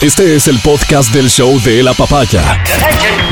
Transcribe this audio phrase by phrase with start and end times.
[0.00, 2.62] Este es el podcast del show de la papaya.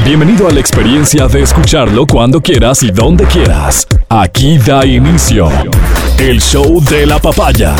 [0.04, 3.86] Bienvenido a la experiencia de escucharlo cuando quieras y donde quieras.
[4.08, 5.48] Aquí da inicio
[6.18, 7.74] el show de la papaya.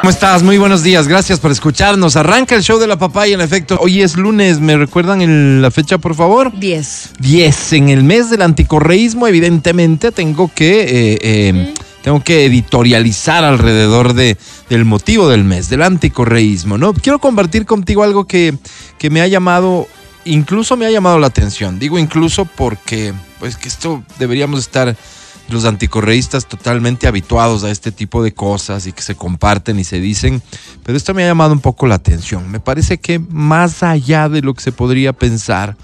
[0.00, 0.42] ¿Cómo estás?
[0.42, 2.16] Muy buenos días, gracias por escucharnos.
[2.16, 3.78] Arranca el show de la papaya, en efecto.
[3.80, 6.52] Hoy es lunes, ¿me recuerdan el- la fecha, por favor?
[6.58, 7.12] 10.
[7.20, 7.72] 10.
[7.72, 11.74] En el mes del anticorreísmo, evidentemente, tengo que, eh, eh,
[12.04, 14.36] tengo que editorializar alrededor de,
[14.68, 16.92] del motivo del mes, del anticorreísmo, ¿no?
[16.92, 18.58] Quiero compartir contigo algo que,
[18.98, 19.88] que me ha llamado,
[20.26, 21.78] incluso me ha llamado la atención.
[21.78, 24.94] Digo incluso porque, pues, que esto deberíamos estar
[25.48, 29.98] los anticorreístas totalmente habituados a este tipo de cosas y que se comparten y se
[29.98, 30.42] dicen,
[30.84, 32.50] pero esto me ha llamado un poco la atención.
[32.50, 35.74] Me parece que más allá de lo que se podría pensar,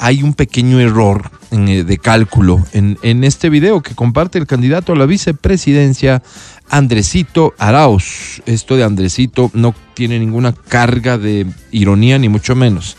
[0.00, 4.92] hay un pequeño error eh, de cálculo en, en este video que comparte el candidato
[4.92, 6.22] a la vicepresidencia,
[6.70, 8.42] Andresito Arauz.
[8.46, 12.96] Esto de Andresito no tiene ninguna carga de ironía ni mucho menos.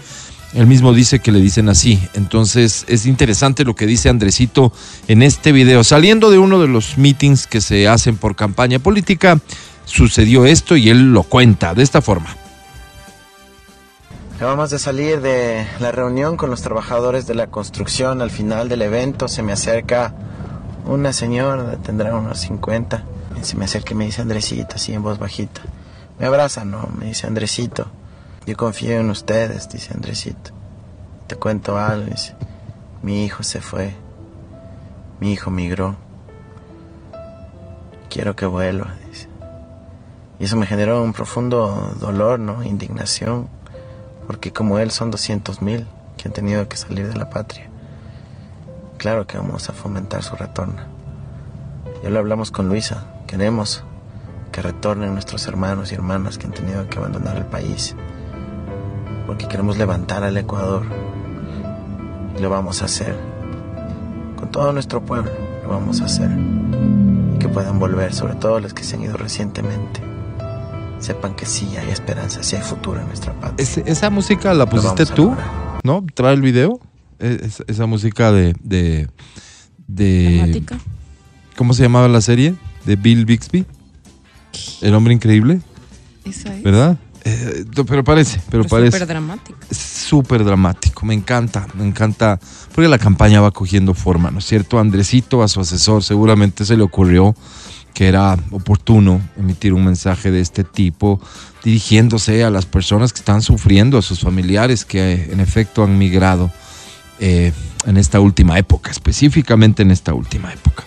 [0.54, 2.00] Él mismo dice que le dicen así.
[2.14, 4.72] Entonces es interesante lo que dice Andresito
[5.08, 5.84] en este video.
[5.84, 9.40] Saliendo de uno de los meetings que se hacen por campaña política,
[9.86, 12.36] sucedió esto y él lo cuenta de esta forma.
[14.42, 18.24] Acabamos de salir de la reunión con los trabajadores de la construcción.
[18.24, 20.16] Al final del evento se me acerca
[20.88, 23.04] una señora, tendrá unos 50.
[23.40, 25.62] Y se me acerca y me dice Andresito, así en voz bajita.
[26.18, 27.86] Me abraza, no, me dice Andresito.
[28.48, 30.50] Yo confío en ustedes, dice Andresito.
[31.28, 32.34] Te cuento algo, dice.
[33.04, 33.94] Mi hijo se fue.
[35.20, 35.98] Mi hijo migró.
[38.10, 39.28] Quiero que vuelva, dice.
[40.40, 42.64] Y eso me generó un profundo dolor, ¿no?
[42.64, 43.61] Indignación
[44.32, 47.70] porque como él son 200 mil que han tenido que salir de la patria.
[48.98, 50.84] Claro que vamos a fomentar su retorno.
[52.02, 53.84] Ya lo hablamos con Luisa, queremos
[54.54, 57.94] que retornen nuestros hermanos y hermanas que han tenido que abandonar el país,
[59.28, 60.84] porque queremos levantar al Ecuador
[62.38, 63.18] y lo vamos a hacer.
[64.38, 65.30] Con todo nuestro pueblo
[65.62, 66.32] lo vamos a hacer.
[67.36, 70.11] Y que puedan volver, sobre todo los que se han ido recientemente.
[71.02, 73.62] Sepan que sí hay esperanza, sí hay futuro en nuestra patria.
[73.64, 75.36] Es- esa música la pusiste tú.
[75.84, 76.06] ¿no?
[76.14, 76.80] Trae el video.
[77.20, 79.08] Es- esa música de, de,
[79.88, 80.78] de- Dramática.
[81.58, 82.56] ¿Cómo se llamaba la serie?
[82.86, 83.66] De Bill Bixby.
[84.82, 85.62] El hombre increíble,
[86.26, 86.64] Esa es.
[86.64, 86.98] ¿verdad?
[87.24, 88.92] Eh, pero parece, pero Pero parece.
[88.98, 89.58] súper dramática.
[89.70, 92.40] Es súper dramático, me encanta, me encanta,
[92.74, 94.80] porque la campaña va cogiendo forma, ¿no es cierto?
[94.80, 97.36] Andresito, a su asesor, seguramente se le ocurrió
[97.94, 101.20] que era oportuno emitir un mensaje de este tipo,
[101.64, 106.52] dirigiéndose a las personas que están sufriendo, a sus familiares que en efecto han migrado
[107.20, 107.52] eh,
[107.86, 110.84] en esta última época, específicamente en esta última época.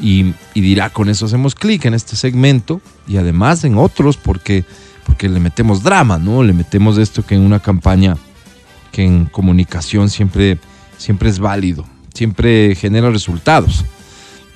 [0.00, 4.64] Y, y dirá, con eso hacemos clic en este segmento y además en otros porque,
[5.06, 6.42] porque le metemos drama, ¿no?
[6.42, 8.16] Le metemos esto que en una campaña,
[8.90, 10.58] que en comunicación siempre,
[10.98, 13.84] siempre es válido, siempre genera resultados.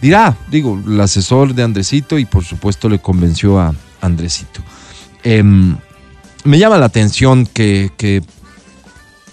[0.00, 4.62] Dirá, digo, el asesor de Andresito y por supuesto le convenció a Andresito.
[5.22, 5.76] Em,
[6.44, 8.22] me llama la atención que, que,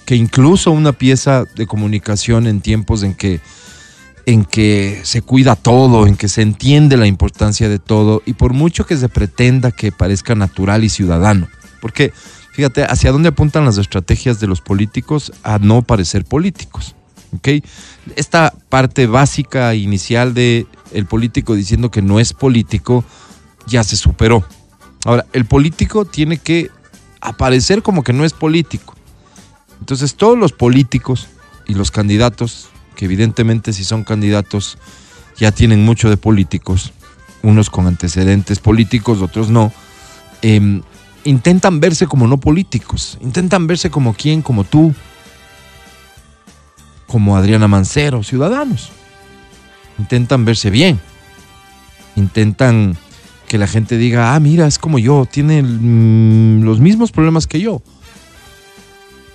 [0.06, 3.41] que incluso una pieza de comunicación en tiempos en que,
[4.25, 8.53] en que se cuida todo, en que se entiende la importancia de todo y por
[8.53, 11.47] mucho que se pretenda que parezca natural y ciudadano,
[11.81, 12.13] porque
[12.53, 16.96] fíjate, hacia dónde apuntan las estrategias de los políticos a no parecer políticos.
[18.16, 23.04] Esta parte básica inicial de el político diciendo que no es político
[23.68, 24.46] ya se superó.
[25.06, 26.70] Ahora, el político tiene que
[27.22, 28.96] aparecer como que no es político.
[29.80, 31.28] Entonces, todos los políticos
[31.68, 34.78] y los candidatos, que evidentemente si son candidatos
[35.38, 36.94] ya tienen mucho de políticos,
[37.42, 39.74] unos con antecedentes políticos, otros no,
[40.42, 40.82] em,
[41.26, 44.94] intentan verse como no políticos, intentan verse como quién, como tú,
[47.13, 48.90] como Adriana Mancero, ciudadanos.
[50.00, 51.00] Intentan verse bien.
[52.16, 52.97] Intentan
[53.47, 57.59] que la gente diga, ah, mira, es como yo, tiene mm, los mismos problemas que
[57.59, 57.84] yo.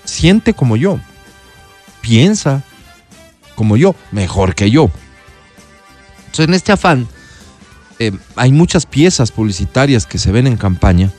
[0.04, 0.98] Siente como yo.
[2.00, 2.64] Piensa
[3.54, 4.90] como yo, mejor que yo.
[6.26, 7.06] Entonces, en este afán,
[8.00, 11.12] eh, hay muchas piezas publicitarias que se ven en campaña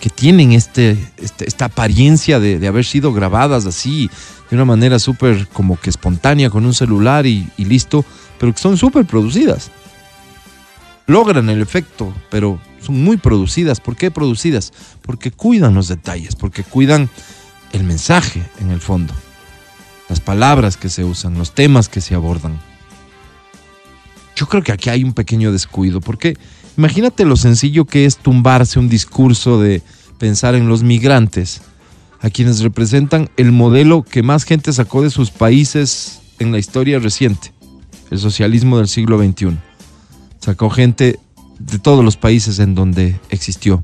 [0.00, 4.10] que tienen este, este- esta apariencia de, haber sido grabadas así,
[4.50, 8.04] de una manera súper como que espontánea con un celular y, y listo,
[8.38, 9.70] pero que son súper producidas.
[11.06, 13.80] Logran el efecto, pero son muy producidas.
[13.80, 14.72] ¿Por qué producidas?
[15.02, 17.08] Porque cuidan los detalles, porque cuidan
[17.72, 19.14] el mensaje en el fondo,
[20.08, 22.58] las palabras que se usan, los temas que se abordan.
[24.36, 26.36] Yo creo que aquí hay un pequeño descuido, porque
[26.76, 29.82] imagínate lo sencillo que es tumbarse un discurso de
[30.18, 31.62] pensar en los migrantes
[32.20, 36.98] a quienes representan el modelo que más gente sacó de sus países en la historia
[36.98, 37.52] reciente,
[38.10, 39.58] el socialismo del siglo XXI.
[40.40, 41.18] Sacó gente
[41.58, 43.82] de todos los países en donde existió,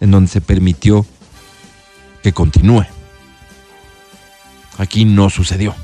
[0.00, 1.06] en donde se permitió
[2.22, 2.86] que continúe.
[4.78, 5.74] Aquí no sucedió.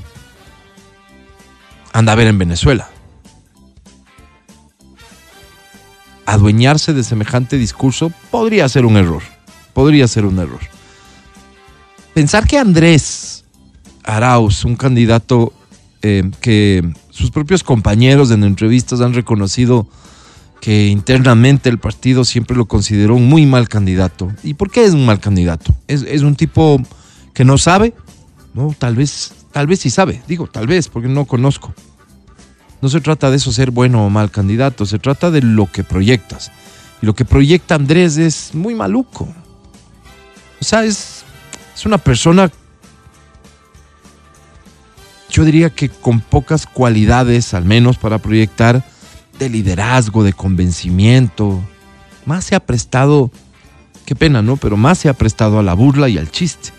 [1.93, 2.89] Anda a ver en Venezuela.
[6.29, 9.23] Adueñarse de semejante discurso podría ser un error.
[9.73, 10.59] Podría ser un error.
[12.13, 13.45] Pensar que Andrés
[14.03, 15.53] Arauz, un candidato
[16.03, 19.87] eh, que sus propios compañeros en entrevistas han reconocido
[20.61, 24.31] que internamente el partido siempre lo consideró un muy mal candidato.
[24.43, 25.75] ¿Y por qué es un mal candidato?
[25.87, 26.79] Es, es un tipo
[27.33, 27.95] que no sabe,
[28.53, 31.73] no, tal vez, tal vez sí sabe, digo, tal vez, porque no conozco.
[32.81, 35.83] No se trata de eso ser bueno o mal candidato, se trata de lo que
[35.83, 36.51] proyectas.
[37.01, 39.27] Y lo que proyecta Andrés es muy maluco.
[40.61, 41.23] O sea, es,
[41.75, 42.51] es una persona,
[45.29, 48.83] yo diría que con pocas cualidades, al menos para proyectar,
[49.39, 51.61] de liderazgo, de convencimiento.
[52.25, 53.31] Más se ha prestado,
[54.05, 54.57] qué pena, ¿no?
[54.57, 56.71] Pero más se ha prestado a la burla y al chiste.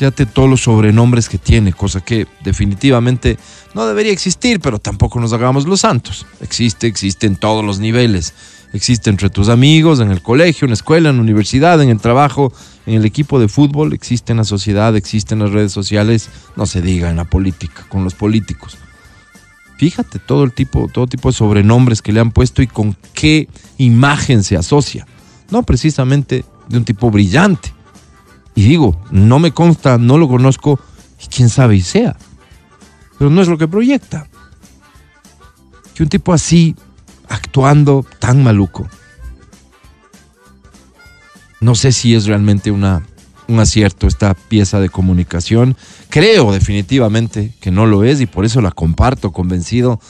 [0.00, 3.38] Fíjate todos los sobrenombres que tiene, cosa que definitivamente
[3.74, 6.24] no debería existir, pero tampoco nos hagamos los santos.
[6.40, 8.32] Existe, existe en todos los niveles.
[8.72, 12.00] Existe entre tus amigos, en el colegio, en la escuela, en la universidad, en el
[12.00, 12.50] trabajo,
[12.86, 16.64] en el equipo de fútbol, existe en la sociedad, existe en las redes sociales, no
[16.64, 18.78] se diga en la política, con los políticos.
[19.76, 23.50] Fíjate todo el tipo, todo tipo de sobrenombres que le han puesto y con qué
[23.76, 25.06] imagen se asocia.
[25.50, 27.74] No precisamente de un tipo brillante
[28.54, 30.80] y digo, no me consta, no lo conozco,
[31.22, 32.16] y quién sabe y sea.
[33.18, 34.26] Pero no es lo que proyecta.
[35.94, 36.74] Que un tipo así,
[37.28, 38.88] actuando tan maluco,
[41.60, 43.02] no sé si es realmente una,
[43.48, 45.76] un acierto esta pieza de comunicación.
[46.08, 50.00] Creo definitivamente que no lo es y por eso la comparto convencido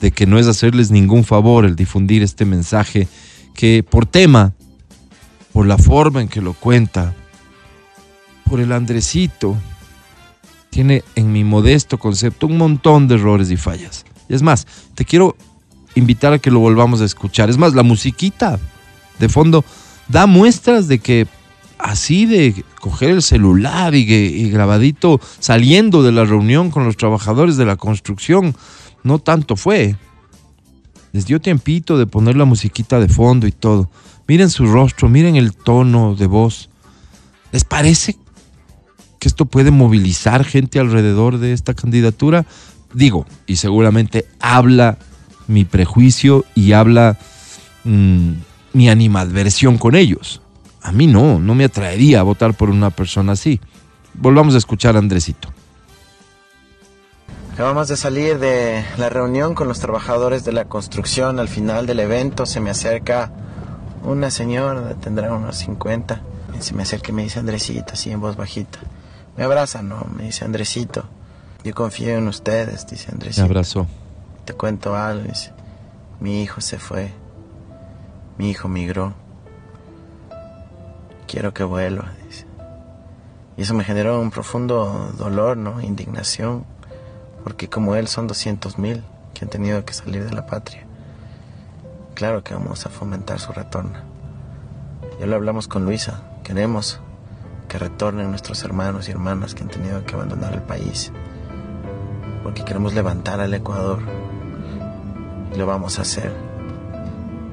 [0.00, 3.08] de que no es hacerles ningún favor el difundir este mensaje
[3.54, 4.54] que por tema,
[5.52, 7.14] por la forma en que lo cuenta,
[8.50, 9.56] por el Andresito,
[10.70, 14.04] tiene en mi modesto concepto un montón de errores y fallas.
[14.28, 14.66] Y es más,
[14.96, 15.36] te quiero
[15.94, 17.48] invitar a que lo volvamos a escuchar.
[17.48, 18.58] Es más, la musiquita
[19.20, 19.64] de fondo
[20.08, 21.28] da muestras de que
[21.78, 27.56] así de coger el celular y, y, grabadito saliendo de la reunión con los trabajadores
[27.56, 28.56] de la construcción,
[29.04, 29.94] no tanto fue.
[31.12, 33.90] Les dio tiempito de poner la musiquita de fondo y todo.
[34.26, 36.68] Miren su rostro, miren el tono de voz.
[37.52, 38.16] ¿Les parece
[39.20, 42.46] que esto puede movilizar gente alrededor de esta candidatura?
[42.92, 44.98] Digo, y seguramente habla
[45.46, 47.18] mi prejuicio y habla
[47.84, 48.32] mmm,
[48.72, 50.40] mi animadversión con ellos.
[50.82, 53.60] A mí no, no me atraería a votar por una persona así.
[54.14, 55.52] Volvamos a escuchar a Andresito.
[57.52, 61.38] Acabamos de salir de la reunión con los trabajadores de la construcción.
[61.38, 63.30] Al final del evento se me acerca
[64.02, 66.22] una señora, tendrá unos 50.
[66.60, 68.78] Se me acerca y me dice Andresito, así en voz bajita.
[69.36, 71.04] Me abraza, no, me dice Andresito.
[71.64, 73.42] Yo confío en ustedes, dice Andresito.
[73.42, 73.86] Me abrazó.
[74.44, 75.52] Te cuento algo, dice.
[76.18, 77.12] Mi hijo se fue.
[78.38, 79.14] Mi hijo migró.
[81.26, 82.46] Quiero que vuelva, dice.
[83.56, 85.80] Y eso me generó un profundo dolor, ¿no?
[85.80, 86.64] Indignación.
[87.44, 90.86] Porque como él son 200 mil que han tenido que salir de la patria.
[92.14, 93.98] Claro que vamos a fomentar su retorno.
[95.18, 96.22] Ya lo hablamos con Luisa.
[96.42, 97.00] Queremos
[97.70, 101.12] que retornen nuestros hermanos y hermanas que han tenido que abandonar el país.
[102.42, 104.00] Porque queremos levantar al Ecuador.
[105.54, 106.32] Y lo vamos a hacer.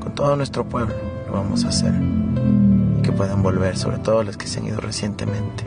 [0.01, 0.95] Con todo nuestro pueblo
[1.27, 1.93] lo vamos a hacer.
[2.97, 5.65] Y que puedan volver, sobre todo los que se han ido recientemente.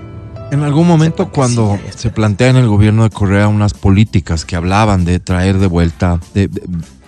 [0.50, 4.44] En algún momento Sepan cuando sí, se plantean en el gobierno de Correa unas políticas
[4.44, 6.62] que hablaban de traer de vuelta, de, de-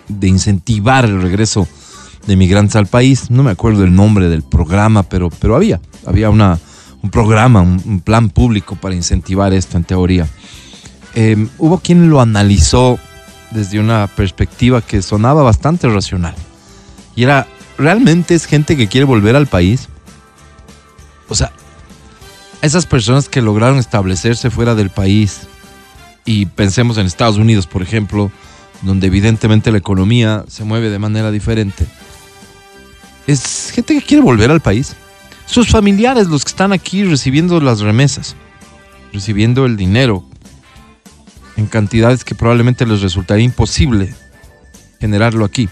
[0.08, 1.66] de incentivar el regreso
[2.26, 6.30] de migrantes al país, no me acuerdo el nombre del programa, pero, pero había, había
[6.30, 6.58] una,
[7.02, 10.28] un programa, un, plan público para incentivar esto en teoría.
[11.14, 12.98] Eh, hubo quien lo analizó
[13.50, 16.34] desde una perspectiva que sonaba bastante racional.
[17.14, 19.88] Y era, ¿realmente es gente que quiere volver al país?
[21.28, 21.52] O sea,
[22.62, 25.48] esas personas que lograron establecerse fuera del país,
[26.24, 28.30] y pensemos en Estados Unidos, por ejemplo,
[28.82, 31.86] donde evidentemente la economía se mueve de manera diferente,
[33.26, 34.96] es gente que quiere volver al país.
[35.46, 38.36] Sus familiares, los que están aquí recibiendo las remesas,
[39.12, 40.24] recibiendo el dinero
[41.56, 44.14] en cantidades que probablemente les resultaría imposible
[45.00, 45.68] generarlo aquí.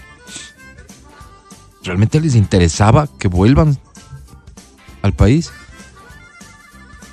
[1.83, 3.77] ¿Realmente les interesaba que vuelvan
[5.01, 5.51] al país?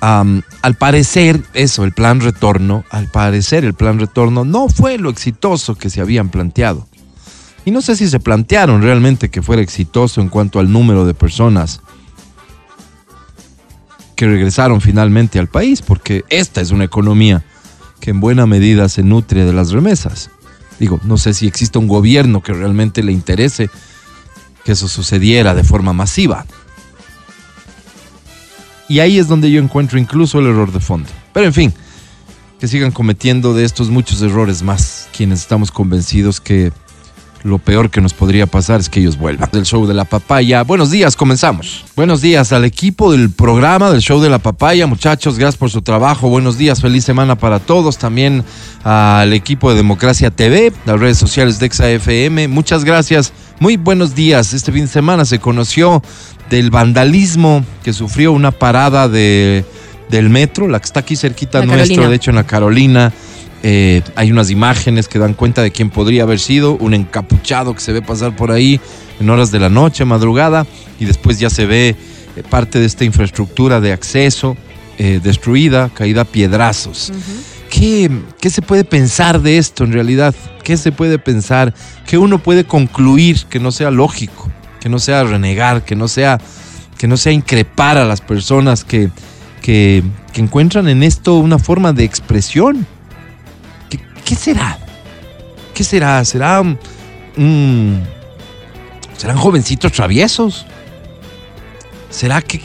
[0.01, 5.75] al parecer, eso, el plan retorno, al parecer el plan retorno no fue lo exitoso
[5.75, 6.87] que se habían planteado.
[7.65, 11.13] Y no sé si se plantearon realmente que fuera exitoso en cuanto al número de
[11.13, 11.81] personas
[14.19, 17.41] que regresaron finalmente al país, porque esta es una economía
[18.01, 20.29] que en buena medida se nutre de las remesas.
[20.77, 23.69] Digo, no sé si existe un gobierno que realmente le interese
[24.65, 26.45] que eso sucediera de forma masiva.
[28.89, 31.07] Y ahí es donde yo encuentro incluso el error de fondo.
[31.31, 31.73] Pero en fin,
[32.59, 36.73] que sigan cometiendo de estos muchos errores más, quienes estamos convencidos que
[37.43, 39.49] lo peor que nos podría pasar es que ellos vuelvan.
[39.51, 40.63] Del show de la papaya.
[40.63, 41.85] Buenos días, comenzamos.
[41.95, 44.87] Buenos días al equipo del programa del show de la papaya.
[44.87, 46.29] Muchachos, gracias por su trabajo.
[46.29, 47.97] Buenos días, feliz semana para todos.
[47.97, 48.43] También
[48.83, 52.47] al equipo de Democracia TV, las redes sociales de ExaFM.
[52.47, 53.33] Muchas gracias.
[53.59, 54.53] Muy buenos días.
[54.53, 56.01] Este fin de semana se conoció
[56.49, 59.65] del vandalismo que sufrió una parada de,
[60.09, 63.13] del metro, la que está aquí cerquita nuestro, de hecho en la Carolina.
[63.61, 67.81] Eh, hay unas imágenes que dan cuenta de quién podría haber sido, un encapuchado que
[67.81, 68.79] se ve pasar por ahí
[69.19, 70.65] en horas de la noche, madrugada,
[70.99, 74.55] y después ya se ve eh, parte de esta infraestructura de acceso
[74.97, 77.11] eh, destruida, caída a piedrazos.
[77.69, 80.33] ¿Qué, ¿Qué se puede pensar de esto en realidad?
[80.63, 81.73] ¿Qué se puede pensar?
[82.07, 84.49] ¿Qué uno puede concluir que no sea lógico?
[84.79, 86.39] Que no sea renegar, que no sea,
[86.97, 89.09] que no sea increpar a las personas que,
[89.61, 90.03] que,
[90.35, 92.87] encuentran en esto una forma de expresión.
[94.23, 94.77] ¿Qué, será?
[95.73, 96.23] ¿Qué será?
[96.23, 98.01] ¿Será un-
[99.17, 100.65] ¿Serán jovencitos traviesos?
[102.09, 102.61] ¿Será que,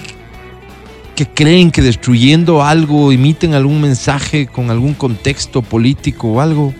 [1.16, 6.72] que creen que destruyendo algo emiten algún mensaje con algún contexto político o algo?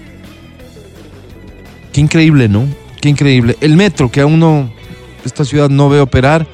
[1.92, 2.66] Qué increíble, ¿no?
[3.00, 3.56] Qué increíble.
[3.60, 4.70] El metro que aún no,
[5.24, 6.46] esta ciudad no ve operar,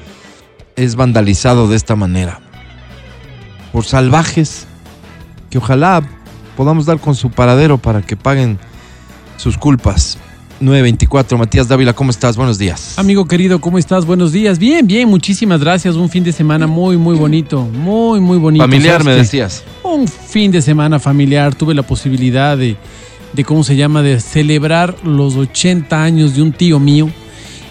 [0.75, 2.39] es vandalizado de esta manera.
[3.71, 4.67] Por salvajes
[5.49, 6.03] que ojalá
[6.55, 8.59] podamos dar con su paradero para que paguen
[9.37, 10.17] sus culpas.
[10.61, 12.37] 924, Matías Dávila, ¿cómo estás?
[12.37, 12.97] Buenos días.
[12.97, 14.05] Amigo querido, ¿cómo estás?
[14.05, 14.59] Buenos días.
[14.59, 15.95] Bien, bien, muchísimas gracias.
[15.95, 17.63] Un fin de semana muy, muy bonito.
[17.63, 18.63] Muy, muy bonito.
[18.63, 19.63] Familiar, ¿Sabes me decías.
[19.83, 21.55] Un fin de semana familiar.
[21.55, 22.77] Tuve la posibilidad de,
[23.33, 27.09] de, ¿cómo se llama?, de celebrar los 80 años de un tío mío.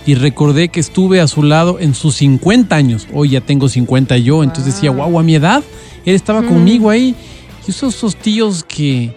[0.07, 3.07] Y recordé que estuve a su lado en sus 50 años.
[3.12, 4.42] Hoy ya tengo 50 yo.
[4.42, 5.62] Entonces decía, wow, a mi edad,
[6.04, 7.14] él estaba conmigo ahí.
[7.66, 9.14] Y esos, esos tíos que,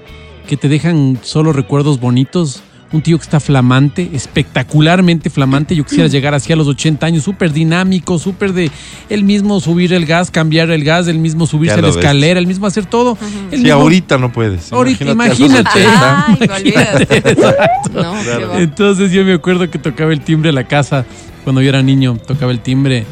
[0.48, 2.62] que te dejan solo recuerdos bonitos.
[2.94, 5.76] Un tío que está flamante, espectacularmente flamante.
[5.76, 8.70] Yo quisiera llegar así a los 80 años, súper dinámico, súper de
[9.10, 11.98] él mismo subir el gas, cambiar el gas, él mismo subirse a la ves.
[11.98, 13.18] escalera, él mismo hacer todo.
[13.52, 14.72] Él Sí, mismo- ahorita no puedes.
[14.72, 15.70] Ahorita, imagínate.
[15.70, 16.26] 80.
[16.28, 17.08] Ay, me olvidas.
[17.94, 18.60] No, qué va.
[18.62, 21.06] Entonces yo me acuerdo que tocaba el timbre de la casa
[21.44, 23.06] cuando yo era niño, tocaba el timbre,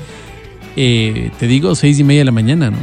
[0.76, 2.78] eh, te digo, seis y media de la mañana, ¿no?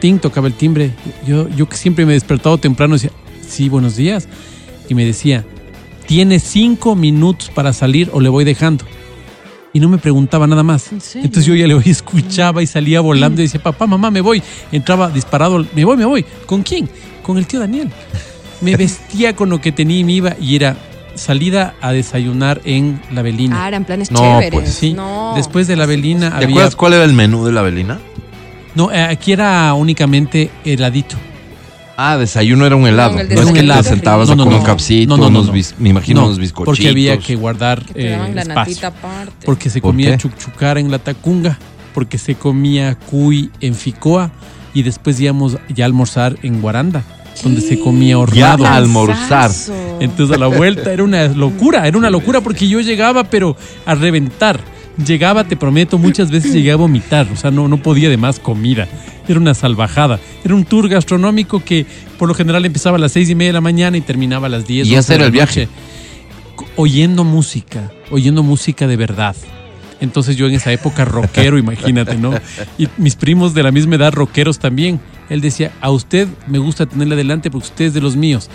[0.00, 0.92] Ting, tocaba el timbre.
[1.26, 3.10] Yo, yo que siempre me he despertado temprano decía,
[3.46, 4.28] sí, buenos días.
[4.88, 5.44] Y me decía,
[6.06, 8.84] tiene cinco minutos para salir o le voy dejando.
[9.72, 10.90] Y no me preguntaba nada más.
[10.92, 11.26] ¿En serio?
[11.26, 14.42] Entonces yo ya le oía, escuchaba y salía volando y decía, papá, mamá, me voy.
[14.72, 16.24] Entraba disparado, me voy, me voy.
[16.46, 16.88] ¿Con quién?
[17.22, 17.90] Con el tío Daniel.
[18.62, 20.76] Me vestía con lo que tenía y me iba y era
[21.14, 23.64] salida a desayunar en la Belina.
[23.64, 24.50] Ah, eran planes No, chéveres.
[24.52, 24.70] pues.
[24.74, 25.32] Sí, No.
[25.36, 26.48] después de la Belina ¿Te había...
[26.48, 27.98] acuerdas cuál era el menú de la Belina?
[28.74, 31.16] No, eh, aquí era únicamente heladito.
[31.96, 33.14] Ah, desayuno era un helado.
[33.14, 34.60] No, el No, es que te sentabas No, a no, comer no.
[34.62, 35.52] un capsito, No, no, no, unos no.
[35.52, 36.76] bis- me imagino No, unos bizcochitos.
[36.76, 38.60] Porque había que guardar Que te daban eh, la espacio.
[38.74, 39.46] natita aparte.
[39.46, 40.18] Porque se ¿Por comía qué?
[40.18, 41.58] chucchucara en la tacunga,
[41.94, 44.30] porque se comía cuy en Ficoa
[44.74, 47.02] y después íbamos ya a almorzar en Guaranda,
[47.42, 48.66] donde se comía Ya hornado.
[48.66, 49.16] al almorzar.
[49.48, 49.72] Lanzazo.
[50.00, 53.94] Entonces a la vuelta era una locura, era una locura porque yo llegaba pero a
[53.94, 54.60] reventar.
[55.04, 58.40] Llegaba, te prometo, muchas veces llegué a vomitar, o sea, no, no podía de más
[58.40, 58.88] comida.
[59.28, 60.20] Era una salvajada.
[60.44, 61.84] Era un tour gastronómico que
[62.18, 64.50] por lo general empezaba a las seis y media de la mañana y terminaba a
[64.50, 64.86] las 10.
[64.86, 65.68] Y 11 ese era el viaje.
[66.76, 69.36] oyendo música, oyendo música de verdad.
[70.00, 72.32] Entonces yo en esa época rockero, imagínate, ¿no?
[72.78, 75.00] Y mis primos de la misma edad rockeros también.
[75.28, 78.48] Él decía, a usted me gusta tenerle adelante porque usted es de los míos.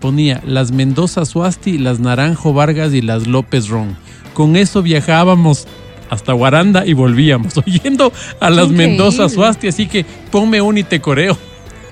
[0.00, 3.96] Ponía las Mendoza Suasti, las Naranjo Vargas y las López Ron.
[4.34, 5.66] Con eso viajábamos
[6.10, 8.88] hasta Guaranda y volvíamos, oyendo a las Increíble.
[8.88, 9.68] Mendoza Suasti.
[9.68, 11.36] Así que ponme un y te coreo.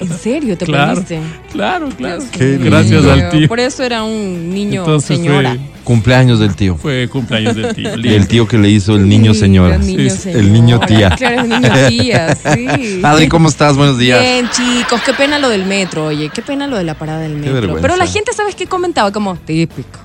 [0.00, 1.20] ¿En serio te Claro, poniste?
[1.52, 2.22] claro, claro.
[2.32, 2.58] Qué.
[2.58, 3.46] Gracias al tío.
[3.48, 5.50] Por eso era un niño Entonces señora.
[5.54, 6.76] fue, Cumpleaños del tío.
[6.76, 7.90] fue cumpleaños del tío.
[8.02, 9.76] Y el tío que le hizo el niño Sí, señora.
[9.76, 10.40] el niño Sí, señora.
[10.40, 11.10] el niño tía.
[11.10, 13.00] Claro, el niño tía, sí.
[13.04, 13.76] Adri, ¿cómo estás?
[13.76, 14.20] Buenos días.
[14.20, 17.36] Bien, chicos, qué pena lo del metro, oye, qué pena lo de la parada del
[17.36, 17.52] metro.
[17.54, 17.80] vergüenza.
[17.82, 19.12] Pero la gente, ¿sabes qué comentaba?
[19.12, 20.00] Como, típico.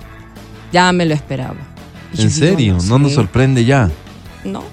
[0.72, 1.56] Ya me lo esperaba.
[2.18, 2.78] ¿En serio?
[2.88, 3.89] No nos sorprende ya.
[4.44, 4.63] No.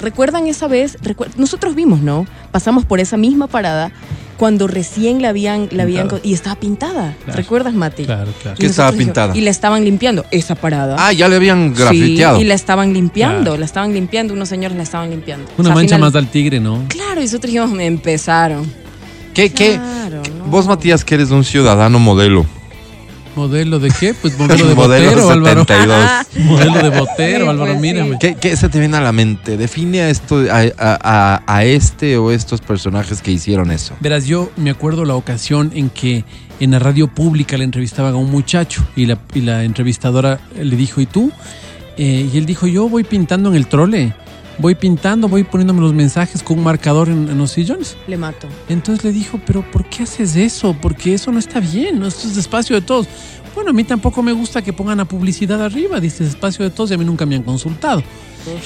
[0.00, 0.96] ¿Recuerdan esa vez?
[1.02, 2.26] Recuer- Nosotros vimos, ¿no?
[2.52, 3.90] Pasamos por esa misma parada
[4.36, 7.16] cuando recién la habían, la habían y estaba pintada.
[7.24, 7.36] Claro.
[7.36, 8.04] ¿Recuerdas, Mati?
[8.04, 8.56] Claro, claro.
[8.56, 9.36] Y ¿Qué estaba pintada?
[9.36, 10.94] Y la estaban limpiando, esa parada.
[11.00, 12.40] Ah, ya le habían Sí, grafiteado.
[12.40, 13.56] y la estaban limpiando, Claro.
[13.58, 15.46] la estaban limpiando, unos señores la estaban limpiando.
[15.50, 16.84] O Una sea, mancha final- más al tigre, ¿no?
[16.88, 18.70] Claro, y nosotros dijimos, me empezaron.
[19.34, 19.74] ¿Qué, qué?
[19.74, 20.44] Claro, no.
[20.44, 22.46] Vos, Matías, que eres un ciudadano modelo.
[23.38, 24.14] ¿Modelo de qué?
[24.14, 25.60] Pues modelo de Modelo botero, Álvaro.
[25.64, 26.06] 72.
[26.44, 28.10] Modelo de botero, Sí, Álvaro, pues, mírame.
[28.12, 28.16] sí.
[28.20, 29.56] ¿Qué, qué se te viene a la mente?
[29.56, 33.94] Define a, esto, a, a- a- a este o estos personajes que hicieron eso.
[34.00, 36.24] Verás, yo me acuerdo la ocasión en que
[36.60, 40.74] en la radio pública le entrevistaban a un muchacho y la, y la entrevistadora le
[40.76, 41.30] dijo, ¿y tú?
[41.96, 44.12] Eh, y él dijo, yo voy pintando en el trole,
[44.58, 47.96] voy pintando, voy poniéndome los mensajes con un marcador en, en los sillones.
[48.06, 48.48] Le mato.
[48.68, 50.76] Entonces le dijo, pero ¿por qué haces eso?
[50.80, 52.06] Porque eso no está bien, ¿no?
[52.06, 53.06] esto es espacio de todos.
[53.54, 56.70] Bueno, a mí tampoco me gusta que pongan la publicidad arriba, dice es espacio de
[56.70, 58.02] todos y a mí nunca me han consultado.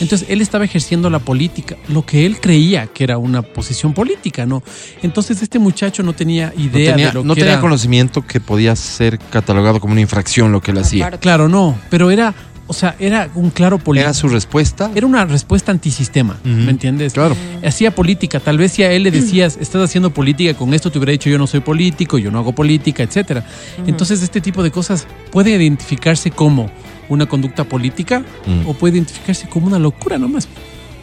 [0.00, 4.44] Entonces él estaba ejerciendo la política, lo que él creía que era una posición política,
[4.46, 4.62] ¿no?
[5.02, 7.62] Entonces este muchacho no tenía No idea tenía, de lo no que tenía era.
[7.62, 11.10] conocimiento que podía ser catalogado como una infracción lo que él hacía.
[11.12, 12.34] Claro, no, pero era,
[12.72, 14.06] o sea, era un claro político.
[14.08, 14.90] ¿Era su respuesta?
[14.94, 17.12] Era una respuesta antisistema, ¿me entiendes?
[17.12, 17.36] Claro.
[17.64, 18.40] Hacía política.
[18.40, 21.28] Tal vez si a él le decías, estás haciendo política, con esto te hubiera dicho
[21.28, 23.44] yo no soy político, yo no hago política, etcétera.
[23.86, 26.70] Entonces, este tipo de cosas puede identificarse como
[27.10, 28.24] una conducta política
[28.66, 30.48] o puede identificarse como una locura nomás.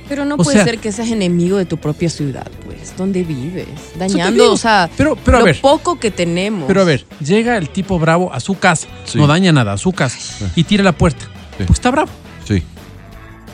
[0.07, 2.95] Pero no O puede sea- ser que seas enemigo de tu propia ciudad, pues.
[2.97, 3.67] ¿Dónde vives?
[3.95, 4.53] Dañando, digo.
[4.53, 5.61] o sea, Pero- pero a lo ver.
[5.61, 6.65] poco que tenemos.
[6.67, 9.19] Pero a ver, llega el tipo bravo a su casa, Sí.
[9.19, 10.17] no daña nada, a su casa,
[10.55, 11.27] y tira la puerta.
[11.59, 11.63] Sí.
[11.67, 12.09] Pues está bravo.
[12.47, 12.63] Sí,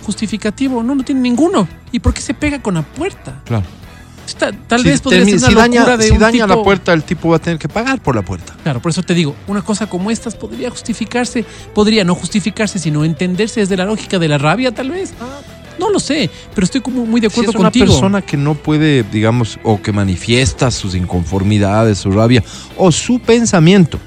[0.06, 1.68] Justificativo, no, no tiene ninguno.
[1.92, 3.42] ¿Y por qué se pega con la puerta?
[3.46, 3.66] claro.
[4.28, 6.64] Está- tal Si vez podría ser una si locura daña, de si un daña la
[6.64, 8.56] puerta, el tipo va a tener que pagar por la puerta.
[8.64, 11.46] Claro, por eso te digo, una cosa como estas podría justificarse,
[11.76, 15.14] podría no justificarse, sino entenderse desde la lógica de la rabia, tal vez.
[15.78, 18.56] No lo sé, pero estoy como muy de Si acuerdo es una persona que no
[18.56, 22.44] puede, digamos, o que manifiesta sus inconformidades, su rabia,
[22.78, 24.00] o su pensamiento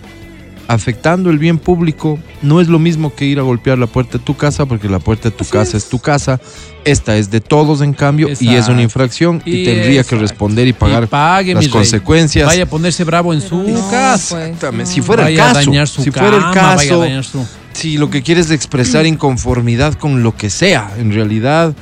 [0.68, 4.24] afectando el bien público, no es lo mismo que ir a golpear la puerta de
[4.24, 5.84] tu casa, porque la puerta de tu Así casa es.
[5.84, 5.88] es.
[5.90, 6.40] tu casa,
[6.84, 10.68] esta es de todos en cambio, y es una infracción, y, Y tendría que responder
[10.68, 12.46] y pagar Y pague, las consecuencias.
[12.46, 14.50] Vaya a ponerse bravo en su No, casa.
[14.60, 14.86] pues, no.
[14.86, 16.76] Si fuera el caso, a dañar su si cama, fuera el vaya a
[17.16, 17.46] caso, su...
[17.72, 21.74] si lo que quieres es expresar inconformidad con lo que sea, en realidad,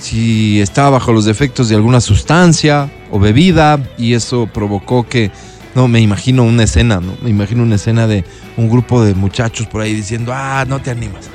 [0.00, 5.30] si estaba bajo los efectos de alguna sustancia o bebida y eso provocó que,
[5.74, 7.14] no, me imagino una escena, ¿no?
[7.22, 8.24] Me imagino una escena de
[8.56, 11.28] un grupo de muchachos por ahí diciendo, ah, no te animas,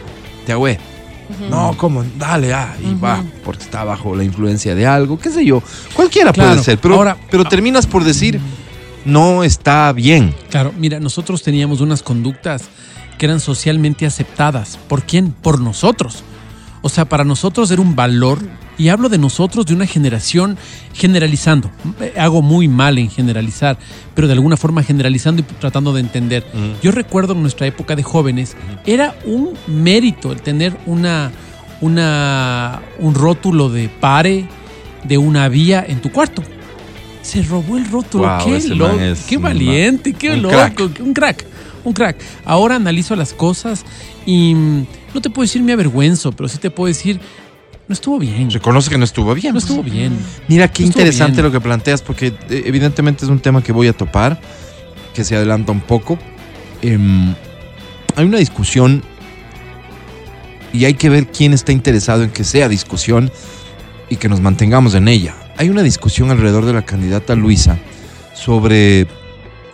[0.46, 0.80] te agüé.
[1.50, 2.04] No, ¿cómo?
[2.18, 5.62] Dale, ah, y va, porque está bajo la influencia de algo, qué sé yo.
[5.94, 8.40] Cualquiera Claro, puede ser, pero, ahora- pero terminas por decir,
[9.06, 10.34] no está bien.
[10.50, 12.64] Claro, mira, nosotros teníamos unas conductas
[13.20, 14.80] que eran socialmente aceptadas.
[14.88, 15.32] ¿Por quién?
[15.32, 16.24] Por nosotros.
[16.82, 18.40] O sea, para nosotros era un valor,
[18.80, 20.58] y hablo de nosotros de una generación
[20.94, 21.70] generalizando.
[22.00, 23.78] Eh, Hago muy mal en generalizar,
[24.16, 26.46] pero de alguna forma generalizando y tratando de entender.
[26.82, 31.32] Yo recuerdo en nuestra época de jóvenes, era un mérito el tener una,
[31.82, 34.48] una, un rótulo de pare
[35.04, 36.42] de una vía en tu cuarto.
[37.22, 38.38] Se robó el rótulo.
[38.46, 40.80] Qué loco, qué valiente, qué Un loco, crack.
[41.02, 41.46] un crack,
[41.84, 42.16] un crack.
[42.46, 43.84] Ahora analizo las cosas
[44.26, 47.20] y mm, no te puedo decir me avergüenzo, pero sí te puedo decir
[47.90, 48.52] no estuvo bien.
[48.52, 49.52] Reconoce que no estuvo bien.
[49.52, 50.16] No estuvo bien.
[50.48, 51.46] Mira qué interesante bien.
[51.46, 54.40] lo que planteas, porque eh, evidentemente es un tema que voy a topar,
[55.12, 56.20] que se adelanta un poco.
[56.84, 57.34] Em,
[58.16, 59.02] hay una discusión
[60.72, 63.32] y hay que ver quién está interesado en que sea discusión
[64.08, 65.36] y que nos mantengamos en ella.
[65.58, 67.80] Hay una discusión alrededor de la candidata Luisa
[68.36, 69.08] sobre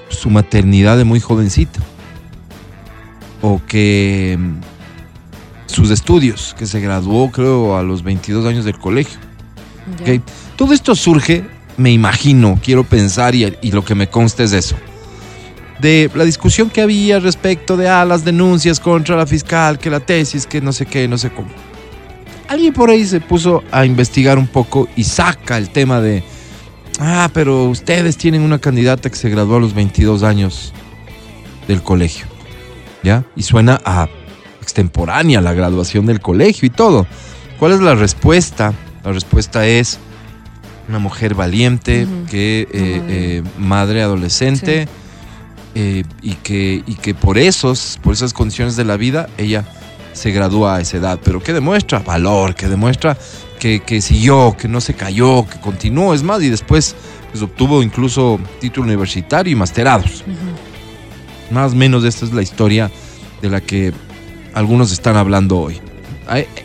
[0.07, 1.81] su maternidad de muy jovencita
[3.41, 4.61] o que em,
[5.75, 9.19] sus estudios, que se graduó creo a los 22 años del colegio.
[10.05, 10.13] Ya.
[10.13, 10.21] ¿ok?
[10.55, 11.43] Todo esto surge,
[11.77, 14.75] me imagino, quiero pensar y, y lo que me consta es eso.
[15.79, 19.99] De la discusión que había respecto de ah, las denuncias contra la fiscal, que la
[19.99, 21.49] tesis, que no sé qué, no sé cómo.
[22.47, 26.23] Alguien por ahí se puso a investigar un poco y saca el tema de,
[26.99, 30.71] ah, pero ustedes tienen una candidata que se graduó a los 22 años
[31.67, 32.27] del colegio,
[33.03, 33.25] ¿ya?
[33.35, 34.07] Y suena a
[34.65, 37.05] extemporánea la graduación del colegio y todo.
[37.59, 38.73] ¿Cuál es la respuesta?
[39.03, 39.99] La respuesta es
[40.89, 44.87] una mujer valiente, que eh, eh, madre adolescente
[45.75, 49.65] eh, y, que, y que por esos, por esas condiciones de la vida, ella
[50.13, 51.19] se gradúa a esa edad.
[51.23, 53.15] Pero que demuestra valor, que demuestra
[53.59, 56.15] que, que siguió, que no se cayó, que continuó.
[56.15, 56.95] Es más, y después
[57.31, 60.23] pues, obtuvo incluso título universitario y masterados.
[61.51, 62.89] Más o menos esta es la historia
[63.41, 63.93] de la que
[64.55, 65.79] algunos están hablando hoy.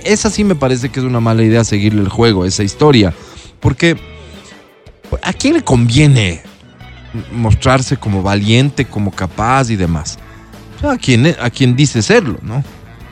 [0.05, 3.13] Esa sí me parece que es una mala idea seguirle el juego, esa historia.
[3.61, 3.99] Porque
[5.23, 6.43] ¿a quién le conviene
[7.33, 10.19] mostrarse como valiente, como capaz y demás.
[10.83, 12.65] A quien, a quien dice serlo, ¿no?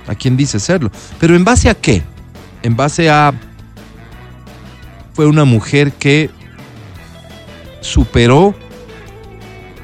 [0.07, 0.91] A quien dice serlo.
[1.19, 2.03] Pero ¿en base a qué?
[2.63, 3.35] En base a...
[5.13, 6.31] Fue una mujer que
[7.81, 8.55] superó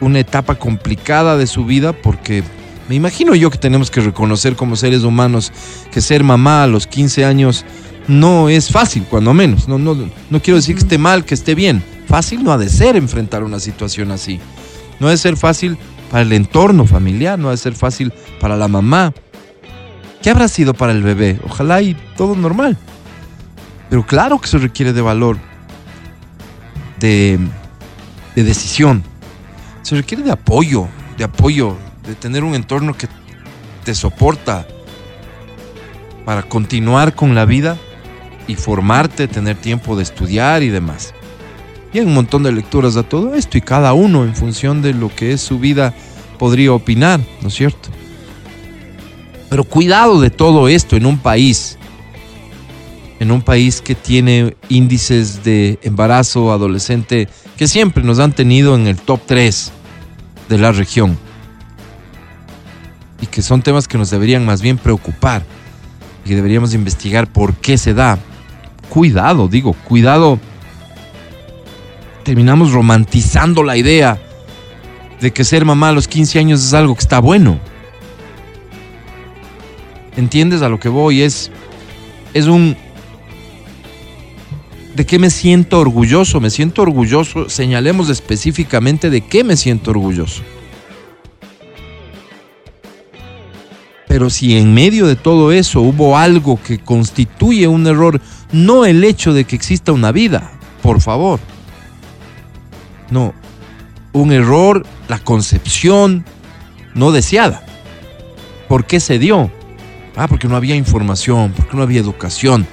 [0.00, 2.44] una etapa complicada de su vida porque
[2.88, 5.52] me imagino yo que tenemos que reconocer como seres humanos
[5.90, 7.64] que ser mamá a los 15 años
[8.08, 9.68] no es fácil, cuando menos.
[9.68, 11.82] No, no, no quiero decir que esté mal, que esté bien.
[12.06, 14.40] Fácil no ha de ser enfrentar una situación así.
[15.00, 15.78] No ha de ser fácil
[16.10, 19.12] para el entorno familiar, no ha de ser fácil para la mamá.
[20.22, 21.40] ¿Qué habrá sido para el bebé?
[21.44, 22.76] Ojalá y todo normal.
[23.88, 25.38] Pero claro que se requiere de valor,
[27.00, 27.38] de,
[28.34, 29.02] de decisión.
[29.82, 33.08] Se requiere de apoyo, de apoyo, de tener un entorno que
[33.84, 34.66] te soporta
[36.24, 37.76] para continuar con la vida
[38.46, 41.14] y formarte, tener tiempo de estudiar y demás.
[41.92, 44.94] Y hay un montón de lecturas a todo esto y cada uno en función de
[44.94, 45.94] lo que es su vida
[46.38, 47.88] podría opinar, ¿no es cierto?
[49.48, 51.78] Pero cuidado de todo esto en un país,
[53.20, 58.88] en un país que tiene índices de embarazo adolescente que siempre nos han tenido en
[58.88, 59.72] el top 3
[60.48, 61.16] de la región
[63.34, 65.42] que son temas que nos deberían más bien preocupar
[66.24, 68.16] y que deberíamos investigar por qué se da.
[68.88, 70.38] Cuidado, digo, cuidado.
[72.22, 74.20] Terminamos romantizando la idea
[75.20, 77.58] de que ser mamá a los 15 años es algo que está bueno.
[80.16, 81.22] ¿Entiendes a lo que voy?
[81.22, 81.50] Es,
[82.34, 82.76] es un...
[84.94, 86.40] ¿De qué me siento orgulloso?
[86.40, 90.44] Me siento orgulloso, señalemos específicamente de qué me siento orgulloso.
[94.14, 98.20] Pero si en medio de todo eso hubo algo que constituye un error,
[98.52, 101.40] no el hecho de que exista una vida, por favor.
[103.10, 103.34] No,
[104.12, 106.24] un error, la concepción
[106.94, 107.66] no deseada.
[108.68, 109.50] ¿Por qué se dio?
[110.14, 112.68] Ah, porque no había información, porque no había educación.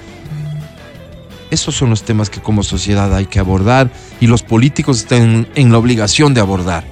[1.50, 5.72] Esos son los temas que como sociedad hay que abordar y los políticos están en
[5.72, 6.84] la obligación de abordar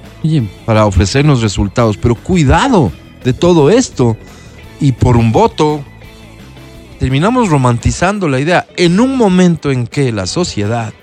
[0.65, 1.95] para ofrecernos resultados.
[1.95, 2.91] Pero cuidado
[3.23, 4.17] de todo esto
[4.81, 5.83] y por un voto
[6.99, 10.93] terminamos romantizando la idea en un momento en que la sociedad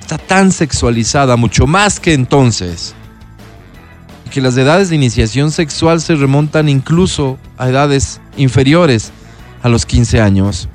[0.00, 2.94] está tan sexualizada, mucho más que entonces,
[4.30, 9.12] que las edades de iniciación sexual se remontan incluso a edades inferiores
[9.62, 10.68] a los 15 años.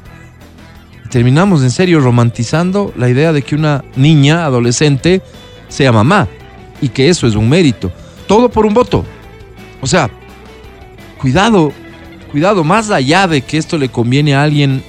[1.10, 5.22] Terminamos en serio romantizando la idea de que una niña, adolescente,
[5.68, 6.28] sea mamá
[6.82, 7.92] y que eso es un mérito.
[8.28, 9.06] Todo por un voto.
[9.82, 10.10] O sea,
[11.24, 11.72] cuidado,
[12.34, 14.84] cuidado, más allá de que esto le conviene a alguien,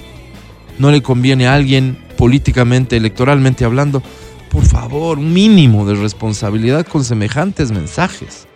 [0.80, 4.02] no le conviene a alguien políticamente, electoralmente hablando,
[4.50, 8.48] por favor, un mínimo de responsabilidad con semejantes mensajes.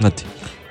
[0.00, 0.24] Nati.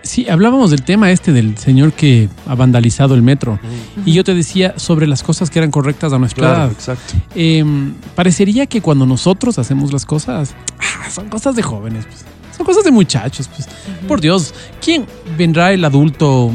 [0.04, 3.60] sí, hablábamos del tema este del señor que ha vandalizado el metro.
[4.06, 6.72] Y yo te decía sobre las cosas que eran correctas a nuestra edad.
[6.72, 7.16] exacto.
[7.34, 7.66] Eh,
[8.14, 12.37] parecería que cuando nosotros hacemos las cosas, ah, son cosas de jóvenes, pues.
[12.58, 13.48] Son cosas de muchachos.
[13.48, 13.68] Pues.
[14.08, 15.06] Por Dios, ¿quién
[15.38, 16.52] vendrá el adulto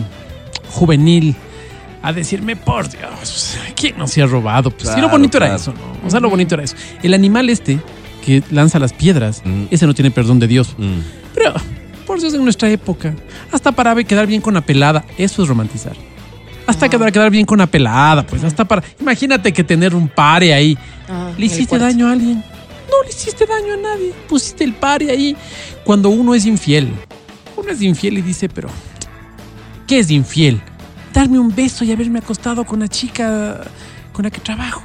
[0.70, 1.34] juvenil
[2.02, 4.70] a decirme, por Dios, ¿quién no se ha robado?
[4.70, 5.60] Pues, sí, lo Claro, bonito era claro.
[5.62, 6.06] eso, ¿no?
[6.06, 6.74] O sea, lo bonito era eso.
[7.02, 7.78] El animal este
[8.24, 9.64] que lanza las piedras, Mm.
[9.70, 10.74] ese no tiene perdón de Dios.
[10.78, 10.98] Mm.
[11.34, 11.54] Pero,
[12.06, 13.14] por Dios, en nuestra época,
[13.52, 15.92] hasta para quedar bien con la pelada, eso es romantizar.
[16.66, 18.82] Hasta para quedar bien con la pelada, pues, hasta para.
[19.00, 20.78] Imagínate que tener un pare ahí.
[21.08, 22.42] Ah, ¿Le hiciste daño a alguien?
[22.92, 24.12] No le hiciste daño a nadie.
[24.28, 25.34] Pusiste el pare ahí.
[25.84, 26.90] Cuando uno es infiel,
[27.56, 28.68] uno es infiel y dice, pero,
[29.86, 30.60] ¿qué es infiel?
[31.12, 33.60] Darme un beso y haberme acostado con la chica
[34.12, 34.82] con la que trabajo.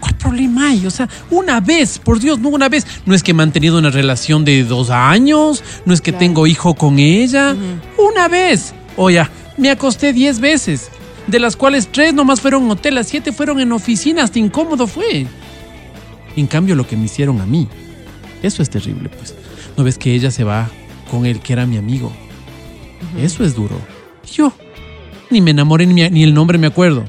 [0.00, 0.86] ¿Cuál problema hay?
[0.86, 2.86] O sea, una vez, por Dios, no una vez.
[3.04, 6.20] No es que he mantenido una relación de dos años, no es que Claro.
[6.20, 7.54] tengo hijo con ella.
[7.98, 8.72] Una vez.
[8.96, 9.22] Oye,
[9.58, 10.88] me acosté diez veces,
[11.26, 14.86] de las cuales tres nomás fueron en hotel, las siete fueron en oficina, hasta incómodo
[14.86, 15.26] fue.
[16.36, 17.68] En cambio, lo que me hicieron a mí,
[18.42, 19.34] eso es terrible, pues.
[19.76, 20.68] ¿No ves que ella se va
[21.10, 22.12] con el que era mi amigo?
[23.18, 23.76] Eso es duro.
[24.32, 24.52] Yo
[25.30, 27.04] ni me enamoré ni, me- ni el nombre me acuerdo.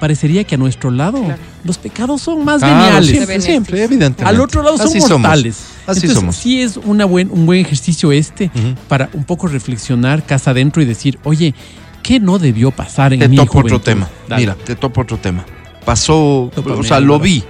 [0.00, 1.40] Parecería que a nuestro lado Claro.
[1.64, 3.10] los pecados son más Claro, veniales.
[3.10, 4.24] siempre, siempre, evidentemente.
[4.24, 5.20] Al otro lado son Así somos.
[5.20, 5.56] mortales.
[5.86, 6.36] Así Entonces, somos.
[6.36, 8.50] sí es una buen, un buen ejercicio este
[8.88, 11.54] para un poco reflexionar casa adentro y decir, oye,
[12.02, 14.08] ¿qué no debió pasar en Te mi topo otro tema.
[14.28, 14.42] Dale.
[14.42, 15.44] Mira, te topo otro tema.
[15.84, 17.44] Pasó, Tópame o sea, lo vi.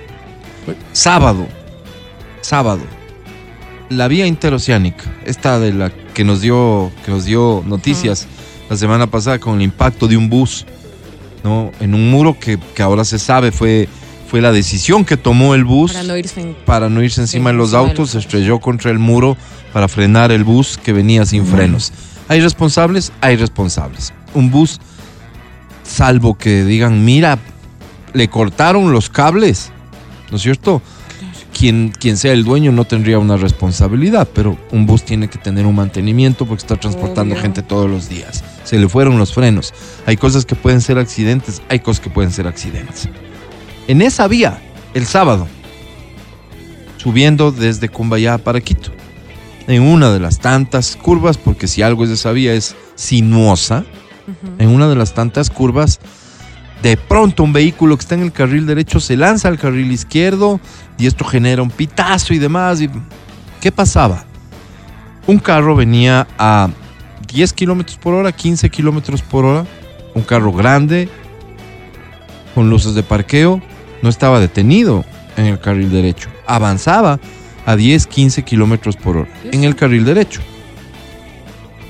[0.92, 1.46] Sábado.
[2.40, 2.82] Sábado.
[3.90, 8.26] La vía interoceánica, esta de la que nos dio, que nos dio noticias
[8.70, 10.66] la semana pasada con el impacto de un bus,
[11.42, 11.70] ¿no?
[11.80, 13.88] En un muro que, que ahora se sabe fue
[14.34, 16.56] fue la decisión que tomó el bus Para no irse en...
[16.64, 18.24] para no irse encima de los encima autos, se autos.
[18.24, 19.36] estrelló contra el muro
[19.72, 21.92] para frenar el bus que venía sin frenos.
[22.26, 23.12] ¿Hay responsables?
[23.20, 24.12] Hay responsables.
[24.34, 24.80] Un bus,
[25.84, 27.38] salvo que digan, mira,
[28.12, 29.70] le cortaron los cables,
[30.30, 30.82] ¿no es cierto?
[31.56, 35.66] Quien, quien sea el dueño no tendría una responsabilidad, pero un bus tiene que tener
[35.66, 37.42] un mantenimiento porque está transportando Obvio.
[37.42, 38.42] gente todos los días.
[38.64, 39.72] Se le fueron los frenos.
[40.04, 43.08] Hay cosas que pueden ser accidentes, hay cosas que pueden ser accidentes.
[43.86, 44.60] En esa vía,
[44.94, 45.46] el sábado,
[46.96, 48.90] subiendo desde Cumbayá para Quito.
[49.66, 53.84] En una de las tantas curvas, porque si algo es de esa vía es sinuosa,
[54.58, 56.00] en una de las tantas curvas,
[56.84, 60.60] de pronto un vehículo que está en el carril derecho se lanza al carril izquierdo
[60.98, 62.80] y esto genera un pitazo y demás.
[62.82, 62.90] y-
[63.60, 64.24] ¿Qué pasaba?
[65.26, 66.68] Un carro venía a
[67.32, 69.66] 10 kilómetros por hora, 15 kilómetros por hora,
[70.14, 71.08] un carro grande,
[72.54, 73.62] con luces de parqueo,
[74.02, 75.06] no estaba detenido
[75.38, 77.18] en el carril derecho, avanzaba
[77.64, 80.42] a 10, 15 kilómetros por hora en el carril derecho.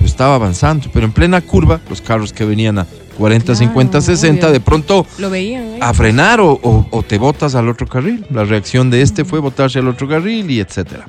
[0.01, 4.45] Estaba avanzando, pero en plena curva, los carros que venían a 40, Claro, 50, 60,
[4.47, 4.53] obvio.
[4.53, 5.63] de pronto Lo veían.
[5.63, 5.79] ¿eh?
[5.81, 8.25] a frenar o, o- o te botas al otro carril.
[8.29, 11.07] La reacción de este fue botarse al otro carril y etcétera.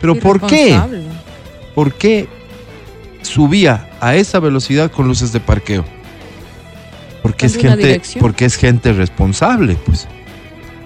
[0.00, 0.78] Pero ¿por qué?
[1.74, 2.28] ¿Por qué
[3.22, 5.84] subía a esa velocidad con luces de parqueo?
[7.22, 8.22] Porque es Dando una gente, dirección.
[8.22, 10.02] porque es gente responsable, pues.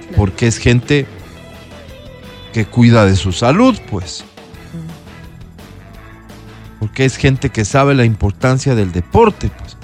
[0.01, 0.17] Claro.
[0.17, 1.07] Porque es gente
[2.55, 4.25] que cuida de su salud, pues.
[6.79, 9.77] Porque es gente que sabe la importancia del deporte, pues.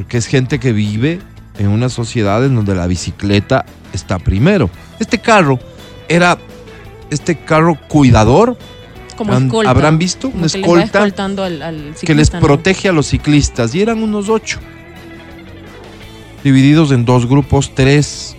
[0.00, 1.18] Porque es gente que vive
[1.58, 4.70] en una sociedad en donde la bicicleta está primero.
[4.98, 5.58] Este carro
[6.08, 6.38] era
[7.10, 8.56] este carro cuidador
[9.14, 9.70] Como Han- escolta.
[9.70, 10.28] ¿habrán visto?
[10.28, 14.58] Una que les escolta al, que les protege a los ciclistas y eran unos ocho
[16.42, 18.34] divididos en dos grupos, tres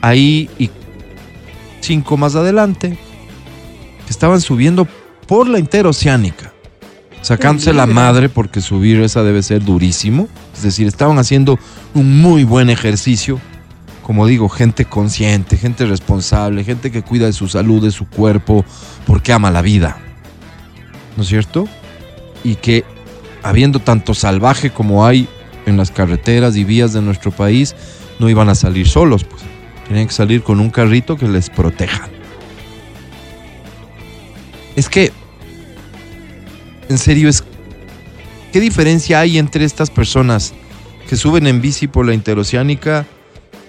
[0.00, 0.68] ahí y
[1.80, 2.98] cinco más adelante
[4.04, 4.88] que estaban subiendo
[5.28, 6.52] por la interoceánica
[7.26, 11.58] sacándose la madre porque subir esa debe ser durísimo es decir estaban haciendo
[11.94, 13.40] un muy buen ejercicio
[14.06, 18.64] como digo, gente consciente, gente responsable, gente que cuida de su salud, de su cuerpo,
[19.04, 19.96] porque ama la vida.
[21.16, 21.66] ¿No es cierto?
[22.44, 22.84] Y que
[23.42, 25.28] habiendo tanto salvaje como hay
[25.66, 27.74] en las carreteras y vías de nuestro país,
[28.20, 29.42] no iban a salir solos, pues.
[29.88, 32.08] Tenían que salir con un carrito que les proteja.
[34.76, 35.12] Es que,
[36.88, 37.44] en serio, es
[38.52, 40.54] ¿qué diferencia hay entre estas personas
[41.08, 43.06] que suben en bici por la interoceánica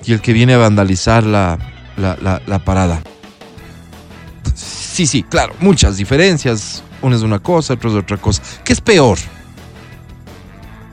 [0.05, 1.57] y el que viene a vandalizar la,
[1.97, 3.01] la, la- parada?
[4.55, 6.83] Sí, sí, claro, muchas diferencias.
[7.01, 8.41] Una es una cosa, otra es otra cosa.
[8.63, 9.19] ¿Qué es peor?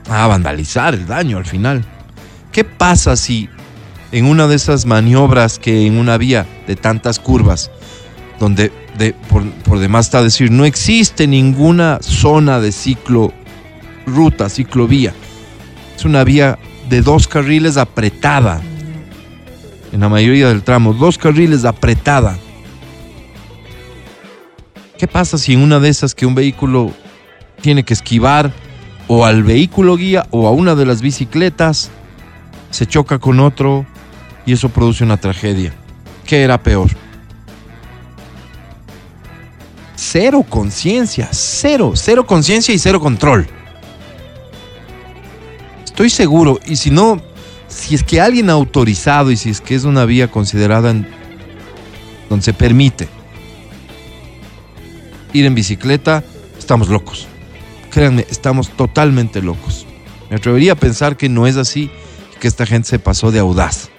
[0.07, 1.83] Ah, vandalizar el daño al final.
[2.51, 3.49] ¿Qué pasa si
[4.11, 7.71] en una de esas maniobras que en una vía de tantas curvas,
[8.39, 8.71] donde
[9.29, 13.33] por, por demás está decir, no existe ninguna zona de ciclo,
[14.05, 15.13] ruta, ciclovía.
[15.95, 16.57] Es una vía
[16.89, 18.61] de dos carriles apretada.
[19.91, 22.37] En la mayoría del tramo, dos carriles apretada.
[24.97, 26.91] ¿Qué pasa si en una de esas que un vehículo
[27.61, 28.53] tiene que esquivar
[29.07, 31.91] o al vehículo guía o a una de las bicicletas
[32.71, 33.85] se choca con otro
[34.45, 35.73] y eso produce una tragedia?
[36.25, 36.89] ¿Qué era peor?
[39.95, 43.47] Cero conciencia, cero, cero conciencia y cero control.
[45.85, 47.21] Estoy seguro, y si no,
[47.69, 51.07] si es que alguien autorizado y si es que es una vía considerada en-
[52.29, 53.07] donde se permite
[55.31, 56.23] ir en bicicleta,
[56.57, 57.27] estamos locos.
[57.91, 59.85] Créanme, estamos totalmente locos.
[60.29, 61.89] Me atrevería a pensar que no es así,
[62.41, 63.89] que esta gente se pasó de audaz.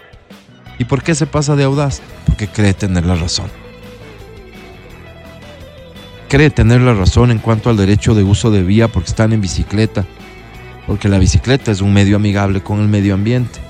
[0.79, 2.03] ¿Y por qué se pasa de audaz?
[2.27, 3.51] Porque cree tener la razón.
[6.29, 9.41] Cree tener la razón en cuanto al derecho de uso de vía porque están en
[9.41, 10.05] bicicleta.
[10.87, 13.61] Porque la bicicleta es un medio amigable con el medio ambiente.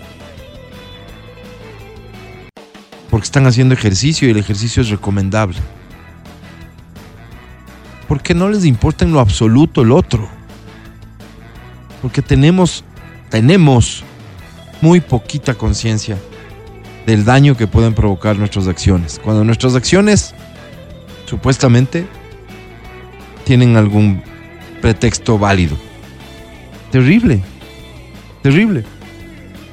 [3.11, 5.59] Porque están haciendo ejercicio y el ejercicio es recomendable.
[8.09, 10.29] Porque no les importa en lo absoluto el otro.
[12.01, 12.85] Porque tenemos,
[13.29, 14.03] tenemos
[14.81, 16.19] muy poquita conciencia
[17.07, 19.21] del daño que pueden provocar nuestras acciones.
[19.23, 20.35] Cuando nuestras acciones
[21.27, 22.07] supuestamente
[23.47, 24.23] tienen algún
[24.83, 25.77] pretexto válido.
[26.91, 27.41] Terrible,
[28.43, 28.85] terrible.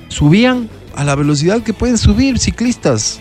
[0.10, 3.20] Subían a la velocidad que pueden subir ciclistas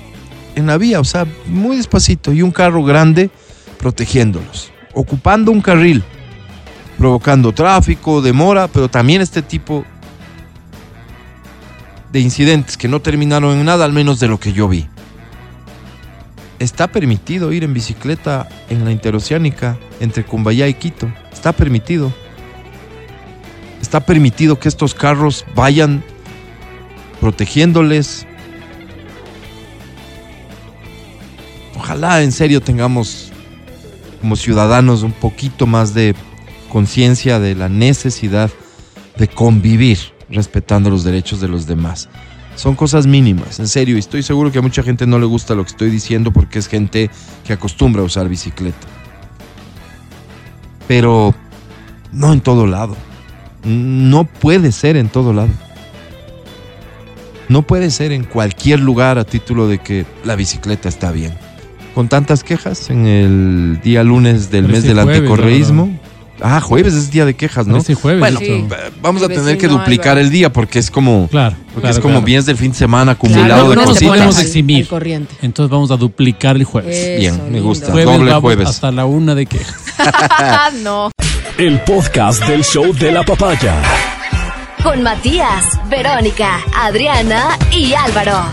[0.54, 3.30] en la vía, o sea, muy despacito, y un carro grande
[3.78, 6.04] protegiéndolos, ocupando un carril,
[6.98, 9.86] provocando tráfico, demora, pero también este tipo
[12.12, 14.86] de incidentes que no terminaron en nada, al menos de lo que yo vi.
[16.62, 21.12] Está permitido ir en bicicleta en la interoceánica entre Cumbayá y Quito.
[21.32, 22.14] Está permitido.
[23.80, 26.04] Está permitido que estos carros vayan
[27.20, 28.28] protegiéndoles.
[31.74, 33.32] Ojalá en serio tengamos
[34.20, 36.14] como ciudadanos un poquito más de
[36.68, 38.52] conciencia de la necesidad
[39.16, 39.98] de convivir
[40.30, 42.08] respetando los derechos de los demás.
[42.62, 45.56] Son cosas mínimas, en serio, y estoy seguro que a mucha gente no le gusta
[45.56, 47.10] lo que estoy diciendo porque es gente
[47.44, 48.86] que acostumbra a usar bicicleta.
[50.86, 51.34] Pero
[52.12, 52.96] no en todo lado.
[53.64, 55.50] No puede ser en todo lado.
[57.48, 61.34] No puede ser en cualquier lugar a título de que la bicicleta está bien.
[61.96, 65.98] Con tantas quejas en el día lunes del Pero mes del anticorreísmo.
[66.42, 67.76] Ah, jueves es día de quejas, ¿no?
[67.78, 68.20] Este jueves.
[68.20, 68.66] Bueno, Sí.
[69.00, 71.56] vamos a tener que duplicar el día porque es como, Claro.
[71.66, 72.26] porque claro, es como claro.
[72.26, 74.08] bienes del fin de semana Claro, acumulado de no cositas.
[74.08, 74.82] podemos pones al- eximir.
[74.84, 75.34] al corriente.
[75.42, 76.96] Entonces vamos a duplicar el jueves.
[76.96, 77.86] Eso, Bien, me gusta.
[77.92, 78.68] Jueves doble vamos jueves.
[78.68, 79.76] hasta la una de quejas.
[79.98, 81.10] Ah, no.
[81.58, 83.74] El podcast del show de la papaya.
[84.82, 88.46] Con Matías, Verónica, Adriana y Álvaro.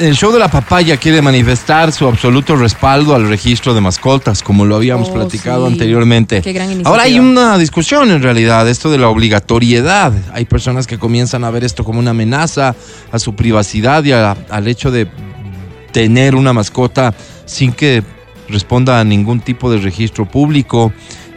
[0.00, 4.64] El show de la papaya quiere manifestar su absoluto respaldo al registro de mascotas, como
[4.64, 5.72] lo habíamos Oh, platicado sí.
[5.74, 6.40] anteriormente.
[6.40, 6.90] Qué gran iniciativa.
[6.90, 10.12] Ahora hay una discusión en realidad, esto de la obligatoriedad.
[10.32, 12.74] Hay personas que comienzan a ver esto como una amenaza
[13.12, 15.06] a su privacidad y a- al hecho de
[15.92, 18.02] tener una mascota sin que
[18.48, 20.92] responda a ningún tipo de registro público.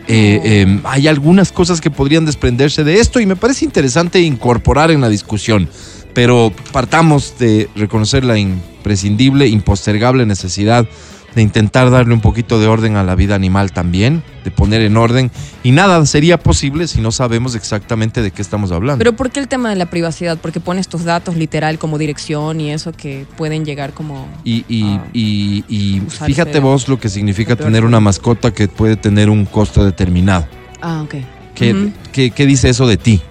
[0.07, 4.89] Eh, eh, hay algunas cosas que podrían desprenderse de esto y me parece interesante incorporar
[4.89, 5.69] en la discusión.
[6.13, 10.87] Pero partamos de reconocer la imprescindible, impostergable necesidad
[11.35, 14.97] de intentar darle un poquito de orden a la vida animal también, de poner en
[14.97, 15.31] orden.
[15.63, 18.97] Y nada sería posible si no sabemos exactamente de qué estamos hablando.
[18.97, 20.37] Pero ¿por qué el tema de la privacidad?
[20.41, 24.27] Porque pones tus datos literal como dirección y eso que pueden llegar como...
[24.43, 28.97] Y, y- y- y Usarse fíjate vos lo que significa tener una mascota que puede
[28.97, 30.45] tener un costo determinado.
[30.81, 31.15] Ah, ok.
[31.55, 31.91] ¿Qué, Ujú.
[32.11, 33.21] qué- qué dice eso de ti?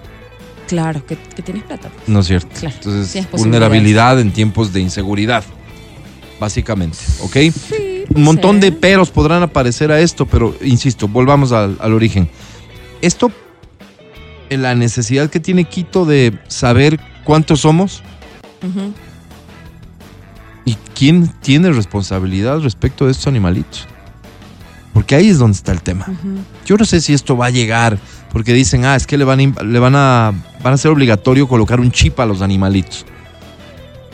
[0.71, 1.89] Claro, que, que tienes plata.
[1.89, 2.07] pues.
[2.07, 2.47] ¿No es cierto?
[2.57, 5.43] Claro, Entonces, vulnerabilidad en tiempos de inseguridad,
[6.39, 7.33] básicamente, ¿ok?
[7.33, 12.29] Sí, Un montón de peros podrán aparecer a esto, pero insisto, volvamos al, al origen.
[13.01, 13.33] Esto,
[14.49, 18.01] la necesidad que tiene Quito de saber cuántos somos
[20.63, 23.89] y quién tiene responsabilidad respecto de estos animalitos.
[24.93, 26.05] Porque ahí es donde está el tema.
[26.65, 27.97] Yo no sé si esto va a llegar,
[28.31, 31.47] porque dicen, ah, es que le van a, le van a, van a ser obligatorio
[31.47, 33.05] colocar un chip a los animalitos.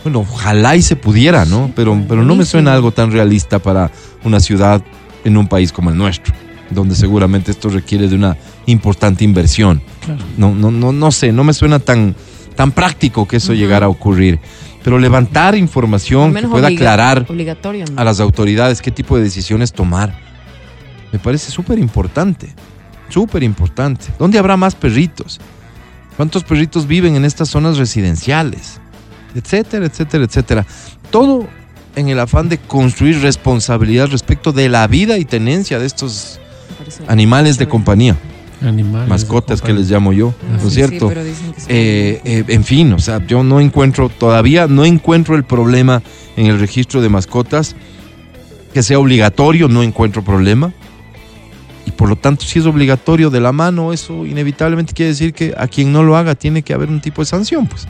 [0.03, 1.71] Bueno, ojalá y se pudiera, ¿no?
[1.75, 3.91] Pero, pero no me suena algo tan realista para
[4.23, 4.81] una ciudad
[5.25, 6.33] en un país como el nuestro,
[6.69, 9.81] donde seguramente esto requiere de una importante inversión.
[10.05, 10.23] Claro.
[10.37, 12.15] No, no, no, no sé, no me suena tan,
[12.55, 13.59] tan práctico que eso Ujú.
[13.59, 14.39] llegara a ocurrir.
[14.83, 17.99] Pero levantar información que pueda obliga- aclarar ¿no?
[17.99, 20.17] a las autoridades qué tipo de decisiones tomar.
[21.11, 22.53] Me parece súper importante,
[23.09, 24.05] súper importante.
[24.19, 25.39] ¿Dónde habrá más perritos?
[26.15, 28.79] ¿Cuántos perritos viven en estas zonas residenciales?
[29.35, 30.65] Etcétera, etcétera, etcétera.
[31.11, 31.47] Todo
[31.95, 36.39] en el afán de construir responsabilidad respecto de la vida y tenencia de estos
[37.07, 38.15] animales de compañía,
[38.61, 39.07] Animales.
[39.09, 41.07] mascotas que les llamo yo, Ah, ¿no es sí, cierto?
[41.07, 41.67] Sí, pero dicen que sí.
[41.69, 46.01] Eh, eh, en fin, o sea, yo no encuentro, todavía no encuentro el problema
[46.35, 47.75] en el registro de mascotas,
[48.73, 50.71] que sea obligatorio, no encuentro problema.
[51.97, 55.67] Por lo tanto, si es obligatorio de la mano, eso inevitablemente quiere decir que a
[55.67, 57.87] quien no lo haga tiene que haber un tipo de sanción, pues.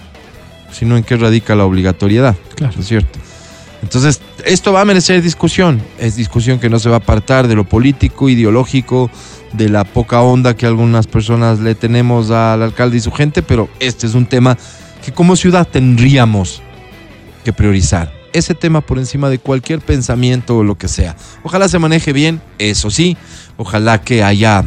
[0.72, 2.36] Si no, ¿en qué radica la obligatoriedad?
[2.56, 2.74] Claro.
[2.76, 3.20] ¿No es cierto?
[3.84, 5.82] Entonces, esto va a merecer discusión.
[6.00, 9.12] Es discusión que no se va a apartar de lo político, ideológico,
[9.54, 13.70] de la poca onda que algunas personas le tenemos al alcalde y su gente, pero
[13.80, 14.58] este es un tema
[15.04, 16.62] que como ciudad tendríamos
[17.44, 18.12] que priorizar.
[18.34, 21.16] Ese tema por encima de cualquier pensamiento o lo que sea.
[21.44, 23.16] Ojalá se maneje bien, eso sí.
[23.58, 24.64] Ojalá que haya,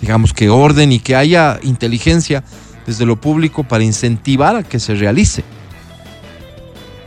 [0.00, 2.42] digamos que orden y que haya inteligencia
[2.86, 5.44] desde lo público para incentivar a que se realice.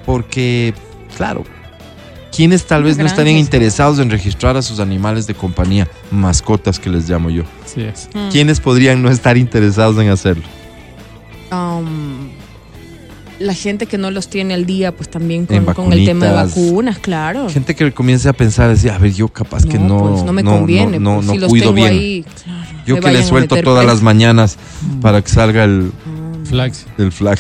[0.05, 0.73] Porque,
[1.17, 1.43] claro,
[2.35, 6.89] quienes tal vez no estarían interesados en registrar a sus animales de compañía, mascotas que
[6.89, 7.43] les llamo yo?
[7.65, 8.09] Sí es.
[8.13, 8.29] Mm.
[8.29, 10.43] ¿Quiénes podrían no estar interesados en hacerlo?
[11.51, 12.30] Um,
[13.41, 16.31] la gente que no los tiene al día, pues también con, con el tema de
[16.33, 17.49] vacunas, claro.
[17.49, 20.43] Gente que comience a pensar, decir, a ver, yo capaz que no, pues, no me
[20.43, 20.99] conviene.
[20.99, 21.87] no, pues, no si los cuido tengo bien.
[21.89, 23.93] ahí, claro, yo que le suelto todas preso.
[23.95, 24.99] las mañanas Mm.
[25.01, 26.45] para que salga el No, no.
[26.45, 26.85] Flax.
[26.97, 27.37] del flag.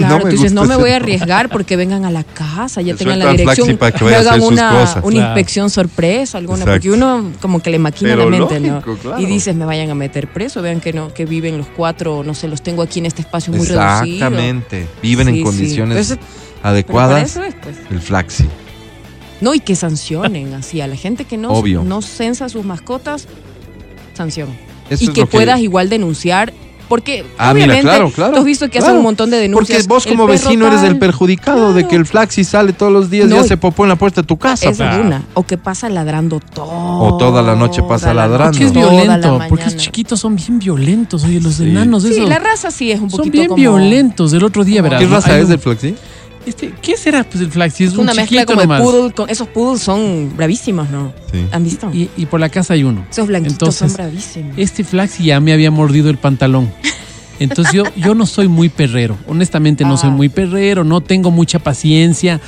[0.00, 1.04] Claro, me tú dices, no me voy a no.
[1.04, 4.52] arriesgar porque vengan a la casa, ya tengan la dirección, para que a hagan sus
[4.52, 4.96] una, cosas.
[5.04, 5.26] una Claro.
[5.28, 6.72] inspección sorpresa, alguna, Exacto.
[6.74, 8.98] porque uno como que le maquina Pero la mente, lógico, ¿no?
[8.98, 9.20] claro.
[9.20, 12.34] Y dices, me vayan a meter preso, vean que no, que viven los cuatro, no
[12.34, 14.04] sé, los tengo aquí en este espacio muy reducido.
[14.04, 14.86] Exactamente.
[15.02, 16.16] Viven Sí, en condiciones
[16.62, 17.36] adecuadas.
[17.36, 17.76] es, pues.
[17.90, 18.46] El flaxi.
[19.40, 21.82] No, y que sancionen así a la gente que no, Obvio.
[21.84, 23.28] no censa sus mascotas,
[24.14, 24.48] sanción.
[24.88, 26.52] Eso y es que lo puedas igual denunciar,
[26.88, 28.32] porque Ah, mira, obviamente claro, claro.
[28.34, 28.86] tú has visto que claro.
[28.86, 29.86] hacen un montón de denuncias.
[29.86, 33.10] Porque vos como vecino eres el tal, perjudicado de que el flaxi sale todos los
[33.10, 34.68] días y No, hace popó en la puerta de tu casa.
[34.70, 34.98] Esa pues.
[35.00, 35.22] es una.
[35.34, 36.66] O que pasa ladrando todo.
[36.70, 38.58] O toda la noche pasa la ladrando.
[38.58, 41.64] noche, Porque es violento, porque los chiquitos son bien violentos, oye, los Sí.
[41.70, 42.26] enanos, Sí, eso.
[42.28, 44.32] la raza sí es un son poquito bien como- violentos.
[44.32, 45.00] El otro día, verás.
[45.00, 45.14] ¿Qué ¿no?
[45.16, 45.94] raza es del flaxi?
[46.46, 47.84] Este, ¿Qué será pues el flaxi?
[47.84, 48.80] Es Es un una mezcla chiquito como de nomás.
[48.82, 49.12] poodle.
[49.12, 51.12] Con, esos poodles son bravísimos, ¿no?
[51.32, 51.44] Sí.
[51.52, 51.90] ¿Han visto?
[51.92, 53.04] Y, y por la casa hay uno.
[53.10, 54.54] Esos blanquitos Entonces, son bravísimos.
[54.56, 56.72] Este flaxi ya me había mordido el pantalón.
[57.38, 59.18] Entonces yo, yo no soy muy perrero.
[59.28, 60.12] Honestamente no soy Ah.
[60.12, 62.40] muy perrero, no tengo mucha paciencia.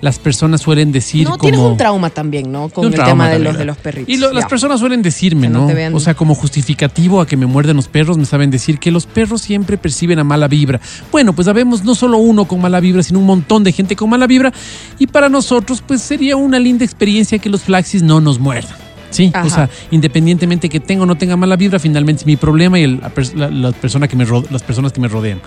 [0.00, 1.40] Las personas suelen decir no, como...
[1.40, 2.68] tienes un trauma también, ¿no?
[2.68, 4.08] Con el tema de los, de los perritos.
[4.12, 5.66] Y lo- las personas suelen decirme, no ¿no?
[5.66, 5.94] te vean.
[5.94, 9.06] O sea, como justificativo a que me muerden los perros, me saben decir que los
[9.06, 10.80] perros siempre perciben a mala vibra.
[11.10, 14.10] Bueno, pues sabemos no solo uno con mala vibra, sino un montón de gente con
[14.10, 14.52] mala vibra.
[14.98, 18.76] Y para nosotros, pues sería una linda experiencia que los flaxis no nos muerdan.
[19.10, 19.46] Sí, Ajá.
[19.46, 22.82] o sea, independientemente que tenga o no tenga mala vibra, finalmente es mi problema y
[22.82, 25.40] el- la, pers- la- la persona que me las personas que me rodean.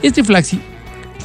[0.00, 0.60] Este flaxi,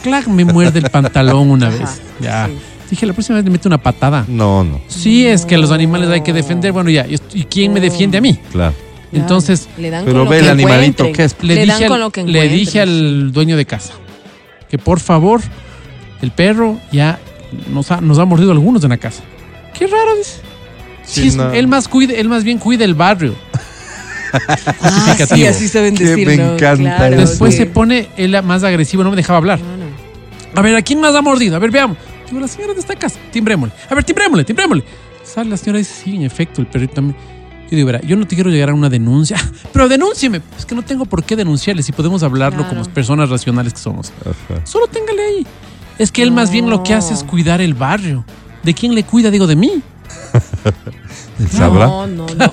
[0.09, 2.01] clac, me muerde el pantalón una Ajá, vez.
[2.21, 2.47] Ya.
[2.47, 2.53] sí.
[2.91, 4.25] Dije, la próxima vez le meto una patada.
[4.27, 4.79] No, no.
[4.87, 6.71] Sí, es que a los animales hay que defender.
[6.71, 7.05] Bueno, ya.
[7.07, 8.37] ¿y ¿Y quién me defiende a mí?
[8.51, 8.73] Claro.
[9.11, 11.35] Entonces, Le dan Pero con lo ve que el animalito que es.
[11.41, 13.93] le, Le dije, al, con lo que le dije al dueño de casa
[14.69, 15.41] que por favor,
[16.21, 17.17] el perro ya
[17.71, 19.23] nos ha, nos ha mordido algunos en la casa.
[19.77, 20.41] Qué raro, dice.
[21.03, 21.51] Sí, Sí, es- no.
[21.53, 23.35] él, más cuide, él más bien cuida el barrio.
[24.81, 26.27] Ah, sí, así saben Que decir.
[26.27, 27.15] me encanta Claro.
[27.17, 27.59] Después sí.
[27.59, 29.59] se pone él más agresivo, no me dejaba hablar.
[30.55, 31.55] A ver, ¿a quién más ha mordido?
[31.55, 31.97] A ver, veamos.
[32.29, 33.75] Digo, la señora de esta casa, timbrémosle.
[33.89, 34.83] A ver, timbrémosle, timbrémosle.
[35.23, 37.17] Sale la señora y dice, sí, en efecto, el perrito también.
[37.69, 39.37] Yo digo, verá, yo no te quiero llegar a una denuncia,
[39.73, 40.41] pero denúncieme.
[40.57, 42.75] Es que no tengo por qué denunciarle si podemos hablarlo Claro.
[42.81, 44.11] como personas racionales que somos.
[44.21, 44.61] Ajá.
[44.65, 45.47] Solo téngale ahí.
[45.97, 48.23] Es que él más bien lo que hace es cuidar el barrio.
[48.63, 49.31] ¿De quién le cuida?
[49.31, 49.81] Digo, de mí.
[51.37, 51.85] ¿Él sabrá?
[51.87, 52.51] No, no, no.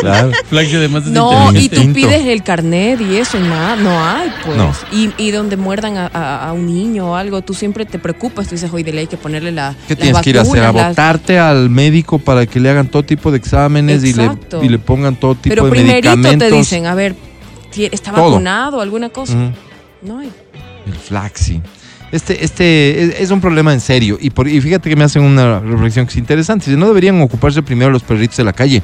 [0.00, 0.30] Claro.
[0.48, 1.94] Flaxi además es No, y tú Instinto.
[1.94, 4.56] pides el carnet y eso y nada, no hay, pues.
[4.56, 4.72] No.
[4.92, 8.46] Y, y donde muerdan a, a- a un niño o algo, tú siempre te preocupas,
[8.46, 9.74] tú dices, oye, de ley hay que ponerle la.
[9.88, 10.58] ¿Qué las tienes que ir a hacer?
[10.60, 14.12] A vacunas, las- botarte al médico para que le hagan todo tipo de exámenes y
[14.12, 14.30] le,
[14.62, 16.48] y le pongan todo tipo Pero de primerito medicamentos.
[16.48, 17.16] te dicen, a ver,
[17.72, 18.30] ¿ti- ¿está Todo.
[18.30, 19.34] vacunado alguna cosa?
[19.34, 19.52] Ujú.
[20.02, 20.30] No hay.
[20.86, 21.60] El flaxi.
[22.12, 24.18] Este, este es, es un problema en serio.
[24.20, 26.66] Y, por, y fíjate que me hacen una reflexión que es interesante.
[26.66, 28.82] Dice, no deberían ocuparse primero los perritos de la calle.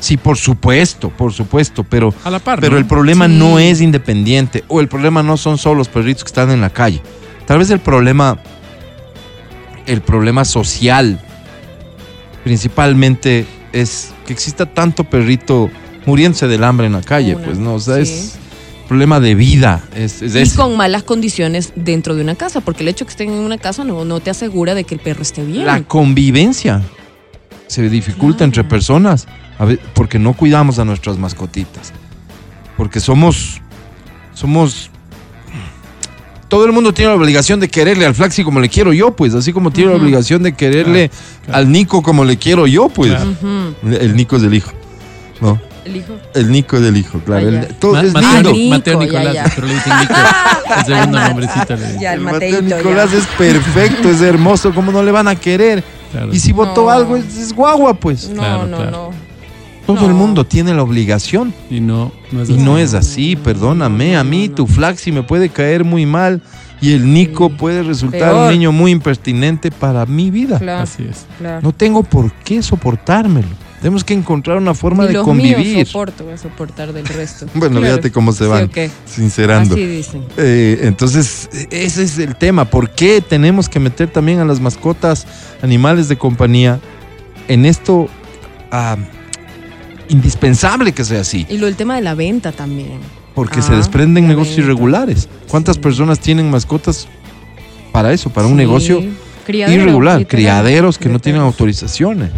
[0.00, 2.60] Sí, por supuesto, por supuesto, pero, A la par.
[2.60, 2.78] pero ¿no?
[2.78, 3.32] el problema Sí.
[3.34, 6.68] no es independiente o el problema no son solo los perritos que están en la
[6.70, 7.00] calle.
[7.46, 8.38] Tal vez el problema,
[9.86, 11.18] el problema social,
[12.44, 15.70] principalmente es que exista tanto perrito
[16.04, 18.02] muriéndose del hambre en la calle, Una, pues no, o sea, sí.
[18.02, 18.38] es
[18.86, 20.56] problema de vida, es, es Y ese.
[20.56, 23.84] con malas condiciones dentro de una casa, porque el hecho que estén en una casa
[23.84, 25.66] no, no te asegura de que el perro esté bien.
[25.66, 26.82] La convivencia
[27.66, 28.44] se dificulta Claro.
[28.46, 29.26] entre personas
[29.94, 31.92] porque no cuidamos a nuestras mascotitas.
[32.76, 33.60] Porque somos.
[34.34, 34.90] Somos.
[36.48, 39.34] Todo el mundo tiene la obligación de quererle al Flaxi como le quiero yo, pues.
[39.34, 41.58] Así como tiene la obligación de quererle Claro, claro.
[41.58, 43.12] al Nico como le quiero yo, pues.
[43.82, 44.70] El Nico es del hijo.
[45.40, 46.14] No, El hijo.
[46.34, 47.46] el Nico es del hijo, claro.
[47.46, 47.68] Ah, El- ya.
[47.78, 48.52] todo Ma- es Mateo, lindo.
[48.52, 49.52] Nico, Mateo Nicolás, ya.
[49.54, 50.14] pero le dicen Nico.
[50.78, 52.00] El segundo nombrecito le dicen.
[52.00, 53.18] Ya, el El Mateo Mateito, Nicolás ya.
[53.18, 54.74] es perfecto, es hermoso.
[54.74, 55.82] ¿Cómo no le van a querer?
[56.12, 56.34] Claro.
[56.34, 56.90] Y si votó No.
[56.90, 58.28] algo, es, es guagua, pues.
[58.30, 58.90] No, Claro, no, claro.
[58.90, 59.26] no.
[59.86, 60.06] Todo No.
[60.08, 61.54] el mundo tiene la obligación.
[61.70, 62.62] Y no, no es Y así.
[62.62, 64.16] no es así, perdóname.
[64.16, 66.42] A mí tu Flaxi me puede caer muy mal
[66.80, 67.54] y el Nico Sí.
[67.56, 68.46] puede resultar Peor.
[68.46, 70.58] un niño muy impertinente para mi vida.
[70.58, 71.26] Claro, Así es.
[71.38, 71.60] claro.
[71.62, 73.46] No tengo por qué soportármelo.
[73.80, 75.58] Tenemos que encontrar una forma Ni de los convivir.
[75.58, 77.46] míos soporto, voy a soportar del resto.
[77.54, 77.94] Bueno, Claro.
[77.94, 78.70] fíjate cómo se Sí, van
[79.04, 79.74] sincerando.
[79.74, 80.24] Así dicen.
[80.38, 82.64] Eh, entonces, ese es el tema.
[82.64, 85.26] ¿Por qué tenemos que meter también a las mascotas,
[85.62, 86.80] animales de compañía,
[87.48, 88.08] en esto
[88.72, 88.96] ah,
[90.08, 91.46] indispensable que sea así?
[91.48, 92.98] Y lo del tema de la venta también.
[93.34, 94.72] Porque Ah, se desprenden la negocios venta.
[94.72, 95.28] irregulares.
[95.48, 95.82] ¿Cuántas Sí.
[95.82, 97.06] personas tienen mascotas
[97.92, 99.02] para eso, para un negocio
[99.44, 100.26] Criadero, irregular?
[100.26, 102.30] Criaderos que no tienen autorizaciones.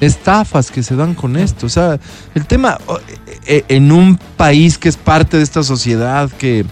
[0.00, 1.66] Estafas que se dan con esto.
[1.66, 1.98] O sea,
[2.34, 2.98] el tema o,
[3.46, 6.64] eh, en un país que es parte de esta sociedad que,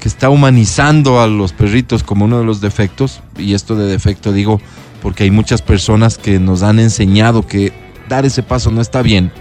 [0.00, 4.32] que está humanizando a los perritos como uno de los defectos, y esto de defecto
[4.32, 4.60] digo
[5.02, 7.72] porque hay muchas personas que nos han enseñado que
[8.08, 9.32] dar ese paso no está bien.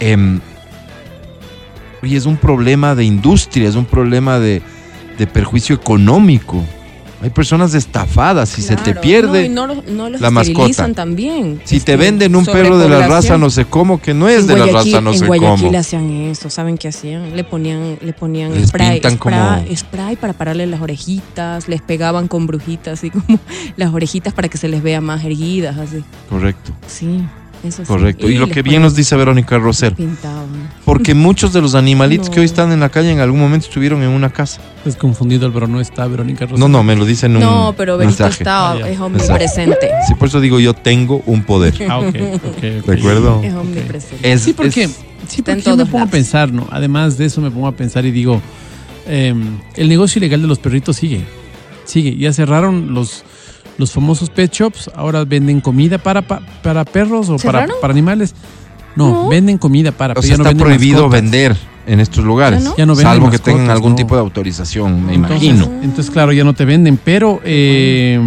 [0.00, 0.40] Em,
[2.02, 4.62] Oye, es un problema de industria, es un problema de,
[5.18, 6.64] de perjuicio económico.
[7.20, 8.48] Hay personas estafadas.
[8.48, 10.92] Si se te pierde no, y no, los- no los la mascota.
[10.92, 11.60] también.
[11.64, 14.42] Si te Este, venden un perro de la raza no sé cómo, que no es
[14.42, 15.78] En de la Guayaquil- raza no en sé Guayaquil cómo.
[15.78, 17.34] hacían eso, ¿saben qué hacían?
[17.34, 22.28] Le ponían, le ponían Les spray, spray, como- spray para pararle las orejitas, les pegaban
[22.28, 23.24] con brujitas, así como
[23.76, 26.04] las orejitas para que se les vea más erguidas, así.
[26.30, 27.20] Correcto, Sí,
[27.64, 27.88] eso sí.
[27.88, 28.28] correcto.
[28.28, 29.60] Y lo les que bien ponían- nos dice Verónica.
[29.96, 30.46] Pintaban.
[30.84, 32.40] Porque muchos de los animalitos que No.
[32.40, 34.60] hoy están en la calle en algún momento estuvieron en una casa.
[34.86, 36.58] Es confundido, Álvaro, no está Verónica Rosa.
[36.58, 38.42] No, no, me lo dice en un No, pero Benito mensaje.
[38.42, 39.90] está, Ah, es omnipresente.
[40.06, 41.74] Sí, por eso digo yo tengo un poder.
[41.88, 42.60] Ah, ok, ok, ok.
[42.86, 43.42] ¿De acuerdo?
[43.42, 44.32] Es omnipresente.
[44.32, 44.96] Es, Sí, porque, es-
[45.26, 46.66] sí, porque yo me pongo a pensar, ¿no?
[46.70, 48.40] Además de eso me pongo a pensar y digo,
[49.06, 49.34] eh,
[49.74, 51.22] el negocio ilegal de los perritos sigue,
[51.84, 52.16] sigue.
[52.16, 53.24] Ya cerraron los,
[53.78, 58.34] los famosos pet shops, ahora venden comida para, pa- para perros o para, para animales.
[58.96, 59.28] No, No.
[59.28, 61.22] venden comida para o pero sea, ya no está venden prohibido mascotas.
[61.22, 61.56] vender
[61.86, 62.64] en estos lugares.
[62.76, 62.94] ¿Ya no?
[62.94, 63.96] Ya salvo que tengan algún no.
[63.96, 65.70] tipo de autorización, me Entonces- imagino.
[65.82, 68.20] Entonces, claro, ya no te venden, pero eh,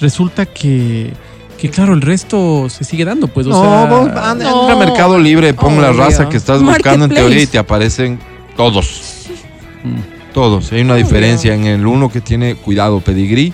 [0.00, 1.12] resulta que,
[1.58, 3.84] que, claro, el resto se sigue dando, pues, o No, sea...
[3.86, 4.60] vos anda, No.
[4.68, 8.18] entra a Mercado Libre, pon la raza que estás buscando en teoría y te aparecen
[8.56, 9.26] todos.
[9.82, 10.32] Mm.
[10.34, 10.70] Todos.
[10.72, 13.52] Hay una diferencia en el uno que tiene, cuidado, pedigrí,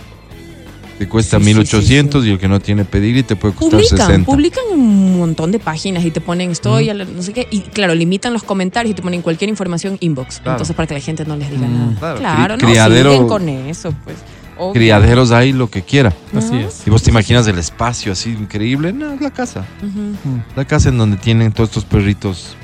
[1.01, 3.99] te cuesta Sí, sí, 1800 y el que no tiene pedigrí te puede costar Publican,
[4.07, 4.27] 60.
[4.27, 7.61] publican un montón de páginas y te ponen estoy, a la- no sé qué, y
[7.61, 10.41] claro, limitan los comentarios y te ponen cualquier información inbox.
[10.41, 10.51] Claro.
[10.59, 11.73] Entonces, para que la gente no les diga Mm.
[11.73, 11.97] nada.
[11.99, 14.17] Claro, Claro, cri- no criadero- siguen con eso, pues.
[14.59, 14.73] Obvio.
[14.75, 16.13] Criaderos hay lo que quiera.
[16.37, 16.83] Así es.
[16.87, 18.93] Y vos te imaginas el espacio así increíble.
[18.93, 19.65] No, es la casa.
[19.83, 20.39] Ujú.
[20.55, 22.57] La casa en donde tienen todos estos perritos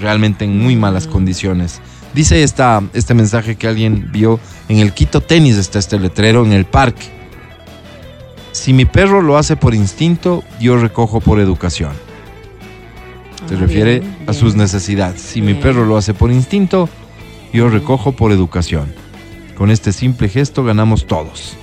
[0.00, 1.80] realmente en muy malas condiciones.
[2.12, 6.52] Dice esta, este mensaje que alguien vio en el Quito Tenis, está este letrero en
[6.52, 7.06] el parque.
[8.54, 11.92] Si mi perro lo hace por instinto, yo recojo por educación.
[13.48, 15.20] Se Ah, refiere bien, a sus necesidades.
[15.20, 16.88] Si mi perro lo hace por instinto,
[17.52, 18.94] yo recojo por educación.
[19.56, 21.56] Con este simple gesto ganamos todos.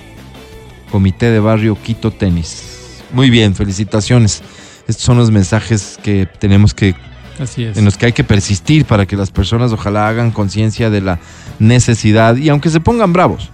[0.90, 3.00] Comité de Barrio Quito Tenis.
[3.12, 4.42] Muy bien, felicitaciones.
[4.86, 6.94] Estos son los mensajes que tenemos que
[7.40, 7.78] Así es.
[7.78, 11.18] en los que hay que persistir para que las personas ojalá hagan conciencia de la
[11.58, 13.50] necesidad y aunque se pongan bravos,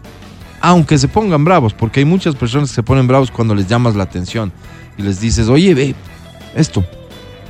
[0.60, 3.94] aunque se pongan bravos, porque hay muchas personas que se ponen bravos cuando les llamas
[3.96, 4.52] la atención
[4.96, 5.94] y les dices, oye, ve,
[6.54, 6.84] esto,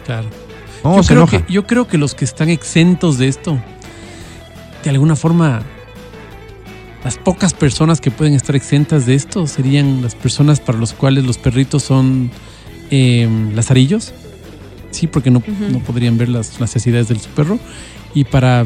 [0.07, 0.29] Claro.
[0.85, 1.47] no, yo, se creo enoja.
[1.47, 3.59] que, yo creo que los que están exentos de esto,
[4.85, 5.63] de alguna forma,
[7.05, 11.25] las pocas personas que pueden estar exentas de esto serían las personas para los cuales
[11.25, 12.31] los perritos son
[12.91, 14.13] eh, lazarillos.
[14.91, 17.59] Sí, porque no, no podrían ver las necesidades de su perro.
[18.15, 18.65] Y para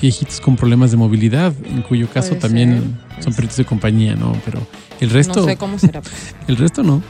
[0.00, 3.64] viejitos con problemas de movilidad, en cuyo caso Puede también ser, son puede perritos de
[3.64, 4.32] compañía, ¿no?
[4.44, 4.66] Pero
[5.00, 6.00] el resto, No sé cómo será.
[6.48, 7.02] el resto no.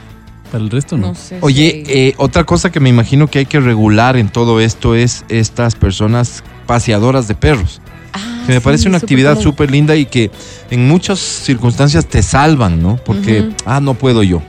[0.51, 1.07] Para el resto no.
[1.07, 1.37] No sé.
[1.41, 4.95] Oye, si- eh, otra cosa que me imagino que hay que regular en todo esto
[4.95, 7.81] es estas personas paseadoras de perros.
[8.13, 10.31] Ah, Que me sí, parece una actividad súper linda y que
[10.69, 12.97] en muchas circunstancias te salvan, ¿no?
[12.97, 14.41] Porque, ah, no puedo yo.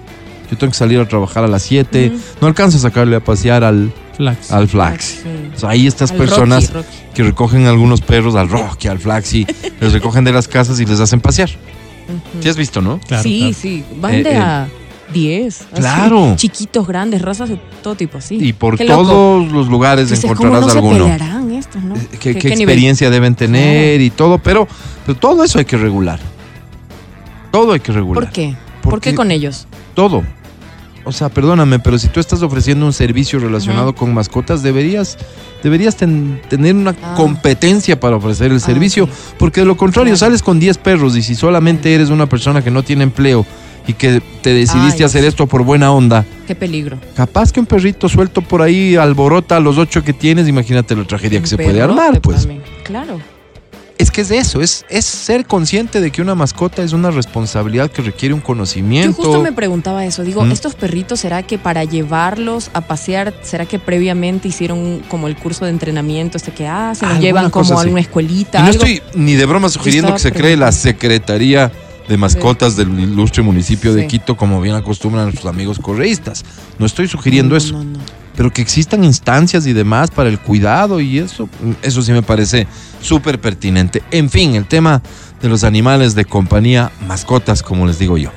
[0.51, 2.21] Yo tengo que salir a trabajar a las 7, Ujú.
[2.43, 4.51] no alcanzo a sacarle a pasear al, Flax.
[4.51, 5.05] al Flax.
[5.23, 5.29] Sí.
[5.55, 6.97] O sea, hay estas Al personas Rocky, Rocky.
[7.15, 9.47] que recogen algunos perros al Rocky, al Flaxi,
[9.81, 11.51] los recogen de las casas y les hacen pasear.
[12.41, 13.01] ¿Sí has visto, no?
[13.07, 13.55] Claro, sí, claro.
[13.61, 13.85] sí.
[14.01, 14.69] Van Eh, de eh, a
[15.13, 15.61] 10.
[15.61, 16.35] así, Claro.
[16.37, 18.39] Chiquitos, grandes, razas de todo tipo, sí.
[18.41, 19.03] Y por Qué loco.
[19.03, 20.95] todos los lugares Dices, ¿cómo encontrarás no alguno.
[21.07, 21.95] se pelearán estos, no?
[21.97, 22.61] Eh, ¿Qué, qué nivel?
[22.63, 24.39] experiencia deben tener y todo?
[24.39, 24.69] Pero,
[25.05, 26.21] pero todo eso hay que regular.
[27.51, 28.25] Todo hay que regular.
[28.25, 28.55] ¿Por qué?
[28.83, 29.67] ¿Por qué con ellos?
[29.95, 30.23] Todo.
[31.09, 35.17] O sea, perdóname, pero si tú estás ofreciendo un servicio relacionado con mascotas, deberías,
[35.63, 37.15] deberías ten- tener una Ah.
[37.17, 40.19] competencia para ofrecer el Ah, servicio, porque de lo contrario Claro.
[40.27, 43.47] sales con 10 perros y si solamente eres una persona que no tiene empleo
[43.87, 45.29] y que te decidiste Ay, hacer sí.
[45.29, 46.99] esto por buena onda, Qué peligro.
[47.15, 51.05] capaz que un perrito suelto por ahí alborota a los ocho que tienes, imagínate la
[51.05, 52.39] tragedia que se puede armar, pues.
[52.41, 52.63] también.
[52.83, 53.21] Claro.
[54.17, 57.91] Es que es eso, es, es ser consciente de que una mascota es una responsabilidad
[57.91, 59.13] que requiere un Yo conocimiento.
[59.23, 60.23] justo me preguntaba eso.
[60.25, 60.53] Digo, Mm.
[60.53, 65.67] ¿estos perritos será que para llevarlos a pasear, será que previamente hicieron como el curso
[65.67, 67.09] de entrenamiento este que hacen?
[67.09, 68.59] ¿Los Alguna llevan como a una escuelita?
[68.59, 68.85] Y no algo?
[68.85, 70.73] estoy ni de broma sugiriendo que se cree la.
[70.73, 71.71] Secretaría
[72.09, 74.07] de Mascotas del ilustre municipio de.
[74.07, 76.45] Quito, como bien acostumbran nuestros amigos correístas.
[76.79, 77.99] No estoy sugiriendo No, eso, no, no.
[78.37, 81.49] Pero que existan instancias y demás para el cuidado y eso,
[81.83, 82.67] eso sí me parece
[83.01, 84.03] súper pertinente.
[84.11, 85.03] En fin, el tema
[85.41, 88.31] de los animales de compañía, mascotas, como les digo yo.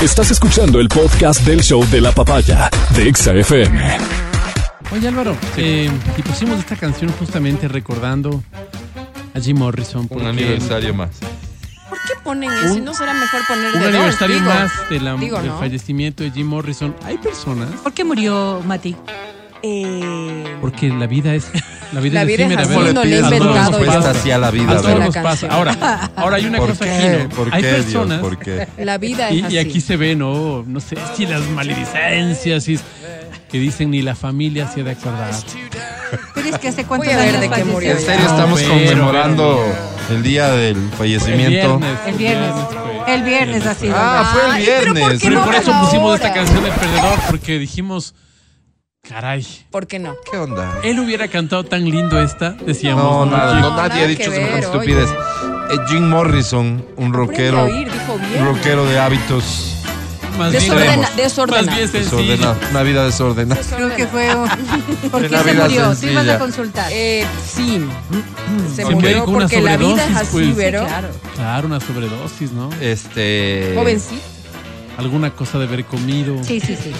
[0.00, 3.98] Estás escuchando el podcast del show de la papaya de Exa FM.
[4.92, 8.42] Oye Álvaro, eh, y pusimos esta canción justamente recordando
[9.34, 10.06] a Jim Morrison.
[10.06, 11.10] porque más.
[12.26, 12.74] ¿Por qué ponen eso?
[12.74, 13.94] Un- ¿No será mejor poner Un de dos?
[13.94, 14.48] aniversario Digo.
[14.48, 15.58] más de la- digo, del ¿no?
[15.58, 16.94] fallecimiento de Jim Morrison.
[17.04, 18.94] Hay personas, ¿Por qué murió Mati?
[19.62, 21.46] Eh, porque la vida es
[21.92, 24.74] La vida, La es vida es efímera, así, no le he inventado hacia la vida,
[24.74, 25.46] nos La pasa.
[25.48, 26.90] Ahora, ahora hay una ¿Por cosa qué?
[26.90, 27.28] aquí, ¿no?
[27.36, 28.20] ¿Por hay qué, personas Dios?
[28.20, 28.68] ¿Por qué?
[28.84, 29.54] La vida es y, así.
[29.54, 30.64] y aquí se ve, ¿no?
[30.66, 32.78] No sé, si las maledicencias y
[33.50, 35.30] que dicen ni la familia se ha de acordar.
[36.34, 37.72] Pero es que hace cuántos Voy a ver años de falleció?
[37.72, 39.64] murió En serio, No, estamos pero, conmemorando
[40.10, 41.78] el día del El fallecimiento.
[41.78, 41.98] viernes.
[42.06, 42.50] El viernes.
[42.52, 43.14] fue.
[43.14, 43.94] El viernes ha sido.
[43.96, 45.20] Ah, fue el Ay, pero ¿por viernes.
[45.20, 48.14] qué Pero no por eso pusimos esta canción del perdedor, porque dijimos,
[49.08, 50.14] caray, ¿Por qué no?
[50.30, 50.78] ¿Qué onda?
[50.82, 53.04] él hubiera cantado tan lindo esta, decíamos.
[53.04, 55.08] No, nada, no, No, nadie nada ha dicho que semejante ver, estupidez.
[55.70, 58.42] Eh, Jim Morrison, un rockero, oír, dijo bien.
[58.42, 59.75] un rockero de hábitos
[60.38, 60.96] Más bien, Desordena-
[61.62, 62.16] Más bien sencillo.
[62.18, 63.60] desordenados, una vida desordenada.
[63.74, 64.34] Creo que fue.
[64.34, 64.48] un-
[65.10, 65.94] ¿Por qué se murió?
[65.94, 66.88] Tú ibas a consultar.
[66.92, 67.24] Eh,
[67.54, 67.82] sí.
[68.74, 70.56] Se murió porque la vida es sobredosis, así, pues.
[70.56, 70.86] ¿verdad?
[70.86, 71.08] Claro.
[71.34, 72.68] Claro, una sobredosis, ¿no?
[72.80, 73.72] Este.
[73.74, 74.22] Jovencito.
[74.98, 76.36] Alguna cosa de haber comido.
[76.44, 76.92] Sí, sí, sí.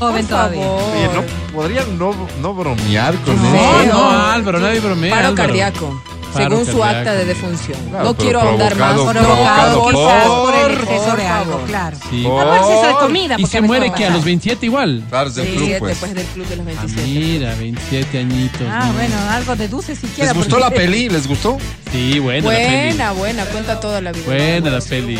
[0.00, 0.66] Joven todavía.
[0.66, 1.22] Oye, no,
[1.54, 3.86] podrían no, no bromear con No, eso.
[3.86, 4.12] No, no.
[4.12, 5.10] no, Álvaro, nadie bromea.
[5.14, 5.46] Paro Álvaro.
[5.48, 6.02] cardíaco.
[6.36, 7.78] Según su acta de defunción.
[7.90, 8.92] Claro, no quiero ahondar más.
[8.94, 11.66] provocado- Provocado quizás por el por- exceso de por algo, favor.
[11.68, 11.96] claro.
[12.10, 12.24] Sí.
[12.26, 13.34] A por de comida.
[13.38, 15.04] Y porque se muere que a los 27 igual.
[15.08, 15.90] Claro, del Sí, club, pues.
[15.90, 17.08] después del club de los Ah, 27.
[17.08, 18.62] mira, 27 añitos.
[18.70, 18.92] Ah, ¿no?
[18.94, 20.32] bueno, algo deduce siquiera.
[20.32, 21.08] ¿Les gustó la peli?
[21.08, 21.58] ¿Les gustó?
[21.92, 22.74] Sí, buena, la peli.
[22.88, 24.24] Buena, buena, cuenta toda la vida.
[24.26, 25.16] Buena la peli.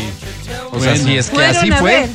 [0.71, 0.97] O sea, Buena.
[0.97, 2.07] si es que así fue.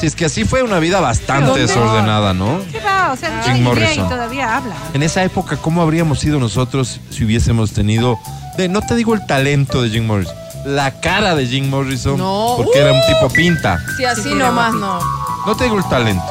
[0.00, 1.62] Si es que así fue una vida bastante ¿Dónde?
[1.62, 2.58] desordenada, ¿no?
[2.72, 3.12] ¿Qué va?
[3.12, 4.08] O sea, no Jim Morrison.
[4.08, 4.74] todavía habla.
[4.92, 8.18] En esa época, ¿cómo habríamos sido nosotros si hubiésemos tenido,
[8.56, 10.34] de, no te digo el talento de Jim Morrison,
[10.66, 12.54] la cara de Jim Morrison, No.
[12.56, 13.80] porque era un tipo pinta.
[13.96, 14.98] Si así Sí, nomás no.
[15.46, 16.24] No te digo el talento,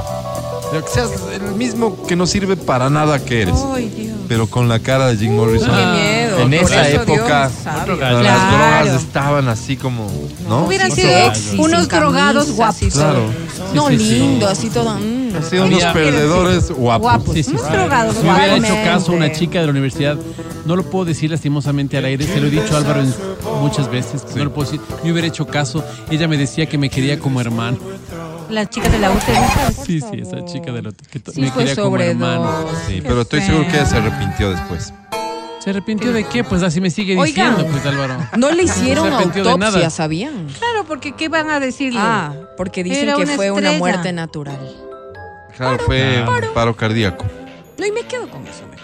[0.72, 4.18] que seas el mismo que no sirve para nada que eres, Ay, Dios.
[4.28, 5.70] pero con la cara de Jim Morrison.
[5.70, 6.13] Qué miedo.
[6.44, 7.52] En esa Dios época.
[7.64, 7.96] Claro.
[7.98, 8.58] Las Claro.
[8.58, 10.08] drogas estaban así como,
[10.48, 10.66] ¿no?
[10.66, 12.94] Hubieran Sí, sido unos drogados guapos.
[12.94, 13.26] Claro.
[13.74, 14.14] No, Sí, sí, sí.
[14.20, 14.96] lindo, así todo.
[14.96, 15.36] mm.
[15.36, 17.02] Han sido unos perdedores guapos.
[17.02, 17.34] Guapos.
[17.36, 20.16] Sí, sí, unos drogados Si hubiera hecho caso a una chica de la universidad,
[20.66, 23.04] no lo puedo decir lastimosamente al aire, se lo he dicho a Álvaro
[23.62, 26.90] muchas veces, no lo puedo decir, me hubiera hecho caso, ella me decía que me
[26.90, 27.78] quería como hermano.
[28.50, 29.86] Las chicas de la UTV.
[29.86, 32.52] Sí, sí, esa chica de la que to- Sí, me quería como hermano.
[32.88, 34.94] Sí, pero estoy seguro que ella se arrepintió después.
[35.64, 36.44] ¿Se arrepintió de qué?
[36.44, 37.52] Pues así me sigue Oigan.
[37.56, 38.18] diciendo, pues Álvaro.
[38.38, 39.90] No le hicieron de autopsia.
[39.90, 40.48] ¿sabían?
[40.60, 42.00] Claro, porque ¿qué van a decirle?
[42.02, 44.60] Ah, porque dicen Era que una fue una muerte natural.
[45.56, 46.48] Claro, fue Claro.
[46.50, 47.26] un paro cardíaco.
[47.78, 48.84] No, y me quedo con eso mejor.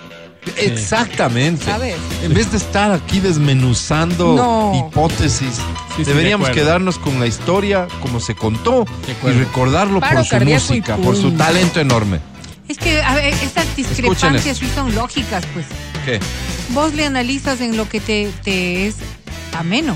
[0.58, 1.66] Exactamente.
[1.66, 1.96] ¿Sabes?
[2.24, 4.88] En vez de estar aquí desmenuzando No.
[4.90, 5.62] hipótesis, Sí,
[5.98, 6.68] sí, deberíamos de acuerdo.
[6.70, 9.40] quedarnos con la historia como se contó De y acuerdo.
[9.40, 11.44] recordarlo Paro por su cardíaco y música, por su punto.
[11.44, 12.20] talento enorme.
[12.68, 15.66] Es que a ver, esas discrepancias sí son lógicas, pues.
[16.06, 16.20] ¿Qué?
[16.74, 18.96] Vos le analizas en lo que te, te es
[19.58, 19.96] ameno.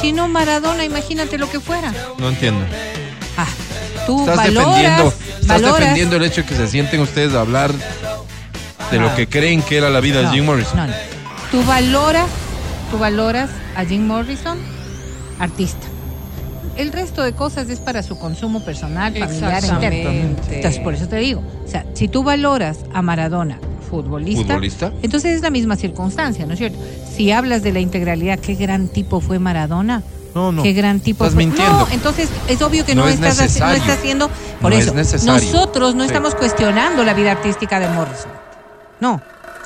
[0.00, 1.92] Si no, Maradona, imagínate lo que fuera.
[2.18, 2.64] No entiendo.
[3.36, 3.46] Ah,
[4.06, 5.78] tú Estás valoras, defendiendo, estás valoras.
[5.80, 7.72] defendiendo el hecho de que se sienten ustedes a hablar
[8.90, 10.76] de lo que creen que era la vida de Jim Morrison.
[10.76, 10.92] no, no.
[11.50, 12.28] Tú valoras,
[12.90, 14.58] tú valoras a Jim Morrison,
[15.38, 15.86] artista.
[16.76, 19.98] El resto de cosas es para su consumo personal, familiar, Exactamente.
[20.02, 20.36] interno.
[20.50, 24.92] Entonces, por eso te digo, o sea, si tú valoras a Maradona, futbolista, ¿Futbolista?
[25.02, 26.78] entonces es la misma circunstancia, ¿no es cierto?
[27.14, 30.02] Si hablas de la integralidad, qué gran tipo fue Maradona.
[30.34, 30.64] No, no.
[30.64, 31.46] Qué gran tipo Estás fue.
[31.46, 31.78] mintiendo.
[31.78, 34.28] No, entonces es obvio que no, No es estás, haci- no estás haciendo.
[34.60, 35.52] Por No eso, es necesario.
[35.52, 36.08] nosotros no Sí.
[36.08, 38.32] estamos cuestionando la vida artística de Morrison.
[39.00, 39.20] No.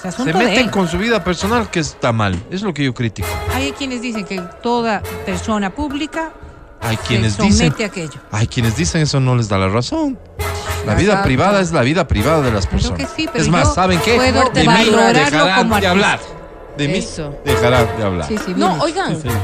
[0.04, 2.38] Es Se meten con su vida personal que está mal.
[2.50, 3.26] Es lo que yo critico.
[3.54, 6.32] Hay quienes dicen que toda persona pública
[6.82, 8.20] Hay quienes se dicen somete a aquello.
[8.30, 10.16] Hay quienes dicen eso no les da la razón.
[10.88, 12.98] La vida privada es la vida privada de las Creo personas.
[12.98, 14.16] que sí, pero es más, yo ¿saben qué?
[14.16, 16.20] puedo de mí valorarlo dejará como de hablar.
[16.76, 17.34] De mí Eso.
[17.44, 18.26] dejará de hablar.
[18.28, 19.34] Sí, sí, bien No, oigan, Sí, sí.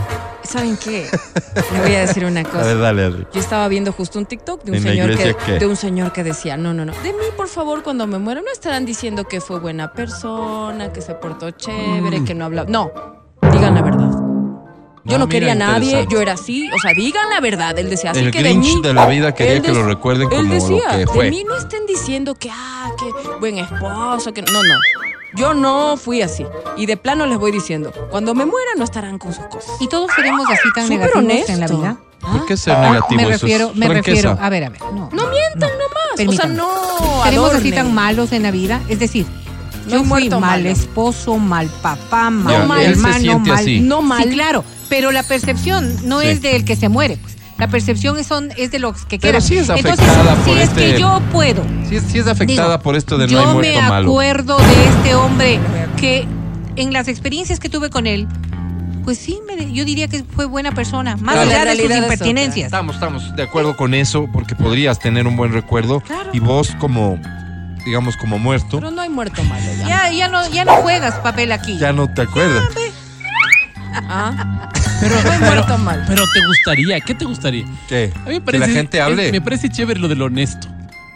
[0.45, 1.09] ¿saben qué?
[1.73, 2.75] Le voy a decir una A ver, cosa.
[2.77, 3.27] dale, dale.
[3.33, 5.59] Yo estaba viendo justo un TikTok de un ¿En la señor que qué?
[5.59, 6.93] de un señor que decía, "No, no, no.
[7.03, 11.01] De mí, por favor, cuando me muera no estarán diciendo que fue buena persona, que
[11.01, 12.25] se portó chévere, Mm.
[12.25, 12.71] que no hablaba.
[12.71, 12.93] No,
[13.51, 13.94] digan la verdad.
[15.07, 17.91] Yo Ah, no quería a nadie, yo era así, o sea, digan la verdad, él
[17.91, 20.23] decía, así El que de Grinch mí de la vida quería él que lo recuerden
[20.33, 21.25] él como lo decía, que fue.
[21.27, 23.05] De mí no estén diciendo que ah, que
[23.39, 24.75] buen esposo, que no, no.
[25.37, 26.47] Yo no fui así.
[26.77, 29.73] Y de plano les voy diciendo, cuando me muera no estarán con sus cosas.
[29.81, 31.97] Y todos seremos así tan Súper negativos en la vida.
[32.21, 33.17] ¿Por qué ser Ah, negativo?
[33.21, 34.15] me es refiero, me franqueza.
[34.31, 34.81] refiero, a ver, a ver.
[34.81, 38.81] No, No mientan nomás, o sea, no ¿Seremos así tan malos en la vida?
[38.89, 39.44] Es decir, No
[39.89, 40.69] yo he fui mal malo.
[40.69, 42.81] esposo, mal papá, mal Ya, mal.
[42.83, 43.59] él se hermano, siente mal.
[43.61, 43.81] así.
[43.81, 44.23] No mal.
[44.25, 46.27] Sí, claro, pero la percepción no Sí.
[46.29, 47.37] es del que se muere, pues.
[47.59, 49.43] La percepción es, son, es de los que Pero quedan.
[49.43, 51.63] sí es Entonces, afectada si por es este- que yo puedo.
[51.89, 54.09] Sí, es- sí es afectada Digo, por esto de no yo hay me muerto malo.
[54.11, 55.61] acuerdo de este hombre
[55.97, 56.27] que
[56.77, 58.27] en las experiencias que tuve con él,
[59.05, 61.51] pues sí, me- yo diría que fue buena persona, más Claro.
[61.51, 62.67] allá de sus impertinencias.
[62.67, 66.31] Estamos, estamos de acuerdo con eso porque podrías tener un buen recuerdo Claro.
[66.33, 67.21] y vos como
[67.85, 69.87] digamos, como muerto, Pero no hay muerto malo ya.
[69.89, 71.77] Ya, ya, no, ya no juegas papel aquí.
[71.79, 72.65] ya no te acuerdas.
[74.09, 74.71] Ah,
[75.01, 76.03] Pero, no hay pero, muerto malo.
[76.09, 77.65] pero te gustaría, ¿qué te gustaría?
[77.89, 78.13] ¿Qué?
[78.15, 79.33] A mí me que parece, la gente es- hable.
[79.33, 80.69] me parece chévere lo del honesto.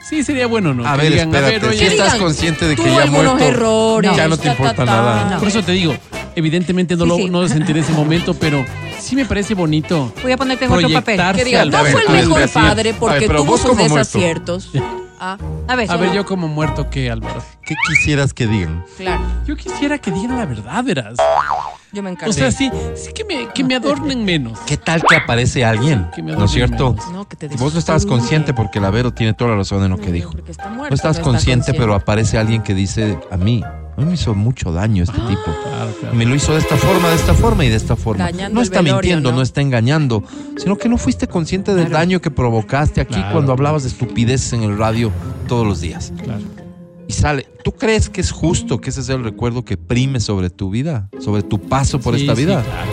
[0.08, 0.86] Sí, sería bueno, ¿no?
[0.88, 4.16] A Que ver, digan, espérate, oye, si estás digan, consciente de que ya muerto, errores.
[4.16, 4.90] ya no te ta, importa ta, ta.
[4.92, 5.30] nada.
[5.32, 5.38] No.
[5.38, 5.94] Por eso te digo,
[6.36, 7.24] evidentemente no Sí, lo, sí.
[7.30, 8.64] no lo sentiré en ese momento, pero
[9.00, 10.12] sí me parece bonito.
[10.22, 11.20] Voy a ponerte en otro papel.
[11.34, 13.26] Que digan, al- no A ver, fue el a ver, mejor padre A ver, porque
[13.26, 14.70] pero tuvo sus desaciertos.
[15.20, 17.42] Ah, A ver, A ver, yo como muerto, ¿qué, Álvaro?
[17.64, 18.84] ¿Qué quisieras que digan?
[18.96, 19.22] claro.
[19.46, 21.16] Yo quisiera que digan la verdad, verás.
[21.92, 22.30] Yo me encargo.
[22.30, 24.58] O sea, sí, sí que me, que me adornen menos.
[24.66, 26.06] ¿Qué tal que aparece alguien?
[26.14, 26.90] Que me ¿No es cierto?
[26.92, 27.12] menos.
[27.12, 29.90] no, que te Vos no estabas consciente porque la Vero tiene toda la razón en
[29.90, 30.32] lo que No, dijo.
[30.32, 34.00] porque está muerto, No estás está consciente, pero aparece alguien que dice a mí, a
[34.00, 35.44] mí me hizo mucho daño este tipo.
[35.44, 36.14] Claro, claro.
[36.14, 38.24] Me lo hizo de esta forma, de esta forma y de esta forma.
[38.24, 39.36] Dañando no está velorio, mintiendo, ¿no?
[39.38, 39.42] ¿no?
[39.42, 40.22] está engañando,
[40.58, 43.32] sino que no fuiste consciente del daño que provocaste aquí Claro.
[43.32, 45.10] cuando hablabas de estupideces en el radio
[45.48, 46.12] todos los días.
[46.22, 46.42] Claro.
[47.08, 50.50] Y sale, ¿tú crees que es justo que ese sea el recuerdo que prime sobre
[50.50, 52.62] tu vida, sobre tu paso por Sí, esta sí, vida?
[52.62, 52.90] claro.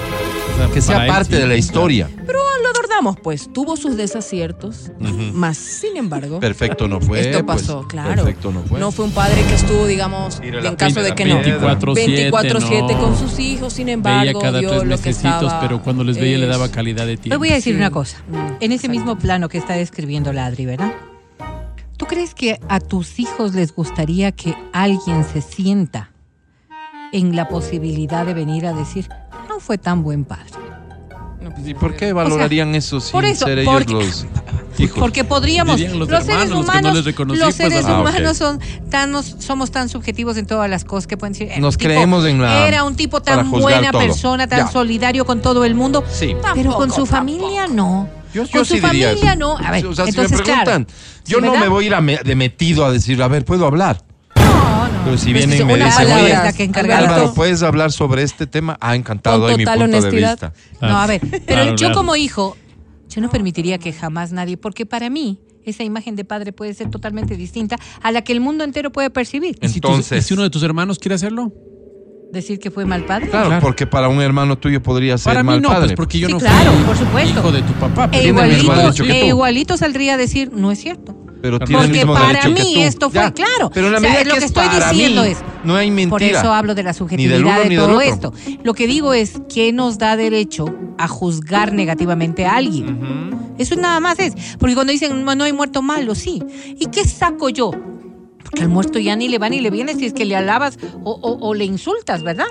[0.53, 2.09] O sea, Que sea él parte sí, de la historia.
[2.25, 3.51] Pero lo adornamos, pues.
[3.51, 4.89] Tuvo sus desaciertos.
[5.33, 6.39] Más, sin embargo.
[6.39, 7.19] Perfecto no fue.
[7.19, 8.23] Esto pues, pasó, claro.
[8.23, 8.79] Perfecto no fue.
[8.79, 11.41] No fue un padre que estuvo, digamos, en caso de que no.
[11.41, 11.77] piedra.
[11.77, 13.01] 24/7, 24-7 no.
[13.01, 15.59] con sus hijos, sin embargo, Veía cada dio tres lo que mesecitos, estaba.
[15.59, 17.23] pero cuando les veía le daba es- calidad de tiempo.
[17.31, 17.77] Pero voy a decir Sí.
[17.77, 18.17] una cosa.
[18.61, 18.89] En ese exacto.
[18.91, 20.93] mismo plano que está describiendo la Adri, ¿verdad?
[22.05, 26.11] ¿Tú crees que a tus hijos les gustaría que alguien se sienta
[27.11, 29.09] en la posibilidad de venir a decir,
[29.49, 30.51] no fue tan buen padre?
[31.65, 34.25] ¿Y por qué valorarían eso sin por eso, ser ellos porque- los
[34.77, 34.99] hijos?
[34.99, 37.85] Porque podríamos, los los, seres hermanos, los que no humanos, les reconocí, los pues, seres
[37.87, 38.59] ah, son
[38.91, 41.47] tan, nos- somos tan subjetivos en todas las cosas que pueden decir.
[41.47, 44.01] era Nos un tipo- creemos en la- Era un tipo tan buena todo.
[44.03, 44.67] persona, tan Ya.
[44.67, 46.35] solidario con todo el mundo, Sí.
[46.53, 48.07] pero con Tampoco, su familia no.
[48.35, 49.39] Yo, con yo su sí diría familia eso.
[49.39, 49.57] no.
[49.57, 50.99] A ver, o sea, entonces si me preguntan, claro.
[51.25, 53.45] yo Sí, no me voy a ir a me- de metido a decir, a ver,
[53.45, 54.03] ¿puedo hablar?
[54.35, 55.03] No, no.
[55.05, 56.33] Pero si Pues vienen y me dicen, oye,
[56.93, 58.77] Álvaro, ¿puedes hablar sobre este tema?
[58.81, 60.31] Ah, encantado, Con doy mi total punto de honestidad.
[60.51, 60.53] vista.
[60.87, 61.95] No, a ver, pero Claro, yo claro.
[61.95, 62.57] como hijo,
[63.09, 66.89] yo no permitiría que jamás nadie, porque para mí esa imagen de padre puede ser
[66.89, 69.57] totalmente distinta a la que el mundo entero puede percibir.
[69.61, 71.51] ¿Y si, tus- Entonces- y si uno de tus hermanos quiere hacerlo?
[72.31, 73.29] Decir que fue mal padre.
[73.29, 73.61] Claro, Claro.
[73.61, 75.87] porque para un hermano tuyo podría ser Para mí mal no, padre.
[75.87, 77.39] pues porque yo Sí, no claro, fui por supuesto.
[77.39, 78.05] hijo de tu papá.
[78.05, 80.79] E pero- Tiene el mismo igualito, derecho que e igualito saldría a decir, no es
[80.79, 81.15] cierto.
[81.41, 82.81] pero Porque tiene el mismo para derecho que mí tú.
[82.81, 83.69] esto fue Ya, claro.
[83.71, 86.09] Pero la O sea, lo que es estoy diciendo mí, es, no hay mentira.
[86.09, 88.33] Por eso hablo de la subjetividad uno de todo esto.
[88.63, 90.65] Lo que digo es que nos da derecho
[90.97, 93.29] a juzgar negativamente a alguien.
[93.59, 94.33] Eso nada más es.
[94.59, 96.41] Porque cuando dicen no, no hay muerto malo, sí.
[96.79, 97.71] ¿Y qué saco yo?
[98.45, 100.77] Porque al muerto ya ni le va ni le viene si es que le alabas
[101.03, 102.45] o, o- o le insultas, ¿verdad?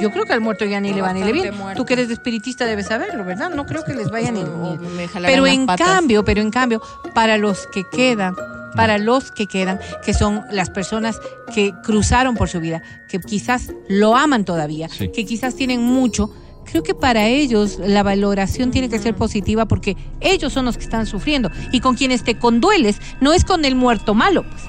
[0.00, 1.50] Yo creo que al muerto ya ni le va ni le viene.
[1.52, 1.82] muerto.
[1.82, 3.50] Tú que eres espiritista debes saberlo, ¿verdad?
[3.50, 4.42] No creo que les vaya ni.
[5.26, 5.86] Pero en patas.
[5.86, 6.80] cambio, pero en cambio,
[7.14, 8.34] para los que quedan,
[8.76, 11.20] para los que quedan, que son las personas
[11.54, 15.10] que cruzaron por su vida, que quizás lo aman todavía, Sí.
[15.12, 16.32] que quizás tienen mucho,
[16.64, 20.84] creo que para ellos la valoración tiene que ser positiva porque ellos son los que
[20.84, 21.50] están sufriendo.
[21.72, 24.62] Y con quienes te condueles, no es con el muerto malo, pues.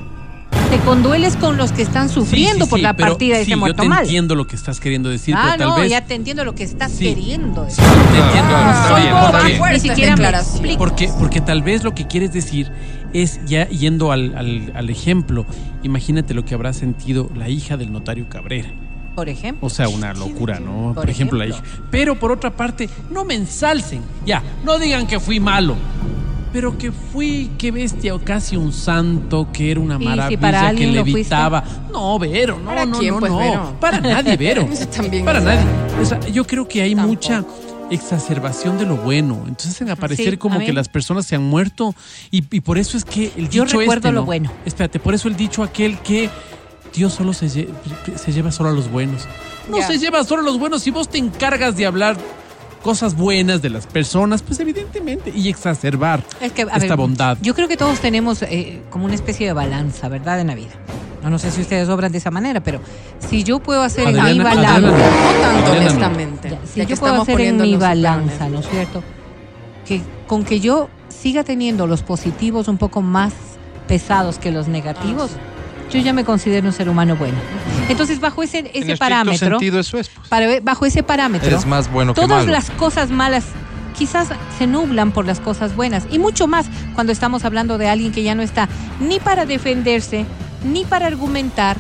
[0.70, 3.46] Te condueles con los que están Sí, sufriendo sí, por sí, la pero partida de
[3.46, 5.76] sí, ese muerto Yo te entiendo lo que estás queriendo decir, Ah, pero tal no,
[5.84, 5.92] vez.
[5.92, 7.06] ya te entiendo lo que estás Sí.
[7.06, 7.84] queriendo decir.
[7.84, 8.54] Sí, te entiendo.
[8.88, 9.62] Soy bien, boba, bien.
[9.74, 10.78] Ni siquiera me explico.
[10.80, 12.72] Porque, porque tal vez lo que quieres decir
[13.14, 15.46] es, ya yendo al, al- al ejemplo,
[15.84, 18.70] imagínate lo que habrá sentido la hija del notario Cabrera.
[19.16, 19.68] Por ejemplo.
[19.68, 20.86] O sea, una locura, ¿no?
[20.94, 21.70] Por, Por ejemplo, la ejemplo.
[21.72, 21.84] hija.
[21.92, 24.02] Pero por otra parte, no me ensalcen.
[24.26, 25.76] Ya, no digan que fui malo.
[26.54, 30.40] Pero que fui, qué bestia, o casi un santo, que era una Y si maravilla,
[30.40, 31.64] para que levitaba.
[31.92, 33.38] No, Vero, no, ¿Para no, quién, no, pues, no.
[33.40, 33.76] Vero?
[33.80, 34.70] Para nadie, Vero.
[34.96, 35.66] También Para nadie.
[36.00, 37.14] O sea, yo creo que hay Tampoco.
[37.16, 37.44] mucha
[37.90, 39.36] exacerbación de lo bueno.
[39.48, 41.94] Entonces hacen aparecer Sí, como que las personas se han muerto
[42.32, 44.26] y, y por eso es que el Yo dicho recuerdo este, lo ¿no?
[44.26, 44.52] bueno.
[44.66, 46.30] Espérate, por eso el dicho aquel que
[46.94, 47.68] Dios solo se, lle-
[48.16, 49.28] se lleva solo a los buenos.
[49.70, 50.84] No se lleva solo a los buenos.
[50.84, 52.16] Si vos te encargas de hablar
[52.84, 57.38] cosas buenas de las personas, pues evidentemente, y exacerbar Es que, a esta ver, bondad.
[57.42, 60.40] Yo creo que todos tenemos eh, como una especie de balanza, ¿verdad?
[60.40, 60.74] En la vida.
[61.24, 62.82] No, no sé si ustedes obran de esa manera, pero
[63.30, 66.50] si yo puedo hacer en mi balanza, No tanto, Adriana, honestamente.
[66.50, 68.50] Ya, ya si que yo puedo estamos hacer en mi balanza.
[68.50, 69.02] ¿no es cierto?
[69.88, 73.34] Que con que yo siga teniendo los positivos un poco más
[73.88, 75.32] pesados que los negativos,
[75.94, 77.38] yo ya me considero un ser humano bueno.
[77.90, 80.28] Entonces, bajo ese, En ese estricto parámetro, sentido eso es, pues.
[80.30, 82.52] para- bajo ese parámetro, Eres más bueno que todas malo.
[82.52, 83.44] las cosas malas
[83.98, 86.66] quizás se nublan por las cosas buenas y mucho más
[86.96, 88.68] cuando estamos hablando de alguien que ya no está
[89.00, 90.26] ni para defenderse,
[90.66, 91.78] ni para argumentar,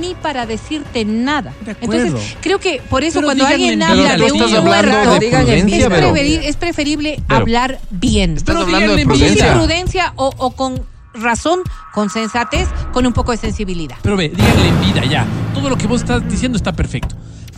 [0.00, 1.52] ni para decirte nada.
[1.64, 1.76] De.
[1.80, 6.14] Entonces, creo que por eso Pero cuando alguien habla de un muerto, de es, Vero.
[6.14, 7.40] preferi- es preferible Vero.
[7.40, 8.36] hablar bien.
[8.36, 9.52] Estás Pero hablando de prudencia.
[9.54, 10.82] prudencia o, o con
[11.14, 11.60] razón,
[11.92, 13.96] con sensatez, con un poco de sensibilidad.
[14.02, 15.26] Pero ve, díganle en vida ya.
[15.54, 17.14] Todo lo que vos estás diciendo está perfecto.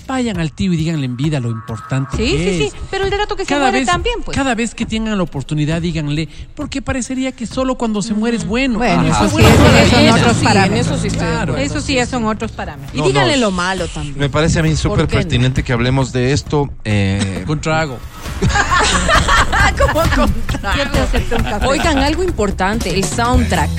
[0.06, 2.72] Vayan al tío y díganle en vida lo importante Sí, que sí, es.
[2.72, 4.36] sí, pero el de rato que se Cada muere vez, también, pues.
[4.36, 8.46] cada vez que tengan la oportunidad, díganle, porque parecería que solo cuando se muere es
[8.46, 8.78] bueno.
[8.78, 10.14] Bueno, eso sí, bueno eso son vida.
[10.16, 10.86] otros sí, parámetros.
[10.86, 11.52] eso sí estoy de Claro.
[11.52, 11.66] acuerdo.
[11.66, 12.94] Eso sí, ya son otros parámetros.
[12.94, 14.18] Y No, díganle no, lo malo también.
[14.18, 15.08] Me parece a mí súper no?
[15.08, 16.68] pertinente que hablemos de esto.
[16.84, 17.98] eh, Con trago.
[21.66, 23.70] Oigan, algo importante, el soundtrack.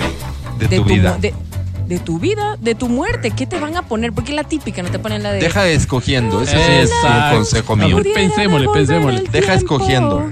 [0.59, 1.13] De tu vida.
[1.15, 1.33] mu- De,
[1.93, 3.31] de tu vida, de tu muerte.
[3.31, 4.13] ¿Qué te van a poner?
[4.13, 5.39] Porque la típica, no te ponen la de...
[5.39, 6.41] deja escogiendo.
[6.41, 7.97] Ese sí es un consejo A mío.
[7.97, 9.23] ver, pensémosle, pensémosle.
[9.31, 10.31] Deja escogiendo.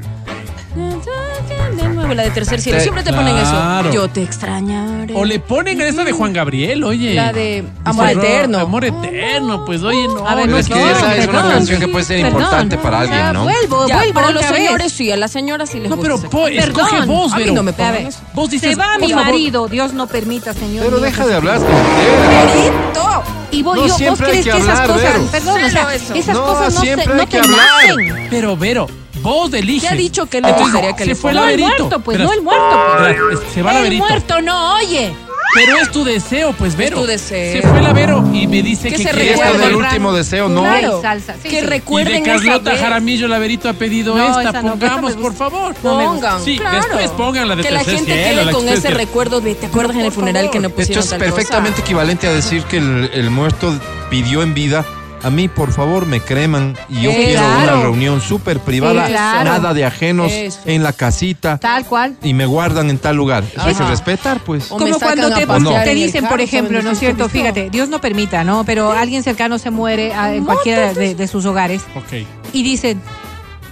[2.15, 2.77] La de tercer cielo.
[2.77, 3.89] Te- Siempre te ponen Claro.
[3.89, 3.95] eso.
[3.95, 5.13] Yo te extrañaré.
[5.15, 7.13] O le ponen esa de Juan Gabriel, oye.
[7.13, 8.59] La de Amor Eterno.
[8.59, 10.27] Amor eterno, pues oye, no.
[10.27, 11.51] A ver, Pero no, es que no, esa es una perdón.
[11.53, 12.41] canción que puede ser Perdón.
[12.41, 13.43] importante para O alguien, ¿no?
[13.43, 16.15] Vuelvo, Ya, vuelvo para los señores sí, a las señoras sí les No, gusta pero
[16.19, 17.07] esa po, escoge Perdón.
[17.07, 17.55] vos, A mí pero.
[17.55, 17.71] no me
[18.07, 18.19] eso.
[18.33, 20.85] Vos dices, se va mi marido, Dios no permita, señor.
[20.85, 21.59] Pero deja de hablar.
[21.59, 23.23] ¡Perito!
[23.51, 25.25] Y vos, No, yo- vos crees que que, esas hablar, cosas, Vero.
[25.31, 27.57] perdón, o sea, esas No, cosas no, se, no te hablar.
[27.97, 28.27] nacen.
[28.29, 28.87] Pero, Vero,
[29.21, 29.89] vos eliges.
[29.89, 31.83] ¿Qué ha dicho que le Entonces, gustaría que se le fue el No el laberito.
[31.83, 32.85] muerto, pues, no el muerto.
[32.97, 33.39] pues.
[33.47, 34.07] es- se va el El laberito.
[34.07, 35.13] muerto no oye.
[35.53, 37.01] Pero es tu deseo, pues, Vero.
[37.01, 37.61] tu deseo.
[37.61, 39.57] Se fue la Vero y me dice Que que, se quiere Y este recuerde.
[39.57, 39.87] es el Claro.
[39.89, 40.61] último deseo, ¿no?
[40.61, 41.01] Claro.
[41.01, 41.33] Salsa.
[41.43, 41.57] Sí, que sí.
[41.57, 42.83] Y recuerden de Carlota esa.
[42.83, 44.49] Jaramillo Laverito ha pedido No, esta.
[44.49, 45.75] esa no, Pongamos, por favor.
[45.83, 45.99] No.
[45.99, 46.77] Pongan, Sí, claro.
[46.77, 49.65] después pongan la de Que la gente cielo, quede la con ese recuerdo de, ¿te
[49.65, 50.81] acuerdas en el funeral que no favor.
[50.83, 51.17] Esto pusieron es cosa?
[51.17, 53.77] perfectamente equivalente a decir que el, el muerto
[54.09, 54.85] pidió en vida.
[55.23, 57.73] A mí, por favor, me creman y yo Eh, quiero claro.
[57.73, 59.43] una reunión súper privada, claro.
[59.51, 60.59] nada de ajenos, Eso.
[60.65, 62.15] en la casita Tal cual.
[62.23, 63.43] y me guardan en tal lugar.
[63.43, 63.91] Eso hay que Ajá.
[63.91, 64.65] respetar, pues.
[64.65, 66.81] Como cuando te, dicen, por ejemplo.
[66.81, 67.29] ¿no es cierto?
[67.29, 68.63] Fíjate, Dios no permita, ¿no?
[68.65, 72.25] Pero alguien cercano se muere ah, en cualquiera de, de sus hogares Ok.
[72.53, 72.99] y dicen,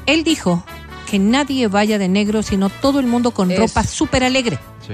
[0.06, 0.64] él dijo
[1.10, 3.62] que nadie vaya de negro, sino todo el mundo con Eso.
[3.62, 4.60] ropa súper alegre.
[4.88, 4.94] Sí.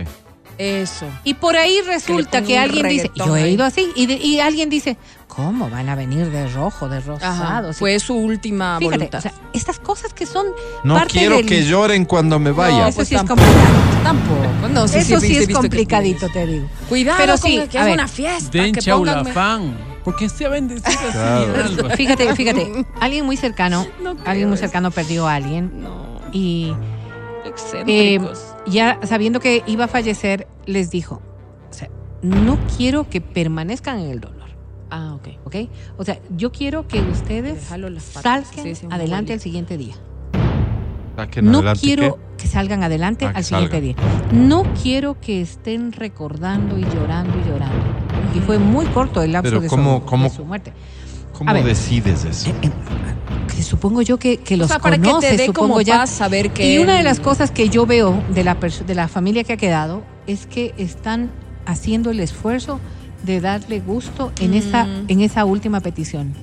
[0.58, 1.06] Eso.
[1.24, 4.70] Y por ahí resulta que, alguien dice, yo he ido así, y, de- y alguien
[4.70, 4.98] dice,
[5.28, 7.74] ¿cómo van a venir de rojo, de rosado?
[7.74, 9.20] Fue su última Fíjate, voluntad.
[9.20, 10.46] o sea, estas cosas que son
[10.84, 12.80] No parte quiero del- que lloren cuando me vaya.
[12.84, 13.76] No, Eso pues sí es complicado.
[14.04, 14.46] Tampoco.
[14.76, 16.68] No, sí, Eso sí, es complicadito, te digo.
[16.90, 17.94] Cuidado Pero con sí, el que a es ver.
[17.94, 18.50] una fiesta.
[18.52, 19.78] Den que chaulafán.
[20.04, 21.12] Porque se bendecido así.
[21.12, 21.90] Claro.
[21.96, 24.62] Fíjate, fíjate, alguien muy cercano, No alguien muy eso.
[24.66, 26.74] cercano perdió a alguien No, y
[27.88, 28.20] eh,
[28.68, 31.22] ya sabiendo que iba a fallecer, les dijo,
[31.70, 31.90] o sea,
[32.22, 34.50] no quiero que permanezcan en el dolor,
[34.90, 35.28] ah, ok.
[35.46, 35.56] ¿ok?
[35.98, 39.96] O sea, yo quiero que ustedes salgan sí, sí, un adelante al siguiente día.
[41.16, 42.44] Saquen No adelante, quiero ¿qué?
[42.44, 43.96] que salgan adelante Ah, que al siguiente salgan.
[44.32, 44.48] día.
[44.48, 47.86] No quiero que estén recordando y llorando y llorando.
[48.36, 50.74] Y fue muy corto el lapso Pero de, ¿cómo- su, cómo- de su muerte.
[51.38, 51.64] ¿Cómo ver.
[51.64, 52.52] decides eso?
[53.56, 55.82] Que supongo yo que, que los o sea, para conoce, que te dé supongo como
[55.82, 56.00] ya.
[56.00, 56.74] paz saber que...
[56.74, 59.58] Y una de las cosas que yo veo de la, de la familia que ha
[59.58, 61.32] quedado es que están
[61.66, 62.80] haciendo el esfuerzo
[63.24, 65.06] de darle gusto en, esa, Mm.
[65.08, 66.34] en esa última petición.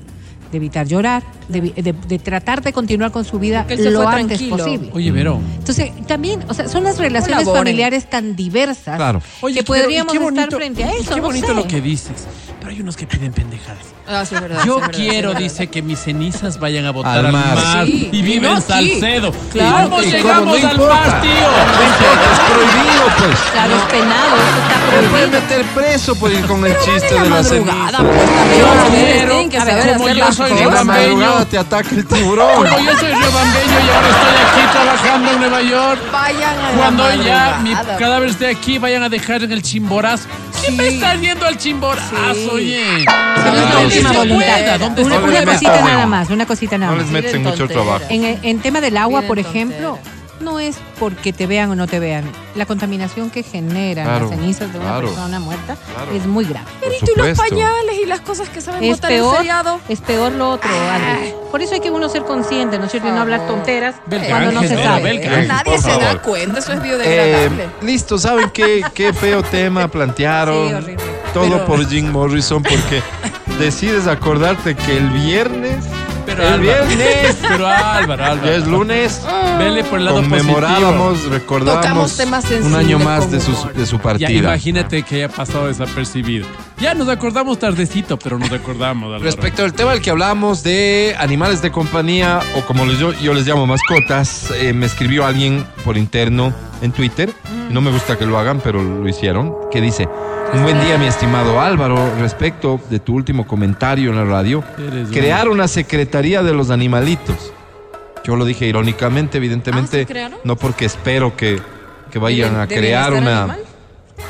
[0.50, 4.56] De evitar llorar, de, de- de tratar de continuar con su vida lo antes tranquilo.
[4.58, 4.90] posible.
[4.92, 5.40] Oye, Vero.
[5.58, 7.60] Entonces, también, o sea, son las relaciones Colaboren.
[7.64, 9.22] familiares tan diversas Claro.
[9.40, 11.14] Oye, que pero, ¿y podríamos estar frente a eso.
[11.14, 11.54] Qué no bonito sé.
[11.54, 12.26] lo que dices.
[12.62, 13.82] Pero hay unos que piden pendejadas.
[14.08, 16.60] Ah, sí, es verdad, Yo sí, es verdad, sí, quiero, es dice, que mis cenizas
[16.60, 17.86] vayan a botar Al al mar.
[17.88, 18.66] y y vive no en aquí.
[19.00, 19.32] Salcedo.
[19.52, 19.90] Claro.
[19.90, 20.16] ¿Cómo ¿Y cómo?
[20.16, 20.94] llegamos No al importa.
[20.94, 21.30] mar, tío?
[21.32, 23.40] Es prohibido, pues.
[23.52, 25.40] Claro, es penado, eso está Me pueden prohibido.
[25.40, 28.04] meter preso por ir con el chiste la de la madrugada, ceniza.
[28.04, 31.46] pues Yo quiero- que saber como yo soy rebambeño.
[31.46, 32.54] te ataca el tiburón.
[32.68, 36.00] Como yo soy rebambeño y ahora estoy aquí trabajando en Nueva York.
[36.12, 40.28] Vayan a la Cuando ya mi cadáver esté aquí, vayan a dejar en el chimborazo.
[40.60, 42.14] ¿Quién me está yendo al chimborazo.
[42.52, 42.84] Oye?
[42.84, 43.04] Pero es
[43.44, 44.46] Claro, la última sí se voluntad.
[44.46, 44.78] puede.
[44.78, 46.06] ¿Dónde Una, No les cosita nada no.
[46.08, 47.04] más, una cosita nada No más.
[47.06, 48.04] les metes Piden mucho trabajo.
[48.08, 49.98] En, en tema del agua, por ejemplo,
[50.40, 52.24] no es porque te vean o no te vean.
[52.56, 55.06] La contaminación que generan Claro, las cenizas de una claro.
[55.06, 56.12] persona muerta Claro.
[56.12, 56.66] es muy grave.
[56.82, 59.36] Por Y tú los pañales y las cosas que saben Es botar en peor,
[59.88, 61.32] es peor lo otro, Adri.
[61.52, 63.08] Por eso hay que uno ser consciente, ¿no es cierto?
[63.08, 65.46] Y no hablar tonteras Belga cuando no se sabe.
[65.46, 67.68] Nadie se da cuenta, eso es Eh, biodegradable.
[67.82, 70.68] listo, ¿saben qué, qué feo tema plantearon?
[70.68, 71.11] Sí, horrible.
[71.32, 73.02] Todo Pero- por Jim Morrison porque
[73.58, 75.84] decides acordarte que el viernes,
[76.26, 78.44] Pero el Álvaro, viernes, pero Álvaro, Álvaro.
[78.44, 79.22] ya es lunes,
[79.58, 82.06] Vele por el lado conmemorábamos, positivo.
[82.16, 84.30] temas un año más de su, de su Ya, partida.
[84.30, 86.46] imagínate que haya pasado desapercibido.
[86.80, 89.22] Ya nos acordamos tardecito, pero nos acordamos, Álvaro.
[89.24, 93.34] Respecto al tema del que hablábamos de animales de compañía, o como les- yo, yo
[93.34, 96.52] les llamo mascotas, eh, me escribió alguien por interno
[96.82, 97.30] en Twitter,
[97.70, 100.08] no me gusta que lo hagan, pero lo hicieron, que dice,
[100.52, 104.62] un buen día mi estimado Álvaro, respecto de tu último comentario en la radio,
[105.12, 107.52] crear una secretaría de los animalitos.
[108.24, 111.58] Yo lo dije irónicamente, evidentemente, Ah, no porque espero que,
[112.10, 113.56] que vayan ¿De- a crear una...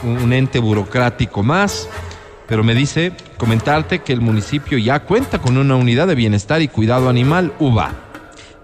[0.05, 1.89] un ente burocrático más.
[2.49, 6.69] Pero me dice comentarte que el municipio ya cuenta con una unidad de bienestar y
[6.69, 7.93] cuidado animal, UBA.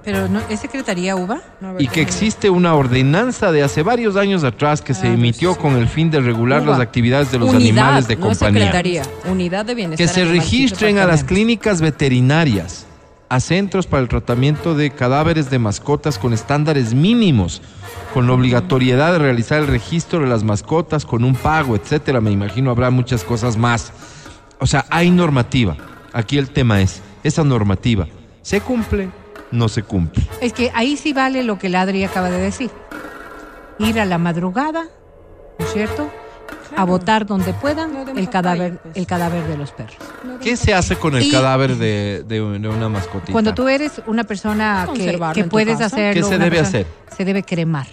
[0.09, 1.42] Pero no, ¿es Secretaría UBA?
[1.78, 5.61] y que existe una ordenanza de hace varios años atrás que se Ah, emitió pues,
[5.61, 8.62] con el fin de regular las actividades de los Unidad, animales de no compañía.
[8.62, 10.06] secretaría, unidad de bienestar.
[10.06, 12.86] Que se registren a las clínicas veterinarias,
[13.28, 17.61] a centros para el tratamiento de cadáveres de mascotas con estándares mínimos,
[18.14, 22.22] con la obligatoriedad de realizar el registro de las mascotas con un pago, etcétera.
[22.22, 23.92] Me imagino habrá muchas cosas más.
[24.59, 25.76] O sea, hay normativa.
[26.14, 28.06] Aquí el tema es, esa normativa,
[28.40, 29.11] ¿se cumple?
[29.51, 30.24] No se cumple.
[30.40, 32.70] Es que ahí sí vale lo que el Adri acaba de decir.
[33.78, 34.84] Ir a la madrugada,
[35.59, 36.11] ¿no es cierto?
[36.76, 39.96] A votar donde puedan el cadáver, el cadáver de los perros.
[40.40, 43.32] ¿Qué se hace con el Y- cadáver de, de- una mascotita?
[43.32, 46.22] Cuando tú eres una persona que, que puedes hacerlo.
[46.22, 46.86] ¿Qué se debe persona- hacer?
[47.16, 47.86] Se debe cremar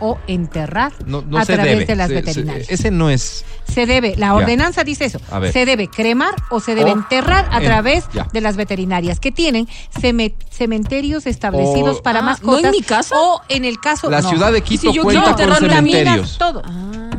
[0.00, 1.86] o enterrar no, no a se través debe.
[1.86, 2.70] de las Se- se- veterinarias.
[2.70, 3.44] ese no es.
[3.72, 4.34] Se debe, la Ya.
[4.34, 5.20] ordenanza dice eso.
[5.30, 5.52] A ver.
[5.52, 8.26] Se debe cremar o se debe O enterrar a en- través ya.
[8.32, 12.64] de las veterinarias que tienen ceme- cementerios establecidos O- para Ah, ¿no mascotas.
[12.64, 13.14] en mi casa?
[13.16, 14.10] O en el caso.
[14.10, 14.28] La no.
[14.30, 16.36] ciudad de ¿Y Quito si yo cuenta quiero con cementerios.
[16.38, 16.62] todo.
[16.64, 17.10] Ah.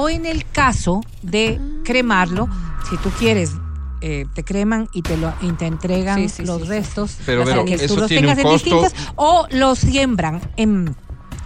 [0.00, 2.48] O en el caso de cremarlo,
[2.88, 3.52] si tú quieres.
[4.00, 7.42] eh, te creman y te lo y te entregan Sí, sí, los sí, restos Pero,
[7.42, 10.94] para pero, que tú eso los tiene tengas en distintas o los siembran en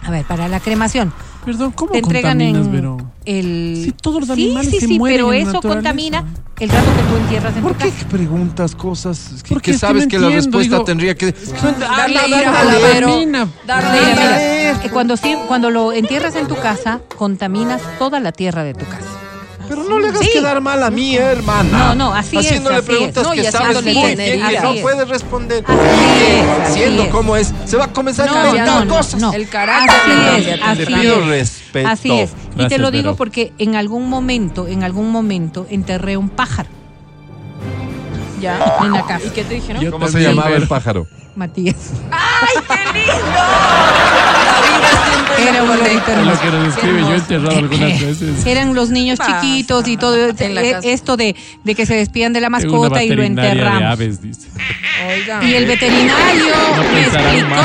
[0.05, 1.14] a ver para la cremación
[1.45, 2.97] Perdón, ¿cómo te entregan contaminas, en Vero?
[3.24, 5.74] el Sí, todos los sí, animales sí, se sí, mueren pero en eso naturaleza.
[5.90, 6.24] contamina
[6.61, 9.62] el rato que tú entierras en ¿Por tu qué casa preguntas cosas que, que es
[9.62, 11.32] que sabes no que la respuesta digo- tendría que.
[11.80, 13.49] Darle a la.
[13.66, 15.14] Darle cuando,
[15.49, 19.12] cuando lo entierras en tu casa contaminas toda la tierra de tu casa
[19.75, 20.31] Pero no le hagas Sí.
[20.33, 21.79] quedar mal a mí, hermana.
[21.79, 23.29] No, no, así es, Haciéndole preguntas es.
[23.29, 25.64] No, que sabes haciéndole muy bien que no puedes responder.
[25.66, 26.23] Así
[26.66, 27.09] es, Siendo es.
[27.11, 29.20] como es, se va a comenzar No, a inventar no, no, cosas.
[29.20, 29.33] no.
[29.33, 31.27] El carácter así es, así Te pido es.
[31.27, 31.89] respeto.
[31.89, 32.31] Así es.
[32.59, 36.68] y te lo digo porque en algún momento, en algún momento enterré un pájaro
[38.41, 38.59] Ya.
[38.83, 39.27] en la casa.
[39.27, 39.91] ¿Y qué te dijeron?
[39.91, 41.07] ¿Cómo se llamaba el pájaro?
[41.35, 41.77] Matías.
[42.11, 42.18] La
[42.93, 44.22] vida siempre
[45.38, 45.70] Era un.
[45.70, 48.47] Es lo que nos escribe, yo enterrado algunas veces.
[48.47, 50.88] Eran los niños chiquitos y todo En la eh, casa.
[50.88, 51.34] esto de,
[51.64, 53.93] de que se despidan de la Tengo una mascota y lo veterinaria de enterramos.
[53.93, 54.49] aves, dice.
[55.09, 55.49] Oigan.
[55.49, 57.64] Y el veterinario No me pensarán explicó mal.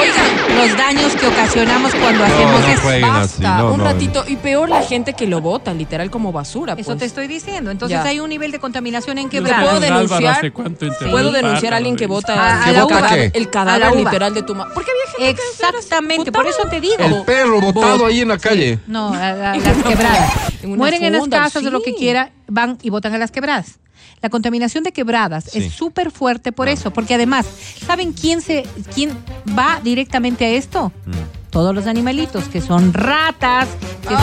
[0.00, 0.11] Oigan,
[0.48, 2.82] los daños que ocasionamos cuando hacemos no eso.
[2.82, 3.22] jueguen basta.
[3.56, 3.84] así, no, un no.
[3.84, 4.24] ratito.
[4.26, 6.74] Y peor la gente que lo bota, literal, como basura.
[6.74, 6.98] Eso pues.
[6.98, 7.70] te estoy diciendo.
[7.70, 8.08] Entonces Ya.
[8.08, 9.62] hay un nivel de contaminación en quebrada.
[9.64, 10.24] puedo denunciar?
[10.38, 12.14] ¿hace cuánto enterró Puedo un denunciar a alguien que dice?
[12.14, 13.98] bota A- a el la cadáver, uva.
[13.98, 14.70] el literal de tu madre.
[14.74, 16.94] Porque había gente que Exactamente, por eso te digo.
[16.98, 18.78] El perro botado ahí en la calle.
[18.86, 20.32] No, a- a- las quebradas.
[20.62, 21.96] En Mueren en las casas o lo que sí.
[21.98, 23.78] quiera, van y botan a las quebradas.
[24.22, 25.58] La contaminación de quebradas Sí.
[25.58, 27.44] es súper fuerte por eso, porque además,
[27.84, 28.64] ¿saben quién se
[28.94, 29.10] quién
[29.58, 30.92] va directamente a esto?
[31.06, 31.10] Mm.
[31.50, 33.68] Todos los animalitos, que son ratas,
[34.00, 34.20] que son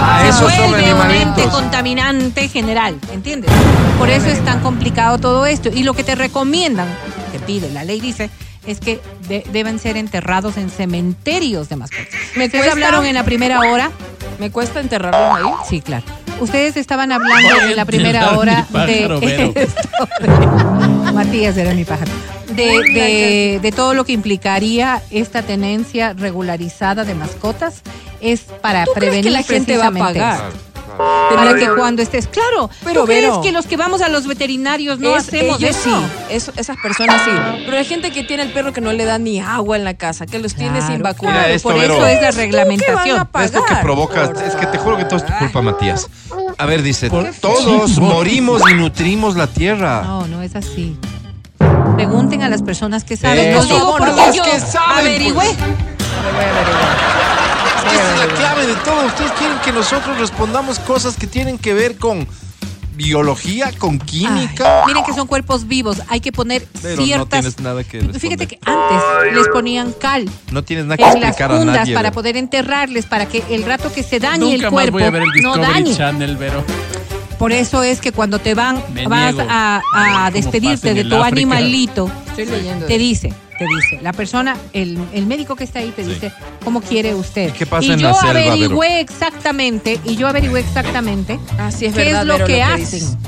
[0.00, 3.50] Ah, todo, se son vuelve un ente contaminante general, ¿entiendes?
[3.98, 5.68] Por eso es tan complicado todo esto.
[5.68, 6.88] Y lo que te recomiendan,
[7.32, 8.30] te pide, la ley dice,
[8.66, 12.06] es que de- deben ser enterrados en cementerios de mascotas.
[12.36, 13.90] Me Ustedes cuesta- hablaron en la primera hora
[14.38, 15.52] Me cuesta enterrarlos ahí.
[15.68, 16.04] Sí, claro.
[16.40, 22.10] Ustedes estaban hablando en la primera hora pájaro, de, esto de- Matías era mi pájaro.
[22.48, 27.82] De, de- de todo lo que implicaría esta tenencia regularizada de mascotas
[28.20, 30.40] es para ¿Tú crees prevenir que la gente va a pagar?
[30.92, 31.34] Esto.
[31.36, 34.98] Para que cuando estés, claro, Pero, ¿tú crees que los que vamos a los veterinarios
[34.98, 35.82] no Es- hacemos ellos eso?
[35.90, 37.30] sí, eso- esas personas sí.
[37.64, 39.94] Pero hay gente que tiene el perro que no le da ni agua en la
[39.94, 41.50] casa, que los tiene sin vacunar.
[41.50, 41.94] Esto, por Vero.
[41.94, 43.26] eso es la ¿Tú qué reglamentación.
[43.26, 43.48] pagar?
[43.48, 46.08] Es lo que provoca, es que te juro que todo es tu culpa, Matías.
[46.58, 47.10] A ver, dice,
[47.40, 50.02] todos morimos y nutrimos la tierra.
[50.02, 50.96] No, no es así.
[51.96, 53.50] Pregunten a las personas que saben.
[53.50, 55.34] Eso, Lo digo porque yo que saben, averigüé.
[55.34, 55.56] pues.
[57.84, 59.06] Es que esa es la clave de todo.
[59.06, 62.26] Ustedes quieren que nosotros respondamos cosas que tienen que ver con
[62.94, 64.80] biología, con química.
[64.82, 66.02] Ay, miren que son cuerpos vivos.
[66.08, 67.28] Hay que poner Pero no ciertas.
[67.40, 68.48] tienes nada que Fíjate responder.
[68.48, 71.94] que antes les ponían cal No tienes nada que en las a fundas nadie.
[71.94, 75.02] para poder enterrarles, para que el rato que se dañe Nunca el más cuerpo voy
[75.04, 75.96] a ver el no Discovery dañe.
[75.96, 76.64] Channel, Vero.
[77.38, 79.48] Por eso es que cuando te van, Me vas niego.
[79.50, 79.80] a, a
[80.26, 81.28] Como despedirte en de el tu África.
[81.28, 82.84] animalito, Estoy leyendo.
[82.84, 86.10] te dice, te dice, la persona, el, el médico que está ahí te Sí.
[86.10, 86.32] dice,
[86.64, 87.48] ¿cómo quiere usted?
[87.48, 88.52] ¿Y qué pasa y en yo la selva, Vero?
[88.52, 92.62] averigüé exactamente, y yo averigüé exactamente Ah, es qué verdad, es lo Vero, que que
[92.62, 93.18] hacen.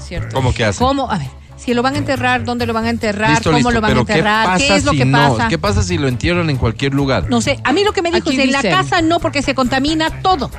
[0.00, 0.34] Cierto.
[0.34, 0.78] ¿Cómo que hace?
[0.78, 1.10] ¿Cómo?
[1.10, 3.30] A ver, si lo van a enterrar, ¿dónde lo van a enterrar?
[3.30, 3.70] Listo, ¿Cómo listo.
[3.72, 4.58] lo van a Pero ¿qué enterrar?
[4.58, 5.18] ¿Qué es lo si que no?
[5.36, 5.48] pasa?
[5.48, 7.28] ¿Qué pasa si lo entierran en cualquier lugar?
[7.30, 9.40] No sé, a mí lo que me dijo Aquí es en la casa no, porque
[9.42, 10.50] se contamina todo.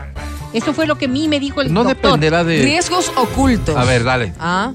[0.54, 2.04] Eso fue lo que a mí me dijo el No doctor.
[2.14, 2.62] dependerá de.
[2.64, 3.76] Riesgos ocultos.
[3.76, 4.34] A ver, dale.
[4.40, 4.72] Ah,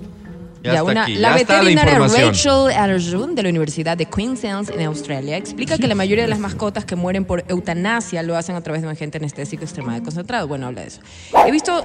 [0.62, 1.98] Ya está una, aquí, la veterinaria.
[1.98, 6.38] Rachel Arjun de la Universidad de Queensland en Australia explica que la mayoría de las
[6.38, 10.46] mascotas que mueren por eutanasia lo hacen a través de un agente anestésico extremadamente concentrado.
[10.48, 11.00] Bueno, habla de eso.
[11.46, 11.84] He visto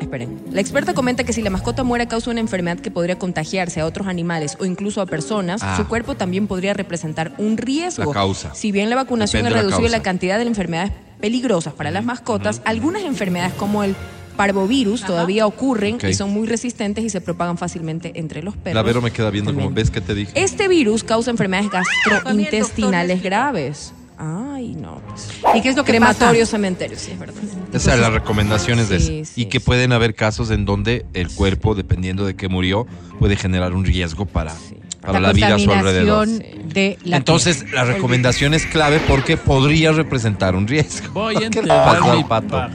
[0.00, 0.42] Esperen.
[0.52, 3.18] La experta comenta que si la mascota muere a causa de una enfermedad que podría
[3.18, 5.74] contagiarse a otros animales o incluso a personas, Ah.
[5.78, 8.04] su cuerpo también podría representar un riesgo.
[8.04, 8.54] La causa.
[8.54, 12.60] Si bien la vacunación ha la reducido la, cantidad de enfermedades peligrosas para las mascotas,
[12.66, 13.96] algunas enfermedades como el
[14.36, 18.74] parvovirus todavía ocurren y son muy resistentes y se propagan fácilmente entre los perros.
[18.74, 19.74] La Vero me queda viendo como También.
[19.84, 20.32] ves que te dije.
[20.34, 23.92] Este virus causa enfermedades gastrointestinales doctor me graves.
[24.18, 25.02] Ay, no.
[25.08, 25.28] Pues.
[25.54, 27.34] ¿Y qué es lo que Crematorios, cementerios, sí, es verdad.
[27.72, 29.66] Esas son las recomendaciones de Sí, y que sí.
[29.66, 32.86] pueden haber casos en donde el cuerpo, dependiendo de qué murió,
[33.18, 34.54] puede generar un riesgo para,
[35.02, 36.26] para la, vida a su alrededor.
[36.26, 41.12] contaminación de la Entonces, la recomendación es clave porque podría representar un riesgo.
[41.12, 42.66] Voy a ¿Qué le enterrar pasa mi al pato?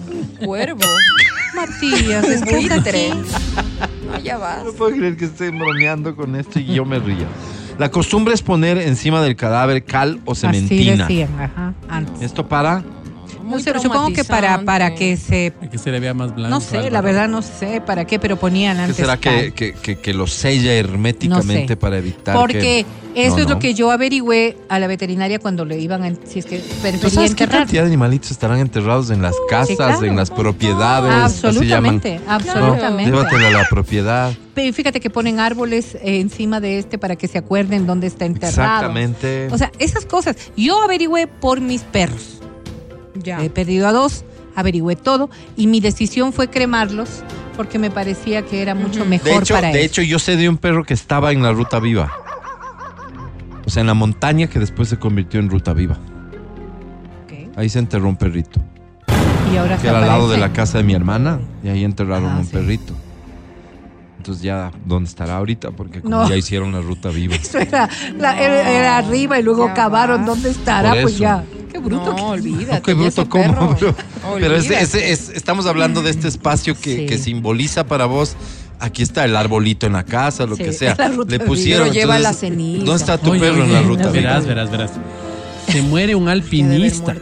[0.46, 0.80] Cuervo.
[1.68, 3.12] Matías, estás buitre.
[4.24, 4.64] ya vas.
[4.66, 7.26] No puedo creer que estén bromeando con esto y yo me río.
[7.78, 11.08] La costumbre es poner encima del cadáver cal o Así cementina.
[11.08, 12.22] decían, ajá, antes.
[12.22, 12.84] Esto para
[13.44, 15.52] No sé, supongo que para, para que se...
[15.58, 16.50] Para que se le vea más blanco.
[16.50, 19.74] No sé, la verdad no sé para qué, pero ponían ¿Qué antes será que, que,
[19.74, 21.78] que- que lo sella herméticamente No sé.
[21.78, 23.26] para evitar Porque que...
[23.26, 26.12] eso No, es lo que yo averigüé a la veterinaria cuando le iban a...
[26.26, 27.64] Si es que ¿Tú prefería sabes qué enterrar.
[27.64, 30.06] cantidad de animalitos estarán enterrados en las casas, claro.
[30.06, 31.12] en las propiedades?
[31.14, 33.12] Absolutamente, absolutamente.
[33.12, 34.34] Llévatela a la propiedad.
[34.54, 38.26] Pero fíjate que ponen árboles eh, encima de este para que se acuerden dónde está
[38.26, 38.50] enterrado.
[38.50, 39.48] Exactamente.
[39.52, 40.36] O sea, esas cosas.
[40.58, 42.41] Yo averigüé por mis perros.
[43.24, 43.44] Ya.
[43.44, 44.24] He perdido a dos,
[44.56, 47.24] averigüé todo y mi decisión fue cremarlos
[47.56, 49.92] porque me parecía que era mucho mejor de hecho, para de ellos.
[49.92, 52.12] hecho, yo sé de un perro que estaba en la ruta viva.
[53.66, 55.98] O sea, en la montaña que después se convirtió en ruta viva.
[57.56, 58.60] Ahí se enterró un perrito.
[59.54, 61.40] Y ahora Que se era al lado de la casa de mi hermana.
[61.64, 62.52] Y ahí enterraron Ah, un sí.
[62.54, 62.94] perrito.
[64.18, 65.72] Entonces ya, ¿dónde estará ahorita?
[65.72, 66.30] Porque como No.
[66.30, 67.36] ya hicieron la ruta viva.
[67.42, 70.26] Eso era, la- era, era arriba y luego Ya cavaron va.
[70.26, 71.24] dónde estará, Por pues eso.
[71.24, 71.44] ya.
[71.72, 72.06] Qué bruto.
[72.12, 72.74] No, que- olvídate.
[72.76, 73.76] No, qué bruto cómo.
[73.80, 74.82] Pero ese- olvídate.
[74.84, 77.06] ese- es- estamos hablando de este espacio que, Sí.
[77.06, 78.36] que simboliza para vos.
[78.80, 80.96] Aquí está el arbolito en la casa, lo Sí, que sea.
[81.28, 81.84] Le pusieron.
[81.90, 82.84] Pero lleva entonces, la ceniza.
[82.86, 84.10] ¿Dónde está tu Oye, perro en la ruta?
[84.10, 84.92] Verás, verás, verás.
[85.70, 87.16] Se muere un alpinista.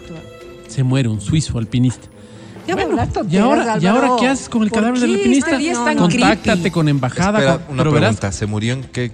[0.68, 2.08] Se muere un suizo alpinista.
[2.68, 5.58] Ya hablas ¿Y ahora, ¿Y ahora qué haces con el ¿Por cadáver del alpinista?
[5.98, 6.70] Contáctate creepy.
[6.72, 7.40] con embajada.
[7.40, 8.32] Espera, con- una pero verás, pregunta.
[8.32, 9.12] ¿Se murió en qué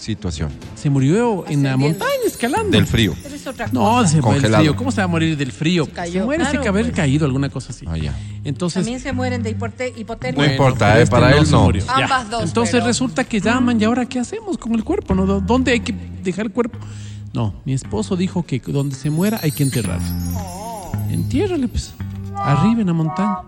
[0.00, 0.50] situación?
[0.74, 2.70] se murió en la montaña escalando.
[2.70, 3.14] Del frío.
[3.22, 4.08] Pero es otra No, cosa.
[4.08, 4.62] se muere del Congelado.
[4.64, 4.76] frío.
[4.76, 5.84] ¿Cómo se va a morir del frío?
[5.84, 6.24] Se, cayó.
[6.24, 6.96] muere sin Claro, haber pues.
[6.96, 7.84] caído, alguna cosa así.
[7.88, 8.16] Ah, ya.
[8.44, 10.44] Entonces, También se mueren de hipote- hipotermia.
[10.46, 11.64] No importa, eh, este para él se no.
[11.64, 11.84] murió.
[11.84, 12.04] Ya.
[12.04, 15.26] Ambas dos, Entonces pero- resulta que llaman y ahora qué hacemos con el cuerpo, ¿no?
[15.26, 15.94] ¿Dó- ¿Dónde hay que
[16.24, 16.78] dejar el cuerpo?
[17.32, 20.06] No, mi esposo dijo que donde se muera hay que enterrarlo.
[21.10, 21.92] Entiérrale, pues.
[22.42, 23.38] Arriba en la montaña.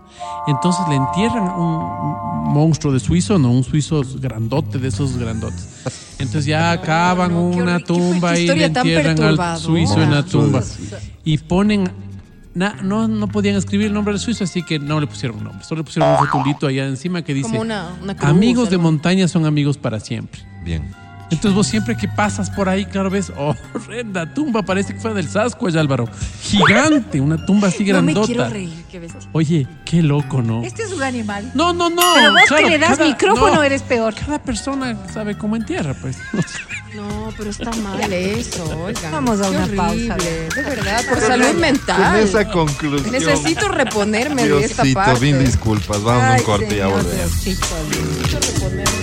[0.47, 5.67] Entonces le entierran un, monstruo de suizo, no, un suizo grandote de esos grandotes.
[6.19, 7.77] Entonces ya acaban no, qué una.
[7.79, 10.61] Qué tumba y le entierran al suizo en la tumba.
[11.23, 11.89] Y ponen
[12.53, 15.45] na- no, no podían escribir el nombre del suizo, así que no le pusieron un
[15.45, 15.63] nombre.
[15.63, 18.77] Solo le pusieron un rotulito allá encima que dice: Como una- una cruz, Amigos de
[18.77, 20.41] montaña son amigos para siempre.
[20.63, 20.93] Bien.
[21.33, 25.13] Entonces vos siempre que pasas por ahí, claro, ves, oh, horrenda tumba, parece que fue
[25.13, 26.07] del Sasquatch, Álvaro.
[26.41, 28.27] Gigante, una tumba así No me grandota.
[28.27, 29.19] quiero reír, qué bestia.
[29.31, 30.63] Oye, qué loco, ¿no?
[30.63, 31.51] Este es un animal.
[31.55, 32.01] No, no, no.
[32.15, 34.13] Pero vos claro, que le das cada- micrófono no, eres peor.
[34.13, 36.17] Cada persona sabe cómo entierra, pues.
[36.93, 39.11] No, pero está mal eso, oigan.
[39.11, 40.15] Vamos a Qué una horrible, pausa.
[40.55, 41.97] De verdad, por salud mental.
[42.11, 43.11] Con esa conclusión.
[43.11, 45.19] Necesito reponerme de esta Diosito, parte.
[45.21, 46.03] mil disculpas.
[46.03, 47.43] Vamos a un corte y ya volvemos.
[47.43, 47.65] Diosito.
[47.89, 49.02] Necesito reponerme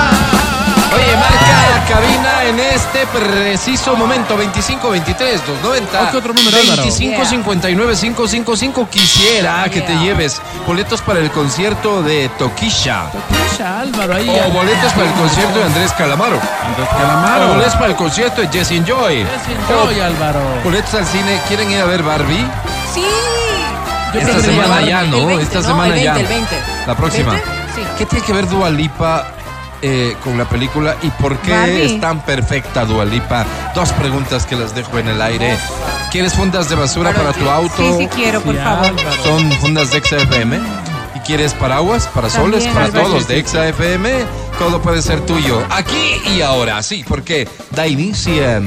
[3.13, 4.37] preciso momento.
[4.37, 6.11] 25 23 290.
[6.11, 6.81] ¿Qué otro número, Álvaro?
[6.83, 8.87] 25 59 555.
[8.89, 13.05] Quisiera que te lleves boletos para el concierto de Toquisha.
[13.11, 14.29] Pucha, Álvaro, ahí.
[14.29, 16.39] O boletos para el concierto de Andrés Calamaro.
[16.65, 17.47] Andrés O Calamaro.
[17.49, 19.19] boletos para el concierto de Jesse Enjoy.
[19.21, 20.39] Enjoy, Álvaro.
[20.63, 21.39] Boletos al cine.
[21.47, 22.45] ¿Quieren ir a ver Barbie?
[22.93, 23.03] Sí.
[24.13, 25.25] Esta semana ya, ¿no?
[25.25, 26.19] 20, Esta no, semana el 20, ya.
[26.19, 26.55] El 20.
[26.87, 27.31] La próxima.
[27.33, 27.81] 20, Sí.
[27.97, 29.25] ¿Qué tiene que ver Dua Lipa
[29.81, 31.81] eh, con la película y por qué Barbie.
[31.95, 33.45] es tan perfecta Dualipa?
[33.75, 35.57] Dos preguntas que las dejo en el aire.
[36.11, 37.73] ¿Quieres fundas de basura para tu auto?
[37.77, 38.85] Sí, sí quiero, por Sí, favor.
[38.87, 39.23] Álvaro.
[39.23, 40.59] Son fundas de XFM.
[41.15, 43.05] ¿Y quieres paraguas, parasoles También, para Álvaro.
[43.07, 44.09] todos de XFM?
[44.59, 45.63] Todo puede ser tuyo.
[45.69, 48.61] Aquí y ahora, sí, porque da inicio.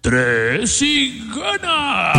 [0.00, 2.12] Tres y gana.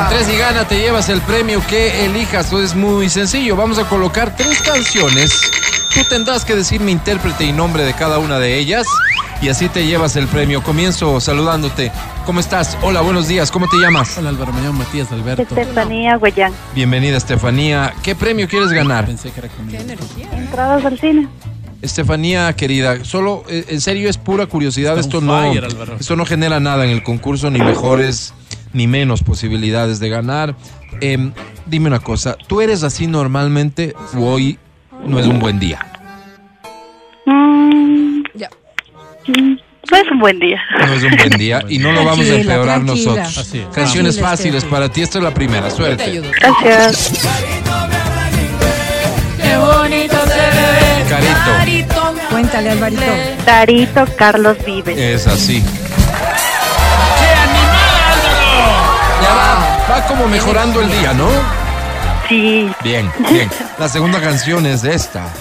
[0.00, 2.50] Con tres y gana te llevas el premio que elijas.
[2.54, 3.54] Es muy sencillo.
[3.54, 5.30] Vamos a colocar tres canciones.
[5.94, 8.86] Tú tendrás que decirme intérprete y nombre de cada una de ellas.
[9.42, 10.62] Y así te llevas el premio.
[10.62, 11.92] Comienzo saludándote.
[12.24, 12.78] ¿Cómo estás?
[12.80, 13.50] Hola, buenos días.
[13.50, 14.16] ¿Cómo te llamas?
[14.16, 15.42] Hola Álvaro, me llamo Matías Alberto.
[15.42, 16.54] Estefanía Guayán.
[16.74, 17.92] Bienvenida, Estefanía.
[18.02, 19.04] ¿Qué premio quieres ganar?
[19.04, 19.82] Pensé que era conmigo.
[20.32, 21.28] Entradas al cine.
[21.82, 24.98] Estefanía, querida, solo, eh, en serio es pura curiosidad.
[24.98, 25.68] Está Esto no, fire,
[25.98, 28.34] esto no genera nada en el concurso, ni mejores
[28.72, 30.54] ni menos posibilidades de ganar.
[31.00, 31.32] Em,
[31.66, 34.58] dime una cosa, ¿tú eres así normalmente o hoy
[35.06, 35.86] no es un buen día?
[37.26, 38.48] Mm, Ya.
[39.28, 39.54] mm,
[39.90, 40.60] no es un buen día.
[40.86, 42.94] No es un buen día y no lo vamos a empeorar tranquila.
[43.14, 43.38] nosotros.
[43.38, 43.66] Así es.
[43.74, 46.20] Canciones Tranquila, fáciles para ti, esta es la primera, suerte.
[46.40, 47.12] Gracias.
[49.42, 51.08] Qué bonito se ve.
[51.08, 53.02] Carito, Cuéntale, Alvarito.
[53.44, 54.96] Tarito Carlos Vives.
[54.96, 55.62] es así.
[60.20, 61.28] Como mejorando el día, ¿no?
[62.28, 62.70] Sí.
[62.82, 63.50] Bien, bien.
[63.78, 65.32] La segunda canción es esta.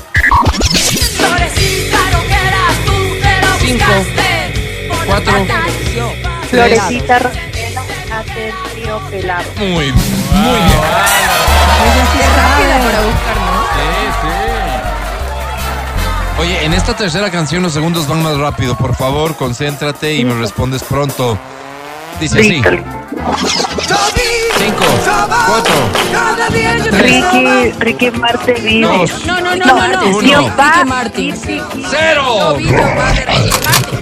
[3.60, 3.84] Cinco,
[5.06, 5.34] cuatro,
[6.50, 6.50] tres.
[6.50, 8.54] Florecita hace
[9.10, 9.44] pelado.
[9.58, 9.92] Muy, muy bien.
[12.20, 13.60] Es rápida para buscar, ¿no?
[16.40, 18.78] Oye, en esta tercera canción los segundos van más rápido.
[18.78, 21.38] Por favor, concéntrate y me respondes pronto.
[22.20, 22.62] Dice así.
[24.58, 24.86] Cinco,
[25.48, 25.74] cuatro,
[26.50, 28.82] tres, Ricky, Ricky Marte vive.
[28.88, 30.02] dos, No, no, no, no, no.
[30.02, 30.20] Uno.
[30.20, 30.72] Dios, Dios va.
[30.74, 31.38] Ricky Martin.
[31.38, 31.62] Sí.
[31.90, 32.58] cero.
[32.98, 34.00] Va de Ricky Martin.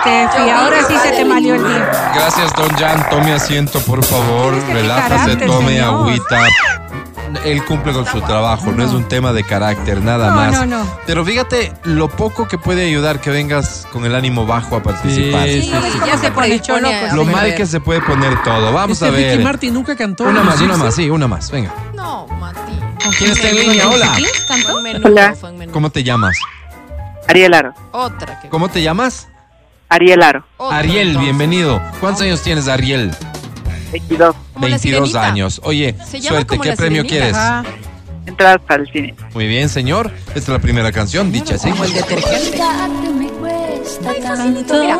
[0.00, 0.50] Steffi.
[0.50, 2.12] Ahora sí se te malió el día.
[2.14, 3.08] Gracias, don Jan.
[3.10, 4.54] Tome asiento, por favor.
[4.72, 5.94] Relájese, tome señor.
[5.94, 6.40] agüita.
[7.44, 10.52] Él cumple con su trabajo, no es un tema de carácter, nada No, más.
[10.52, 10.86] no, no.
[11.04, 15.44] Pero fíjate lo poco que puede ayudar que vengas con el ánimo bajo a participar.
[15.48, 15.70] Sí, Sí,
[16.06, 17.12] ya se se pone predispone pues.
[17.12, 18.72] Lo a mal que se puede poner todo.
[18.72, 19.32] Vamos Este a ver.
[19.32, 20.24] Ricky Martin nunca cantó.
[20.24, 21.50] Una más, una más, sí, una más.
[21.50, 21.74] Venga.
[21.94, 22.78] No, Mati.
[23.18, 23.88] ¿Quién está en línea?
[23.88, 24.12] Hola.
[25.04, 25.34] Hola.
[25.72, 26.36] ¿Cómo te llamas?
[27.28, 27.74] Ariel Aro.
[27.90, 28.48] Otra que.
[28.48, 29.28] ¿Cómo te llamas?
[29.88, 30.44] Ariel Aro.
[30.70, 31.80] Ariel, bienvenido.
[32.00, 33.10] ¿Cuántos años tienes, Ariel?
[33.92, 34.34] 22.
[34.52, 35.24] Como la 22 sirenita.
[35.32, 35.60] años.
[35.64, 37.08] Oye, suerte, ¿qué premio sirenita.
[37.08, 37.36] quieres?
[37.36, 37.64] Ajá.
[38.26, 39.14] Entradas al cine.
[39.34, 40.10] Muy bien, señor.
[40.28, 41.70] Esta es la primera canción, dicha así.
[41.70, 42.60] Como el detergente.
[44.06, 44.74] Ay, facilito.
[44.80, 44.98] Mira,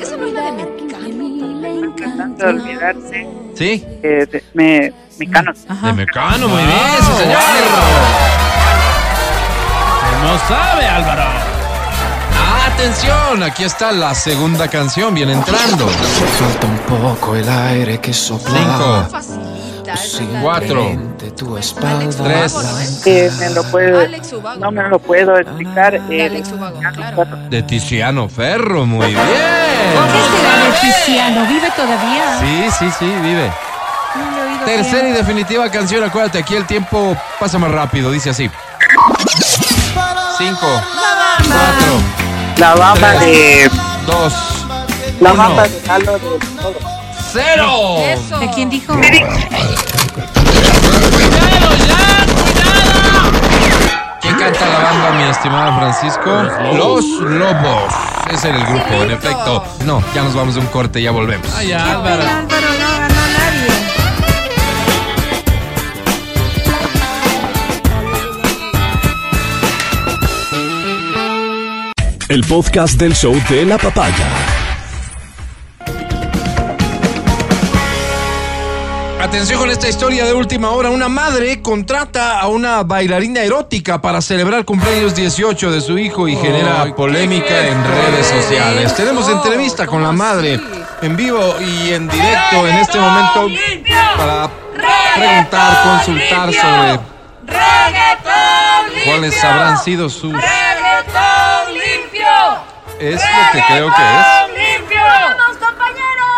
[0.00, 2.34] esa no es la de Mecano.
[2.36, 3.26] De olvidarse.
[3.54, 3.84] ¿Sí?
[4.02, 5.52] Eh, de, me, Mecano.
[5.82, 7.40] De Mecano, muy bien, sí, señor.
[10.22, 11.55] No sabe, Álvaro.
[12.76, 15.88] Atención, aquí está la segunda canción, viene entrando.
[15.88, 19.08] Falta un poco el aire que sopla.
[19.88, 20.90] Cinco, la cuatro,
[21.34, 22.24] tu Alex espalda.
[22.24, 23.06] tres.
[23.06, 24.00] Eh, me lo puedo.
[24.00, 24.60] Alex Ubago.
[24.60, 26.00] No me lo puedo explicar.
[26.02, 26.42] De Eh,
[27.48, 29.18] de Tiziano Ferro, muy bien.
[29.18, 31.46] ¿Qué será de Tiziano?
[31.46, 32.38] ¿Vive todavía?
[32.40, 33.50] Sí, sí, sí, vive.
[34.16, 38.50] No Tercera y definitiva canción, acuérdate, aquí el tiempo pasa más rápido, dice así.
[40.36, 40.82] Cinco,
[41.48, 42.00] cuatro,
[42.58, 43.70] La bamba Tres.
[43.70, 43.70] de.
[44.06, 44.32] dos,
[45.20, 46.30] La uno, bamba de todo.
[47.32, 47.96] cero.
[47.98, 48.38] Eso.
[48.38, 48.94] ¿De quién dijo?
[54.20, 56.30] ¿Quién canta la banda, mi estimado Francisco?
[56.74, 57.92] Los Lobos.
[58.32, 59.64] Ese era el grupo, en efecto.
[59.84, 61.46] No, ya nos vamos de un corte, ya volvemos.
[61.54, 62.22] Ay, Álvaro.
[62.22, 62.95] Álvaro no
[72.28, 74.26] El podcast del show de la papaya.
[79.22, 80.90] Atención con esta historia de última hora.
[80.90, 86.34] Una madre contrata a una bailarina erótica para celebrar cumpleaños 18 de su hijo y
[86.34, 88.96] genera polémica en redes sociales.
[88.96, 90.58] Tenemos entrevista con la madre
[91.02, 93.46] en vivo y en directo en este momento
[94.16, 94.50] para
[95.14, 97.00] preguntar, consultar sobre
[99.04, 100.34] cuáles habrán sido sus...
[102.98, 104.26] Es lo que creo que es.
[104.96, 106.34] ¡Vamos, compañeros!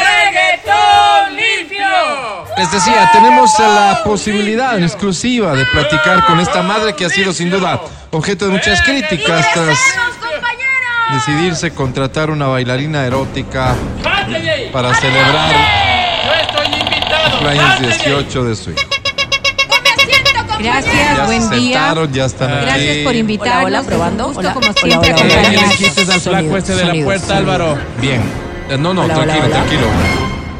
[0.00, 1.86] ¡Reggaetón limpio!
[2.56, 7.50] Les decía, tenemos la posibilidad exclusiva de platicar con esta madre que ha sido sin
[7.50, 7.80] duda
[8.10, 9.78] objeto de muchas críticas tras
[11.12, 13.74] decidirse contratar una bailarina erótica
[14.72, 18.93] para celebrar el cumpleaños 18 de su hijo.
[20.58, 21.78] Gracias, Ya buen día.
[21.78, 22.50] sentaron, ya están.
[22.50, 23.64] Gracias por invitarnos.
[23.66, 24.24] Hola, hola, probando.
[24.26, 24.54] Gusto, Hola.
[24.54, 25.24] como Hola, siempre, hola, ¿Qué hola.
[25.26, 25.78] le acompañarnos.
[25.78, 27.52] dijiste al flaco Sonido, este de la sonido, puerta, sonido.
[27.52, 27.78] Álvaro?
[28.00, 28.20] Bien.
[28.70, 29.48] Eh, No, no, tranquilo, hola.
[29.50, 29.82] tranquilo.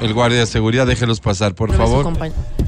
[0.02, 2.06] El guardia de seguridad, déjelos pasar, por favor.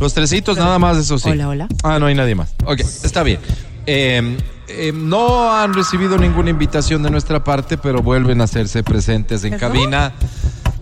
[0.00, 1.28] Los tresitos nada más, eso sí.
[1.30, 1.68] Hola, hola.
[1.82, 2.54] Ah, no hay nadie más.
[2.64, 3.40] Ok, está bien.
[3.86, 4.36] Eh,
[4.68, 9.58] eh, no han recibido ninguna invitación de nuestra parte, pero vuelven a hacerse presentes en
[9.58, 10.12] cabina.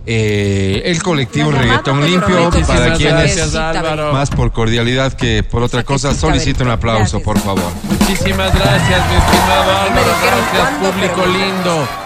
[0.06, 3.54] Eh, el colectivo llamada Reggaetón Limpio, para quienes gracias,
[4.12, 7.22] más por cordialidad que por otra cosa, solicito un aplauso, Gracias.
[7.22, 7.72] por favor.
[7.84, 10.12] Muchísimas gracias, mi estimado Álvaro.
[10.22, 11.88] Gracias, público pero- lindo.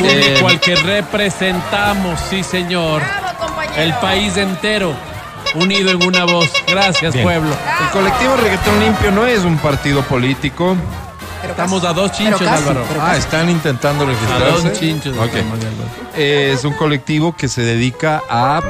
[0.00, 3.02] Eh, Público al que representamos, sí, señor.
[3.76, 4.94] El país entero,
[5.56, 6.48] unido en una voz.
[6.68, 7.24] Gracias, Bien.
[7.24, 7.50] pueblo.
[7.82, 10.76] El colectivo Reggaetón Limpio no es un partido político.
[11.40, 11.86] Pero Estamos casi.
[11.86, 12.84] a dos chinchos, Pero casi, Álvaro.
[12.88, 14.68] pero Ah, están intentando A registrarse.
[14.68, 15.16] dos chinchos.
[15.16, 15.24] Ok.
[15.34, 15.90] estamos, Álvaro.
[16.16, 18.60] Es un colectivo que se dedica a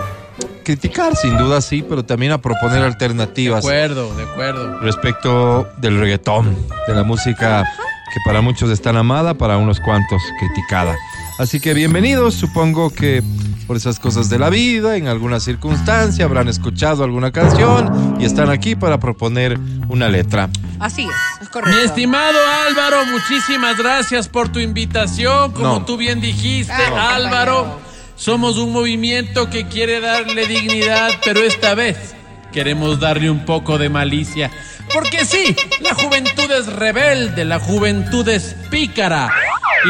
[0.64, 4.78] criticar, sin duda sí, pero también a proponer De alternativas acuerdo, de acuerdo.
[4.80, 6.54] respecto del reggaetón,
[6.86, 7.64] de la música
[8.12, 10.94] que para muchos es tan amada, para unos cuantos criticada.
[11.38, 13.22] Así que bienvenidos, supongo que
[13.68, 18.50] por esas cosas de la vida, en alguna circunstancia habrán escuchado alguna canción y están
[18.50, 19.58] aquí para proponer
[19.88, 20.48] una letra.
[20.80, 21.08] Así es.
[21.42, 21.80] Es Mi correcto.
[21.84, 22.38] estimado
[22.68, 25.52] Álvaro, muchísimas gracias por tu invitación.
[25.52, 25.84] Como No.
[25.84, 27.80] tú bien dijiste, Ah, Álvaro, compañero.
[28.16, 32.14] somos un movimiento que quiere darle dignidad, pero esta vez
[32.52, 34.50] queremos darle un poco de malicia.
[34.92, 39.30] Porque sí, la juventud es rebelde, la juventud es pícara.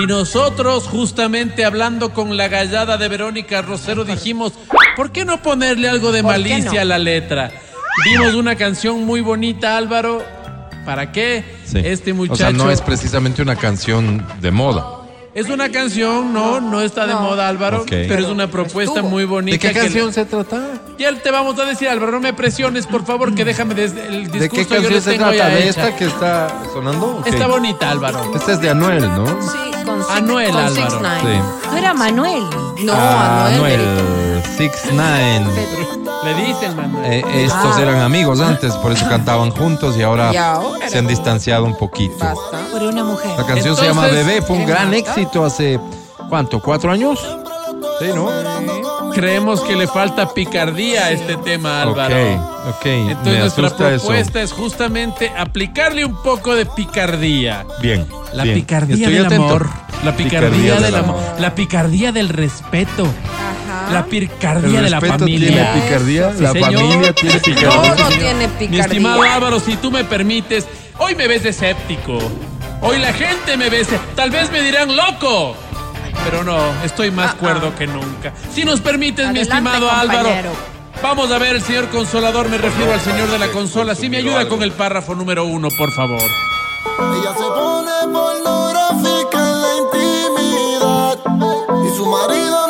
[0.02, 4.52] Y nosotros, justamente hablando con la gallada de Verónica Rosero, dijimos,
[4.96, 6.80] ¿por qué no ponerle algo de ¿Por qué malicia no?
[6.80, 7.50] a la letra?
[8.04, 10.22] Vimos una canción muy bonita, Álvaro.
[10.84, 11.44] ¿Para qué?
[11.64, 11.80] Sí.
[11.84, 12.34] Este muchacho.
[12.34, 14.97] O sea, no es precisamente una canción de moda.
[15.38, 17.20] Es una canción, no, no está de No.
[17.20, 17.88] moda, Álvaro, Ok.
[17.90, 19.08] pero es una propuesta estuvo.
[19.08, 19.54] muy bonita.
[19.54, 20.60] ¿De qué que- canción se trata?
[20.98, 24.30] Ya te vamos a decir, Álvaro, no me presiones, por favor, que déjame desde el
[24.30, 24.38] discurso.
[24.40, 25.36] ¿De qué yo canción lo se tengo trata?
[25.36, 25.68] ya ¿De hecha.
[25.70, 27.22] esta que está sonando?
[27.24, 28.32] Está bonita, Álvaro.
[28.34, 29.26] Esta es de Anuel, ¿no?
[29.26, 30.74] Sí, con six- Anuel, con Álvaro.
[30.90, 31.34] six nine.
[31.62, 31.66] Sí.
[31.70, 32.42] No era Manuel.
[32.84, 33.80] No, Ah, Anuel.
[33.80, 35.46] Anuel, Six Nine.
[36.24, 37.04] Le dicen, Manuel.
[37.12, 37.82] Eh, estos Ah.
[37.82, 41.76] eran amigos antes, por eso cantaban juntos y ahora Y ahora se han distanciado un
[41.76, 42.16] poquito.
[42.18, 42.58] Basta.
[42.72, 43.30] Por una mujer.
[43.38, 45.78] La canción se llama Entonces, Bebé, fue un gran éxito hace,
[46.28, 46.60] ¿cuánto?
[46.60, 47.18] ¿Cuatro años?
[48.00, 48.28] Sí, ¿no?
[49.12, 52.14] Creemos que le falta picardía a este tema, Álvaro.
[52.14, 52.86] Ok, ok.
[52.86, 54.06] Entonces Me nuestra asusta eso.
[54.06, 57.64] propuesta es justamente aplicarle un poco de picardía.
[57.80, 58.06] Bien.
[58.32, 58.56] La bien.
[58.56, 59.44] picardía Estoy del atento.
[59.46, 59.68] amor.
[60.04, 61.16] La picardía, Picardía del del amor.
[61.16, 61.40] amor.
[61.40, 63.06] La picardía del respeto.
[63.92, 65.48] La picardía de la familia.
[65.72, 66.70] tiene picardía, Sí, la señor.
[66.72, 67.70] familia tiene picardía.
[67.94, 69.34] Todo tiene Mi estimado picardía.
[69.34, 70.66] Álvaro, si tú me permites,
[70.98, 72.18] hoy me ves escéptico.
[72.80, 73.84] Hoy la gente me ve,
[74.14, 75.56] tal vez me dirán loco.
[76.24, 77.38] Pero no, estoy más Ah, ah.
[77.40, 78.32] cuerdo que nunca.
[78.54, 80.30] Si nos permites, mi estimado Álvaro.
[81.02, 83.94] Vamos a ver el señor consolador, me refiero al señor de la consola.
[83.94, 86.20] Si me ayuda con el párrafo número uno, por favor.
[86.20, 91.18] Ella se pone pornográfica en la intimidad
[91.86, 92.67] y su marido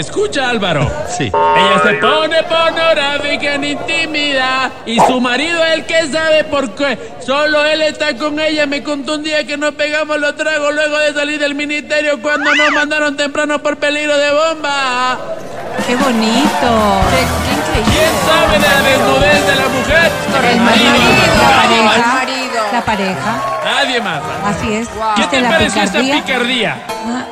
[0.00, 0.90] Escucha, Álvaro.
[1.14, 1.24] Sí.
[1.24, 6.98] Ella se pone pornográfica en intimidad y su marido es el que sabe por qué.
[7.20, 8.64] Solo él está con ella.
[8.64, 12.50] Me contó un día que nos pegamos los tragos luego de salir del ministerio cuando
[12.54, 15.18] nos mandaron temprano por peligro de bomba.
[15.86, 16.70] Qué bonito.
[17.10, 17.92] Qué, qué increíble.
[17.92, 20.12] ¿Quién sabe de la desnudez de la mujer?
[20.50, 22.72] El marido, marido, la pareja.
[22.72, 23.60] La pareja.
[23.64, 24.20] Nadie más.
[24.46, 24.88] Así es.
[24.88, 26.14] ¿Qué ¿Viste te pareció picardía?
[26.14, 26.76] esta picardía?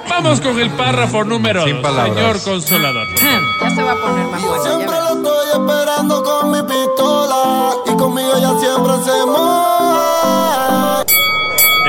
[0.09, 2.15] Vamos con el párrafo número Sin dos, palabras.
[2.17, 3.07] señor consolador.
[3.61, 4.65] Ya se va a poner más yo bueno.
[4.65, 11.05] ya siempre lo estoy esperando con mi pistola y conmigo ella siempre se moja.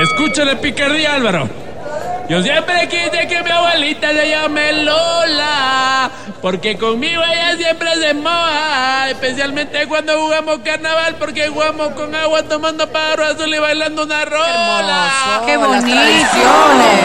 [0.02, 1.48] Escucha la picardía, Álvaro.
[2.30, 6.08] Yo siempre quise que mi abuelita se llame Lola,
[6.40, 12.88] porque conmigo ella siempre se moja, especialmente cuando jugamos carnaval, porque jugamos con agua tomando
[12.88, 15.10] pájaro azul y bailando una rola.
[15.26, 15.46] Hermoso.
[15.46, 15.86] Qué Las bonito.
[15.98, 17.00] tradiciones.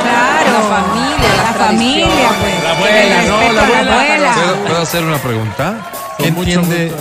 [0.00, 0.52] Claro.
[0.52, 2.62] La familia, La familia, pues.
[2.62, 4.34] La abuela, El no, la a abuela.
[4.64, 5.74] ¿Puedo, hacer una pregunta?
[6.18, 6.92] ¿Qué Con mucho entiende.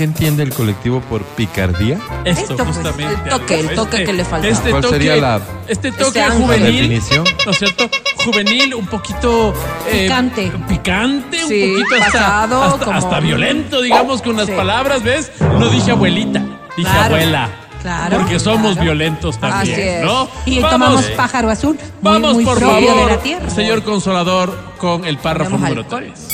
[0.00, 1.98] ¿Qué entiende el colectivo por picardía?
[2.24, 3.12] Esto, Esto, pues, justamente.
[3.22, 4.48] el toque, el toque que le falta.
[4.48, 6.40] Este ¿Cuál toque, sería la- este toque Este ángel.
[6.42, 7.24] juvenil, ¿La definición?
[7.44, 7.90] ¿no es cierto?
[8.24, 9.52] Juvenil, un poquito
[9.90, 10.50] eh, Picante.
[10.66, 14.52] picante, Sí, un poquito hasta, pasado, hasta, como- hasta violento, digamos, con unas Sí.
[14.52, 15.32] palabras, ¿ves?
[15.38, 16.38] No dije abuelita,
[16.78, 17.04] dije Claro.
[17.16, 17.48] abuela.
[17.82, 18.16] Claro.
[18.20, 20.02] Porque somos violentos también, Así es.
[20.02, 20.30] ¿no?
[20.46, 23.50] Y Vamos, tomamos pájaro azul, muy, vamos muy por propio favor, de la tierra.
[23.50, 26.04] señor Consolador, con el párrafo Tenemos número alcohol.
[26.14, 26.28] 3.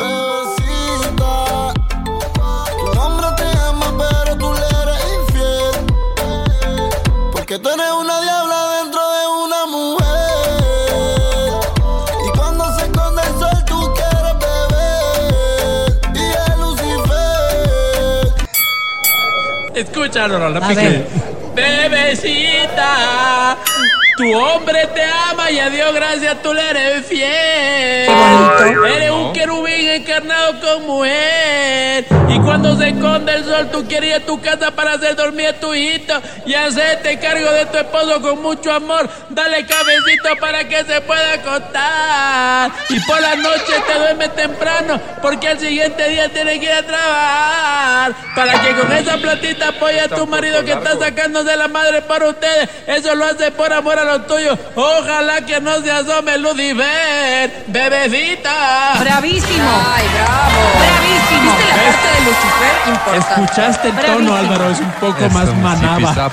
[0.00, 1.61] Las
[7.52, 10.06] Porque tú eres una diabla dentro de una mujer.
[12.26, 16.00] Y cuando se esconde el sol, tú quieres beber.
[16.14, 18.32] Y Lucifer.
[19.74, 21.06] Escúchalo, no, la pique.
[21.54, 22.88] Bebecita,
[24.16, 28.08] tu hombre te ama y a Dios gracias tú le eres fiel.
[28.08, 28.86] bonito.
[28.86, 32.06] Eres un querubín encarnado con mujer.
[32.28, 35.74] Y cuando se esconde el sol, tú querías tu casa para hacer dormir a tu
[35.74, 39.08] hijito y hacerte cargo de tu esposo con mucho amor.
[39.28, 42.70] Dale cabecito para que se pueda acostar.
[42.88, 46.82] Y por la noche te duermes temprano porque al siguiente día tienes que ir a
[46.82, 48.14] trabajar.
[48.34, 52.02] Para que con esa platita apoye a tu marido que está sacando de la madre
[52.02, 52.68] para ustedes.
[52.86, 54.58] Eso lo hace por amor a los tuyos.
[54.74, 58.94] Ojalá que no se asome Lucifer, bebecita.
[59.00, 59.70] Bravísimo.
[59.94, 60.60] Ay, bravo.
[60.78, 61.56] Bravísimo.
[61.56, 62.88] ¿Viste la parte de Lucifer?
[62.88, 63.18] Importante.
[63.42, 64.36] Escuchaste el tono, Bravísimo.
[64.36, 66.30] Álvaro, es un poco Es más manaba.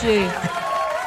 [0.00, 0.26] Sí.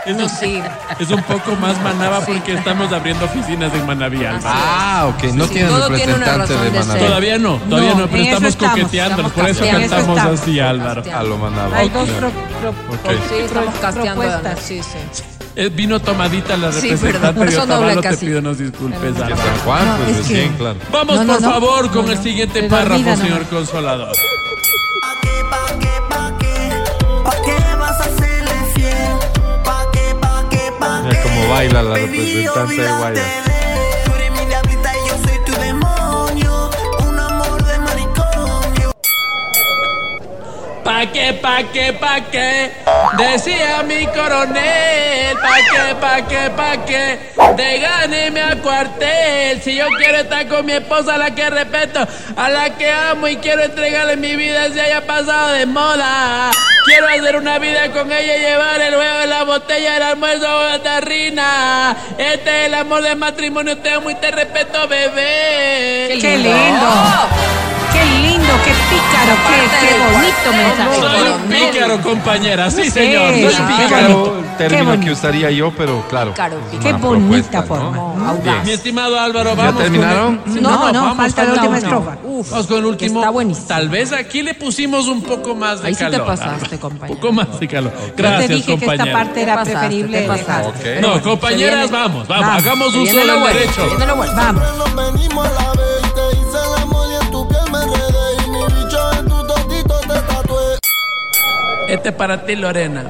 [0.05, 0.61] Es, un- sí.
[0.99, 4.43] es un poco más manaba porque estamos abriendo oficinas en Manaví, Álvaro.
[4.53, 5.23] Ah, ok.
[5.31, 6.99] No Sí, tienen tiene representante de de Manaví.
[6.99, 7.07] ser.
[7.07, 10.59] Todavía no, todavía No, no, pero estamos estamos, coqueteando, estamos por eso cantamos eso así,
[10.59, 11.03] Álvaro.
[11.15, 11.77] A lo Manaba.
[11.77, 13.17] Hay dos pro- pro- Ok.
[13.29, 14.21] Sí, estamos casteando.
[14.21, 14.59] propuestas.
[14.59, 15.23] Sí, sí.
[15.55, 19.15] Eh, vino tomadita la Sí, representante perdón, de Otavalo, te pido nos disculpes.
[19.15, 19.29] San
[19.63, 20.79] Juan, No, pues es que- recién, claro.
[20.91, 21.51] Vamos No, no, por no.
[21.51, 22.23] favor con No, el no.
[22.23, 23.17] siguiente Te párrafo, no.
[23.17, 24.07] señor Consolador.
[25.01, 26.83] ¿Pa qué, pa qué, pa qué?
[27.23, 29.17] ¿Pa qué vas a serle fiel?
[29.63, 33.42] ¿Pa qué, pa qué, pa Mira cómo baila la representante de Guayas.
[40.83, 42.71] Pa' qué, pa' qué, pa' qué,
[43.17, 45.37] decía mi coronel.
[45.41, 47.19] Pa' qué, pa' qué, pa' qué,
[47.55, 49.61] de gáneme a cuartel.
[49.61, 52.05] Si yo quiero estar con mi esposa, a la que respeto,
[52.35, 56.51] a la que amo y quiero entregarle mi vida si haya pasado de moda.
[56.85, 60.47] Quiero hacer una vida con ella y llevar el huevo de la botella, el almuerzo
[60.53, 61.95] o la tarrina.
[62.17, 66.17] Este es el amor del matrimonio, te amo y te respeto, bebé.
[66.19, 66.21] Qué lindo.
[66.21, 70.99] Qué lindo, qué pícaro, qué, qué bonito mensaje.
[70.99, 72.69] Soy un pícaro, compañera.
[72.71, 73.33] Sí, señor.
[73.33, 74.43] Soy sí, un qué pícaro.
[74.57, 76.31] término que usaría yo, pero claro.
[76.31, 76.97] Pícaro, es pícaro.
[76.97, 78.13] Qué bonita forma.
[78.63, 79.73] Mi estimado Álvaro, ¿Ya vamos.
[79.73, 80.41] con terminaron?
[80.45, 82.17] No, no, vamos, falta la última estrofa.
[82.23, 83.19] Uf, Vamos con el último.
[83.19, 83.67] está buenísimo.
[83.67, 86.27] Tal vez aquí le pusimos un poco más de Ahí sí te calor.
[86.27, 87.13] pasaste, compañero.
[87.13, 87.93] Un poco más de calor.
[87.95, 90.73] Yo Gracias, te dije que esta parte Te era pasaste, preferible te.
[90.83, 92.63] Pero No, bueno, compañeras, vamos, vamos, Vamos.
[92.63, 94.35] hagamos se uso viene del lo bueno, derecho.
[94.35, 94.63] Vamos.
[101.93, 103.03] Este es para ti, Lorena.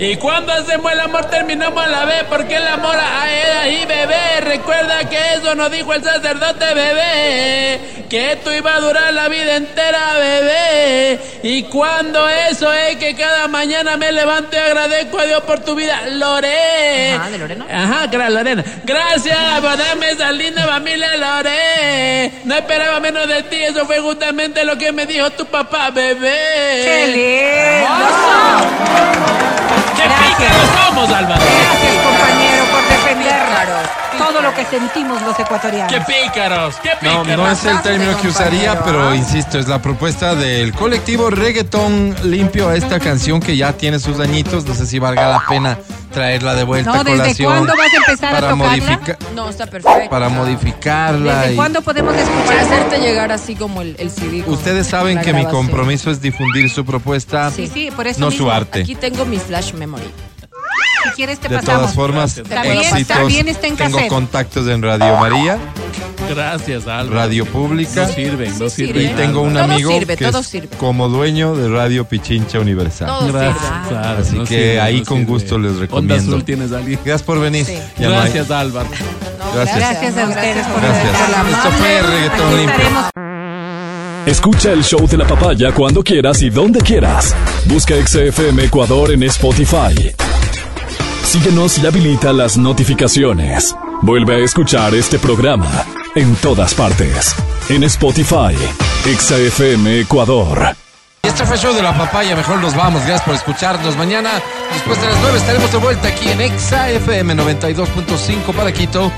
[0.00, 3.84] Y cuando hacemos el amor terminamos a la vez porque el amor a era y
[3.84, 4.40] bebé.
[4.42, 7.80] Recuerda que eso nos dijo el sacerdote bebé.
[8.08, 11.18] Que esto iba a durar la vida entera, bebé.
[11.42, 15.74] Y cuando eso es que cada mañana me levanto y agradezco a Dios por tu
[15.74, 17.14] vida, Lore.
[17.14, 17.66] Ajá, ¿de Lorena?
[17.68, 18.64] Ajá, gra- Lorena.
[18.84, 22.30] Gracias por darme esa linda familia, Lore.
[22.44, 26.82] No esperaba menos de ti, eso fue justamente lo que me dijo tu papá, bebé.
[26.84, 27.88] ¡Qué lindo!
[34.32, 35.94] Todo lo que sentimos los ¡Qué ecuatorianos.
[36.06, 36.74] pícaros!
[36.82, 37.36] ¡Qué No, pícaros!
[37.46, 39.16] no es el término que usaría, pero ¿ah?
[39.16, 44.20] insisto, es la propuesta del colectivo Reggaetón Limpio a esta canción que ya tiene sus
[44.20, 44.64] añitos.
[44.66, 45.78] No sé si valga la pena
[46.12, 47.52] traerla de vuelta No, a ¿desde colación.
[47.52, 48.66] cuándo vas a empezar a para tocarla?
[48.86, 50.10] modifica- No, está perfecto.
[50.10, 51.40] para modificarla.
[51.40, 52.58] ¿Desde y- cuándo podemos Para escuchar?
[52.58, 54.42] hacerte llegar así como el, el CD.
[54.46, 55.66] Ustedes saben que mi grabación.
[55.66, 58.46] compromiso es difundir su propuesta, Sí, sí, por eso no mismo.
[58.46, 58.80] su arte.
[58.82, 60.10] Aquí tengo mi flash memory.
[61.10, 61.80] Si quieres te De pasamos.
[61.80, 63.06] todas formas, También- éxitos.
[63.16, 64.08] también está en Tengo cassette.
[64.10, 65.58] contactos en Radio María,
[66.28, 67.14] Gracias, Álvaro.
[67.14, 68.06] Radio Pública.
[68.06, 69.10] No sirven, no Sí sirven.
[69.10, 70.76] Y tengo un Todo amigo sirve, que todo es sirve.
[70.76, 73.06] como dueño de Radio Pichincha Universal.
[73.08, 73.88] Todo Gracias, sirve.
[73.88, 75.32] claro, Así no que sirve, ahí no con sirve.
[75.32, 76.14] gusto les Onda recomiendo.
[76.32, 76.98] Azul tienes a alguien.
[77.02, 77.64] Gracias por venir.
[77.64, 77.78] Sí.
[77.98, 78.88] No Gracias, Álvaro.
[79.38, 79.76] No, Gracias.
[79.78, 81.16] Gracias a no, ustedes por, Gracias.
[81.16, 82.02] por la Esto fue.
[82.02, 82.86] Reggaetón Limpio.
[84.26, 87.34] Escucha el show de la papaya cuando quieras y donde quieras.
[87.64, 90.12] Busca XFM Ecuador en Spotify.
[91.28, 93.76] Síguenos y habilita las notificaciones.
[94.00, 95.84] Vuelve a escuchar este programa
[96.14, 97.34] en todas partes.
[97.68, 98.56] En Spotify,
[99.04, 100.74] XFM Ecuador.
[101.22, 102.34] Este fue show de la papaya.
[102.34, 103.02] Mejor nos vamos.
[103.02, 103.94] Gracias por escucharnos.
[103.98, 104.40] Mañana,
[104.72, 109.12] después de las 9, estaremos de vuelta aquí en Exa FM 92.5 para Quito,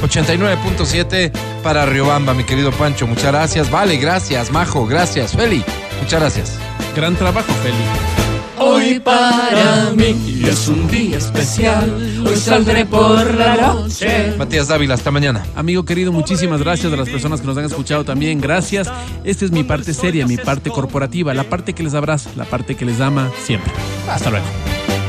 [0.00, 1.30] 89.7
[1.62, 3.06] para Riobamba, mi querido Pancho.
[3.06, 3.70] Muchas gracias.
[3.70, 4.50] Vale, gracias.
[4.50, 5.36] Majo, gracias.
[5.36, 5.62] Feli,
[6.00, 6.58] muchas gracias.
[6.96, 8.29] Gran trabajo, Feli.
[8.72, 11.92] Hoy para mí y es un día especial.
[12.24, 14.34] Hoy saldré por la noche.
[14.38, 15.44] Matías Dávila, hasta mañana.
[15.56, 18.40] Amigo querido, muchísimas gracias a las personas que nos han escuchado también.
[18.40, 18.88] Gracias.
[19.24, 22.76] Esta es mi parte seria, mi parte corporativa, la parte que les abraza, la parte
[22.76, 23.72] que les ama siempre.
[24.08, 24.46] Hasta luego.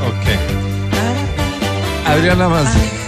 [0.07, 0.25] Ok.
[2.07, 3.00] Adriana Mancero.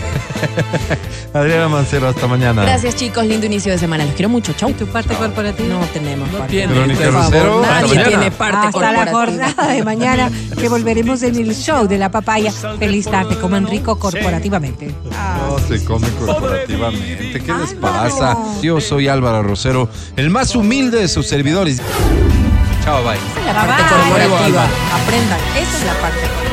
[1.33, 2.63] Adriana Mancero, hasta mañana.
[2.63, 3.25] Gracias, chicos.
[3.25, 4.05] Lindo inicio de semana.
[4.05, 4.53] Los quiero mucho.
[4.53, 4.69] Chau.
[4.69, 5.67] ¿Y tu parte corporativa?
[5.79, 6.47] No tenemos parte.
[6.51, 6.73] tiene.
[6.73, 8.07] Verónica Por favor, Rosero, hasta Nadie mañana.
[8.09, 12.51] tiene parte Hasta la jornada de mañana que volveremos en el show de la papaya.
[12.51, 14.93] Feliz tarde, coman rico corporativamente.
[15.11, 17.41] No se come corporativamente.
[17.41, 18.37] ¿Qué les pasa?
[18.61, 21.81] Yo soy Álvaro Rosero, el más humilde de sus servidores.
[22.83, 23.13] Chao, bye.
[23.15, 24.27] Esa es la parte Bye, bye.
[24.29, 24.67] corporativa.
[24.93, 25.39] Aprendan.
[25.57, 26.52] Esa es la parte corporativa.